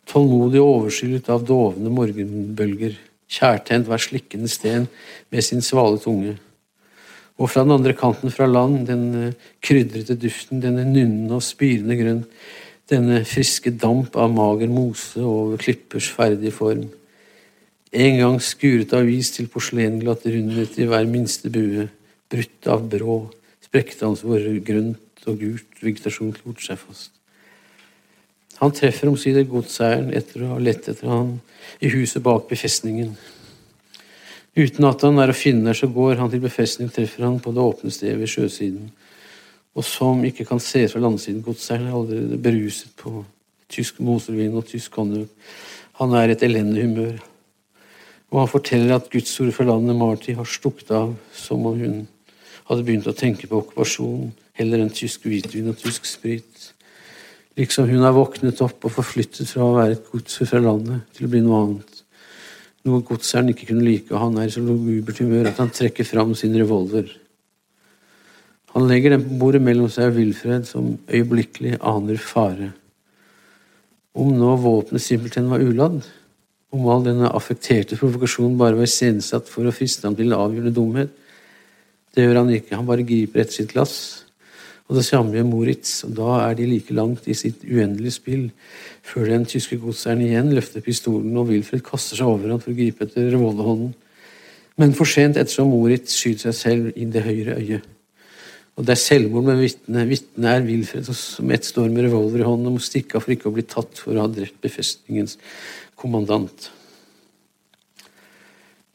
tålmodig 0.07 0.61
overskyllet 0.63 1.27
av 1.29 1.43
dovne 1.43 1.91
morgenbølger, 1.91 2.93
kjærtent 3.27 3.89
hver 3.89 3.99
slikkende 3.99 4.47
sten 4.47 4.87
med 5.29 5.43
sin 5.43 5.61
svale 5.61 5.99
tunge. 5.99 6.37
Og 7.37 7.51
fra 7.51 7.65
den 7.67 7.75
andre 7.75 7.93
kanten 7.93 8.31
fra 8.31 8.47
land, 8.47 8.87
den 8.87 9.03
eh, 9.19 9.35
krydrete 9.59 10.15
duften, 10.15 10.63
denne 10.63 10.87
nynnende 10.87 11.35
og 11.35 11.43
spirende 11.43 11.99
grønn, 11.99 12.23
denne 12.89 13.21
friske 13.27 13.75
damp 13.75 14.15
av 14.15 14.31
mager 14.31 14.71
mose 14.71 15.19
over 15.19 15.59
klippers 15.59 16.07
ferdige 16.15 16.55
form. 16.55 16.87
En 17.89 18.19
gang 18.19 18.35
skuret 18.41 18.91
av 18.93 19.07
is 19.09 19.31
til 19.33 19.47
porselenglatt 19.49 20.27
rundhet 20.29 20.75
i 20.77 20.85
hver 20.85 21.07
minste 21.09 21.49
bue, 21.49 21.87
brutt 22.29 22.67
av 22.69 22.83
brå, 22.89 23.21
sprekte 23.65 24.05
hans 24.05 24.21
hvor 24.21 24.43
grønt 24.65 25.25
og 25.25 25.39
gult 25.41 25.81
vegetasjon 25.81 26.35
klort 26.35 26.61
seg 26.61 26.77
fast. 26.77 27.15
Han 28.59 28.75
treffer 28.75 29.09
omsider 29.09 29.47
godseieren 29.47 30.11
etter 30.13 30.43
å 30.43 30.53
ha 30.53 30.61
lett 30.61 30.89
etter 30.91 31.09
han 31.09 31.37
i 31.81 31.89
huset 31.93 32.21
bak 32.21 32.49
befestningen. 32.49 33.13
Uten 34.59 34.87
at 34.89 35.05
han 35.05 35.21
er 35.23 35.31
å 35.31 35.37
finne 35.37 35.73
så 35.77 35.87
går 35.89 36.19
han 36.19 36.29
til 36.29 36.43
befestning, 36.43 36.91
treffer 36.91 37.25
han 37.25 37.39
på 37.41 37.53
det 37.55 37.63
åpne 37.63 37.93
stedet 37.93 38.19
ved 38.19 38.29
sjøsiden. 38.29 38.89
Og 39.77 39.85
som 39.87 40.21
ikke 40.27 40.45
kan 40.49 40.59
se 40.61 40.83
fra 40.91 41.01
landsiden, 41.01 41.41
godseieren 41.45 41.87
er 41.87 41.95
allerede 41.95 42.41
beruset 42.43 42.91
på 42.99 43.23
tysk 43.71 44.01
moselvin 44.03 44.57
og 44.59 44.67
tysk 44.67 44.91
konjakk. 44.97 45.31
Han 46.01 46.13
er 46.17 46.29
i 46.29 46.35
et 46.35 46.45
elendig 46.45 46.83
humør. 46.85 47.19
Og 48.29 48.43
han 48.43 48.51
forteller 48.51 48.95
at 48.95 49.09
gudsordet 49.09 49.55
fra 49.55 49.65
landet 49.65 49.97
Marti 49.97 50.35
har 50.37 50.45
stukket 50.45 50.91
av 50.93 51.15
som 51.33 51.65
om 51.65 51.77
hun 51.79 52.01
hadde 52.69 52.85
begynt 52.85 53.07
å 53.09 53.17
tenke 53.17 53.49
på 53.49 53.63
okkupasjon 53.63 54.29
heller 54.59 54.83
enn 54.83 54.93
tysk 54.93 55.25
hvitvin 55.25 55.71
og 55.71 55.79
tysk 55.81 56.05
sprit. 56.05 56.67
Liksom 57.57 57.89
hun 57.89 58.05
har 58.05 58.13
våknet 58.15 58.61
opp 58.63 58.85
og 58.85 58.93
forflyttet 58.93 59.49
fra 59.49 59.65
å 59.65 59.77
være 59.79 59.97
et 59.97 60.11
gods 60.11 60.37
fra 60.45 60.61
landet 60.63 61.07
til 61.15 61.25
å 61.25 61.31
bli 61.31 61.41
noe 61.43 61.63
annet. 61.63 62.03
Noe 62.87 63.03
godseieren 63.03 63.49
ikke 63.51 63.71
kunne 63.71 63.83
like, 63.83 64.13
og 64.13 64.21
han 64.21 64.37
er 64.39 64.47
i 64.47 64.53
så 64.53 64.61
lugubert 64.63 65.19
humør 65.19 65.49
at 65.49 65.57
han 65.59 65.73
trekker 65.73 66.07
fram 66.07 66.31
sin 66.37 66.55
revolver. 66.55 67.09
Han 68.75 68.85
legger 68.87 69.15
den 69.15 69.25
på 69.25 69.39
bordet 69.41 69.63
mellom 69.65 69.89
seg 69.91 70.11
og 70.11 70.19
Wilfred, 70.19 70.67
som 70.69 70.93
øyeblikkelig 71.09 71.79
aner 71.81 72.21
fare. 72.21 72.69
Om 74.13 74.31
nå 74.37 74.53
våpenet 74.61 75.03
simpelthen 75.03 75.49
var 75.49 75.63
uladd, 75.65 76.03
om 76.75 76.87
all 76.91 77.03
denne 77.05 77.31
affekterte 77.33 77.97
provokasjonen 77.97 78.57
bare 78.59 78.77
var 78.77 78.85
iscenesatt 78.85 79.49
for 79.49 79.65
å 79.65 79.73
friste 79.73 80.05
ham 80.05 80.17
til 80.17 80.35
avgjørende 80.35 80.75
dumhet, 80.75 81.13
det 82.13 82.25
gjør 82.25 82.41
han 82.41 82.51
ikke. 82.53 82.77
Han 82.77 82.89
bare 82.89 83.05
griper 83.05 83.43
etter 83.43 83.61
sitt 83.61 83.71
glass 83.73 83.95
og 84.89 84.97
det 84.97 85.05
samme 85.05 85.37
gjør 85.37 85.45
Moritz, 85.45 85.99
og 86.07 86.15
da 86.17 86.39
er 86.47 86.55
de 86.57 86.65
like 86.65 86.95
langt 86.97 87.27
i 87.29 87.35
sitt 87.37 87.61
uendelige 87.61 88.15
spill 88.15 88.47
før 89.05 89.27
den 89.29 89.45
tyske 89.45 89.77
godseieren 89.77 90.23
igjen 90.25 90.49
løfter 90.57 90.81
pistolen, 90.81 91.35
og 91.37 91.51
Wilfred 91.51 91.83
kaster 91.85 92.17
seg 92.17 92.31
over 92.31 92.49
ham 92.49 92.61
for 92.63 92.73
å 92.73 92.77
gripe 92.77 93.05
etter 93.05 93.29
revolverhånden. 93.29 93.93
Men 94.81 94.95
for 94.97 95.09
sent 95.09 95.37
ettersom 95.37 95.69
Moritz 95.69 96.15
skyter 96.17 96.49
seg 96.49 96.57
selv 96.57 96.97
inn 96.97 97.13
det 97.13 97.21
høyre 97.21 97.59
øyet. 97.59 97.85
Og 98.79 98.87
det 98.87 98.95
er 98.95 99.01
selvmord 99.01 99.45
med 99.45 99.59
vitnet. 99.59 100.07
Vitnet 100.07 100.49
er 100.55 100.65
Wilfred, 100.65 101.09
som 101.13 101.51
ett 101.51 101.67
står 101.67 101.91
med 101.91 102.07
revolver 102.07 102.41
i 102.41 102.47
hånden 102.47 102.71
og 102.71 102.77
må 102.77 102.81
stikke 102.81 103.19
av 103.19 103.25
for 103.25 103.35
ikke 103.35 103.49
å 103.51 103.53
bli 103.57 103.65
tatt 103.69 103.99
for 103.99 104.15
å 104.15 104.23
ha 104.23 104.31
drept 104.31 104.57
befestningens 104.63 105.35
kommandant. 105.99 106.69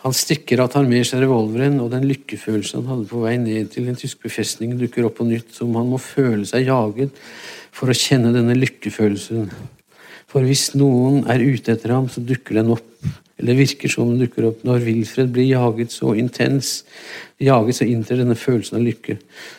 Han 0.05 0.13
stikker 0.13 0.61
av 0.61 0.75
seg 0.75 1.23
revolveren, 1.23 1.79
og 1.81 1.89
den 1.95 2.05
lykkefølelsen 2.11 2.83
han 2.83 2.91
hadde 2.91 3.09
på 3.09 3.23
vei 3.23 3.39
ned 3.41 3.71
til 3.73 3.87
den 3.89 3.97
tyske 3.97 4.27
befestningen, 4.27 4.77
dukker 4.77 5.07
opp 5.09 5.17
på 5.17 5.25
nytt, 5.29 5.55
som 5.57 5.73
han 5.79 5.89
må 5.89 6.01
føle 6.03 6.45
seg 6.49 6.69
jaget 6.69 7.15
for 7.73 7.89
å 7.89 7.97
kjenne 7.97 8.35
denne 8.35 8.57
lykkefølelsen. 8.59 9.49
For 10.29 10.45
hvis 10.45 10.75
noen 10.77 11.23
er 11.31 11.41
ute 11.41 11.73
etter 11.73 11.95
ham, 11.95 12.11
så 12.13 12.21
dukker 12.21 12.61
den 12.61 12.75
opp. 12.75 12.85
Eller 13.41 13.57
virker 13.59 13.91
som 13.91 14.13
den 14.13 14.21
dukker 14.21 14.51
opp 14.51 14.61
når 14.67 14.85
Wilfred 14.85 15.33
blir 15.33 15.49
jaget 15.49 15.95
så 15.95 16.13
intens. 16.19 16.83
Jaget 17.43 17.81
så 17.81 17.89
inntil 17.89 18.21
denne 18.21 18.37
følelsen 18.39 18.79
av 18.79 18.85
lykke. 18.85 19.17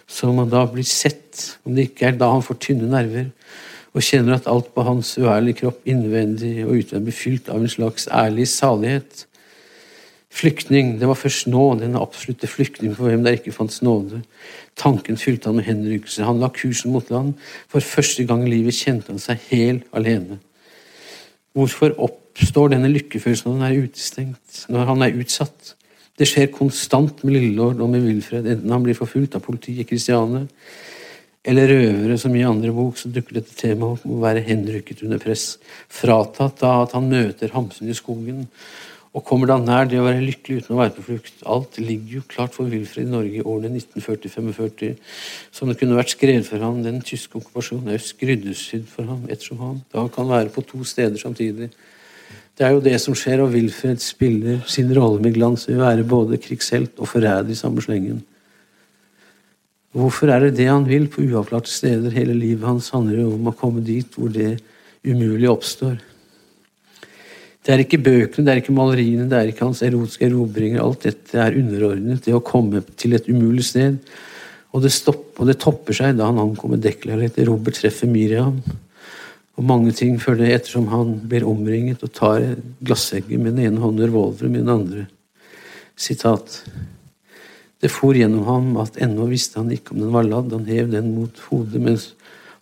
Som 0.07 0.37
han 0.39 0.53
da 0.53 0.61
blir 0.69 0.85
sett, 0.87 1.57
om 1.65 1.73
det 1.75 1.89
ikke 1.89 2.11
er 2.11 2.19
da 2.21 2.29
han 2.31 2.45
får 2.45 2.61
tynne 2.69 2.91
nerver 2.91 3.31
og 3.95 4.03
kjenner 4.03 4.35
at 4.35 4.49
alt 4.51 4.73
på 4.75 4.83
hans 4.83 5.13
uærlige 5.17 5.61
kropp 5.61 5.87
innvendig 5.87 6.65
og 6.65 6.75
utvendig 6.75 7.07
blir 7.07 7.15
fylt 7.15 7.47
av 7.49 7.61
en 7.63 7.71
slags 7.71 8.09
ærlig 8.11 8.47
salighet. 8.51 9.23
Flyktning, 10.35 10.97
det 10.99 11.07
var 11.07 11.15
først 11.15 11.47
nå, 11.47 11.63
denne 11.79 12.01
absolutte 12.03 12.49
flyktning 12.51 12.91
for 12.97 13.07
hvem 13.07 13.23
der 13.23 13.37
ikke 13.37 13.55
fantes 13.55 13.79
nåde. 13.85 14.19
Tanken 14.75 15.15
fylte 15.17 15.47
han 15.47 15.55
med 15.61 15.67
henrykkelse. 15.69 16.25
Han 16.27 16.41
la 16.43 16.49
kursen 16.51 16.91
mot 16.91 17.07
land. 17.09 17.37
For 17.71 17.79
første 17.79 18.25
gang 18.27 18.43
i 18.43 18.51
livet 18.51 18.75
kjente 18.75 19.13
han 19.13 19.21
seg 19.23 19.39
helt 19.53 19.87
alene. 19.95 20.41
Hvorfor 21.55 21.95
oppstår 22.03 22.73
denne 22.75 22.91
lykkefølelsen 22.91 23.53
når 23.53 23.61
han 23.61 23.69
er 23.69 23.87
utestengt, 23.87 24.65
når 24.67 24.91
han 24.91 25.05
er 25.07 25.15
utsatt? 25.23 25.71
Det 26.19 26.27
skjer 26.27 26.51
konstant 26.51 27.23
med 27.23 27.37
Lillelord 27.37 27.79
og 27.79 27.89
med 27.91 28.03
Wilfred, 28.03 28.43
enten 28.47 28.75
han 28.75 28.83
blir 28.83 28.95
forfulgt 28.95 29.35
av 29.39 29.43
politiet 29.43 29.85
i 29.85 29.87
Kristiane, 29.87 30.45
eller 31.45 31.69
røvere, 31.69 32.17
som 32.17 32.33
i 32.35 32.45
andre 32.45 32.73
bok, 32.73 32.97
så 32.97 33.11
dukker 33.13 33.37
dette 33.37 33.53
temaet 33.59 33.99
opp, 33.99 34.09
å 34.09 34.23
være 34.23 34.43
henrykket 34.47 35.05
under 35.05 35.21
press, 35.21 35.55
fratatt 35.93 36.63
av 36.65 36.87
at 36.87 36.97
han 36.97 37.09
møter 37.11 37.53
Hamsun 37.53 37.91
i 37.91 37.97
skogen 37.97 38.47
og 39.15 39.23
kommer 39.23 39.47
da 39.47 39.55
nær 39.61 39.87
det 39.87 39.99
å 40.01 40.03
være 40.03 40.23
lykkelig 40.25 40.59
uten 40.59 40.75
å 40.75 40.79
være 40.81 40.91
på 40.97 41.05
flukt. 41.05 41.37
Alt 41.47 41.77
ligger 41.79 42.17
jo 42.17 42.23
klart 42.27 42.51
for 42.57 42.67
Wilfred 42.67 43.07
i 43.07 43.13
Norge 43.13 43.39
i 43.39 43.45
årene 43.47 43.79
1940-45, 43.79 44.97
som 45.55 45.71
det 45.71 45.77
kunne 45.79 45.95
vært 45.95 46.11
skrevet 46.11 46.49
for 46.49 46.59
ham. 46.59 46.81
Den 46.83 46.99
tyske 47.05 47.39
okkupasjonen 47.39 47.93
er 47.93 47.95
jo 47.95 48.09
skreddersydd 48.09 48.89
for 48.91 49.07
ham, 49.07 49.23
ettersom 49.31 49.61
han 49.63 49.79
da 49.95 50.03
kan 50.11 50.27
være 50.27 50.51
på 50.51 50.65
to 50.67 50.83
steder 50.83 51.21
samtidig. 51.21 51.69
Det 52.55 52.67
er 52.67 52.75
jo 52.75 52.83
det 52.83 52.97
som 53.03 53.15
skjer, 53.15 53.39
og 53.43 53.55
Wilfred 53.55 54.03
spiller 54.03 54.59
sin 54.67 54.91
rolle 54.95 55.23
med 55.23 55.39
glans 55.39 55.63
ved 55.69 55.79
å 55.79 55.85
være 55.85 56.07
både 56.11 56.39
krigshelt 56.43 56.99
og 56.99 57.13
forræder 57.13 57.55
i 57.55 57.59
samme 57.59 57.83
slengen. 57.83 58.19
Hvorfor 59.95 60.27
er 60.27 60.43
det 60.43 60.57
det 60.57 60.67
han 60.67 60.83
vil 60.87 61.07
på 61.07 61.23
uavklarte 61.23 61.71
steder? 61.71 62.11
Hele 62.11 62.35
livet 62.35 62.67
hans 62.67 62.89
handler 62.91 63.21
jo 63.21 63.29
om 63.37 63.47
å 63.47 63.55
komme 63.55 63.83
dit 63.85 64.17
hvor 64.19 64.27
det 64.33 64.57
umulige 65.05 65.53
oppstår. 65.53 65.95
Det 67.65 67.73
er 67.73 67.81
ikke 67.81 68.01
bøkene, 68.03 68.43
det 68.45 68.51
er 68.51 68.59
ikke 68.61 68.75
maleriene, 68.75 69.25
det 69.31 69.37
er 69.39 69.49
ikke 69.49 69.65
hans 69.65 69.81
erotiske 69.85 70.27
erobringer. 70.27 70.83
Alt 70.83 71.07
dette 71.07 71.39
er 71.41 71.55
underordnet 71.57 72.27
det 72.27 72.35
å 72.35 72.43
komme 72.43 72.83
til 72.99 73.15
et 73.17 73.29
umulig 73.31 73.63
sted. 73.71 73.95
Og 74.75 74.83
det, 74.83 74.91
stopp, 74.91 75.31
og 75.39 75.47
det 75.47 75.55
topper 75.63 75.95
seg 75.95 76.19
da 76.19 76.27
han 76.27 76.41
ankommer 76.43 76.81
Deklarert. 76.81 77.39
Robert 77.47 77.79
treffer 77.79 78.11
Miriam. 78.11 78.59
Og 79.55 79.63
mange 79.63 79.95
ting 79.95 80.19
følger 80.19 80.51
ettersom 80.57 80.89
han 80.91 81.15
blir 81.31 81.47
omringet 81.47 82.03
og 82.03 82.11
tar 82.13 82.43
glassegget 82.83 83.39
med 83.39 83.55
den 83.55 83.69
ene 83.69 83.81
hånden 83.81 84.03
og 84.03 84.11
revolveren 84.11 84.51
med 84.51 84.65
den 84.65 84.73
andre. 84.75 85.05
Sitat. 85.95 86.59
Det 87.85 87.91
for 87.93 88.17
gjennom 88.17 88.47
ham 88.47 88.69
at 88.81 88.95
ennå 88.97 89.27
visste 89.29 89.59
han 89.59 89.69
ikke 89.69 89.93
om 89.93 89.99
den 90.01 90.13
var 90.13 90.25
ladd. 90.25 90.49
Han 90.55 90.65
hev 90.65 90.87
den 90.89 91.11
mot 91.13 91.37
hodet 91.51 91.77
mens 91.83 92.07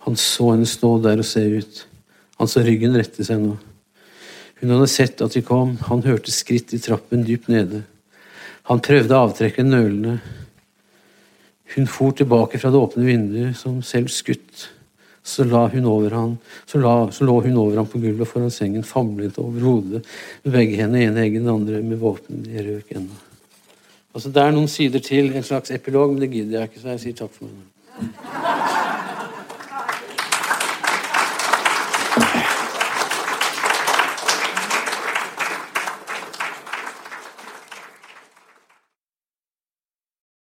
han 0.03 0.17
så 0.19 0.49
henne 0.49 0.67
stå 0.67 0.97
der 1.05 1.21
og 1.23 1.27
se 1.29 1.45
ut. 1.47 1.79
Han 2.41 2.51
så 2.51 2.63
ryggen 2.65 2.97
rette 2.99 3.23
seg 3.23 3.39
nå. 3.39 3.53
Hun 4.59 4.75
hadde 4.75 4.89
sett 4.91 5.23
at 5.23 5.37
de 5.37 5.45
kom, 5.47 5.77
han 5.87 6.03
hørte 6.03 6.33
skritt 6.35 6.75
i 6.75 6.81
trappen 6.83 7.23
dypt 7.23 7.47
nede. 7.47 7.85
Han 8.67 8.83
prøvde 8.83 9.15
å 9.15 9.29
avtrekke 9.29 9.63
nølende. 9.63 10.17
Hun 11.71 11.87
for 11.87 12.11
tilbake 12.19 12.59
fra 12.59 12.73
det 12.73 12.83
åpne 12.83 13.07
vinduet, 13.07 13.55
som 13.55 13.79
selv 13.79 14.11
skutt. 14.11 14.69
Så, 15.23 15.47
la 15.47 15.69
hun 15.71 15.87
over 15.87 16.19
han, 16.19 16.39
så, 16.67 16.83
la, 16.83 16.97
så 17.15 17.23
lå 17.23 17.39
hun 17.45 17.61
over 17.61 17.79
ham 17.79 17.87
på 17.87 18.03
gulvet 18.03 18.27
foran 18.27 18.51
sengen, 18.51 18.83
famlet 18.83 19.39
over 19.39 19.69
hodet 19.71 20.03
med 20.43 20.51
begge 20.51 20.81
hendene, 20.81 21.07
ene 21.07 21.23
eggen, 21.23 21.47
den 21.47 21.61
andre 21.61 21.79
med 21.79 22.03
våpen 22.03 22.43
i 22.51 22.59
røk 22.73 22.91
ennå. 22.91 23.23
Altså, 24.13 24.29
det 24.29 24.41
er 24.43 24.51
noen 24.53 24.67
sider 24.69 25.01
til, 25.01 25.31
en 25.33 25.43
slags 25.43 25.71
epilog, 25.73 26.13
men 26.13 26.21
det 26.21 26.31
gidder 26.31 26.59
jeg 26.59 26.69
ikke, 26.69 26.81
så 26.81 26.93
jeg 26.93 26.99
sier 27.07 27.19
takk 27.23 27.33
for 27.33 27.49
meg. 27.49 28.79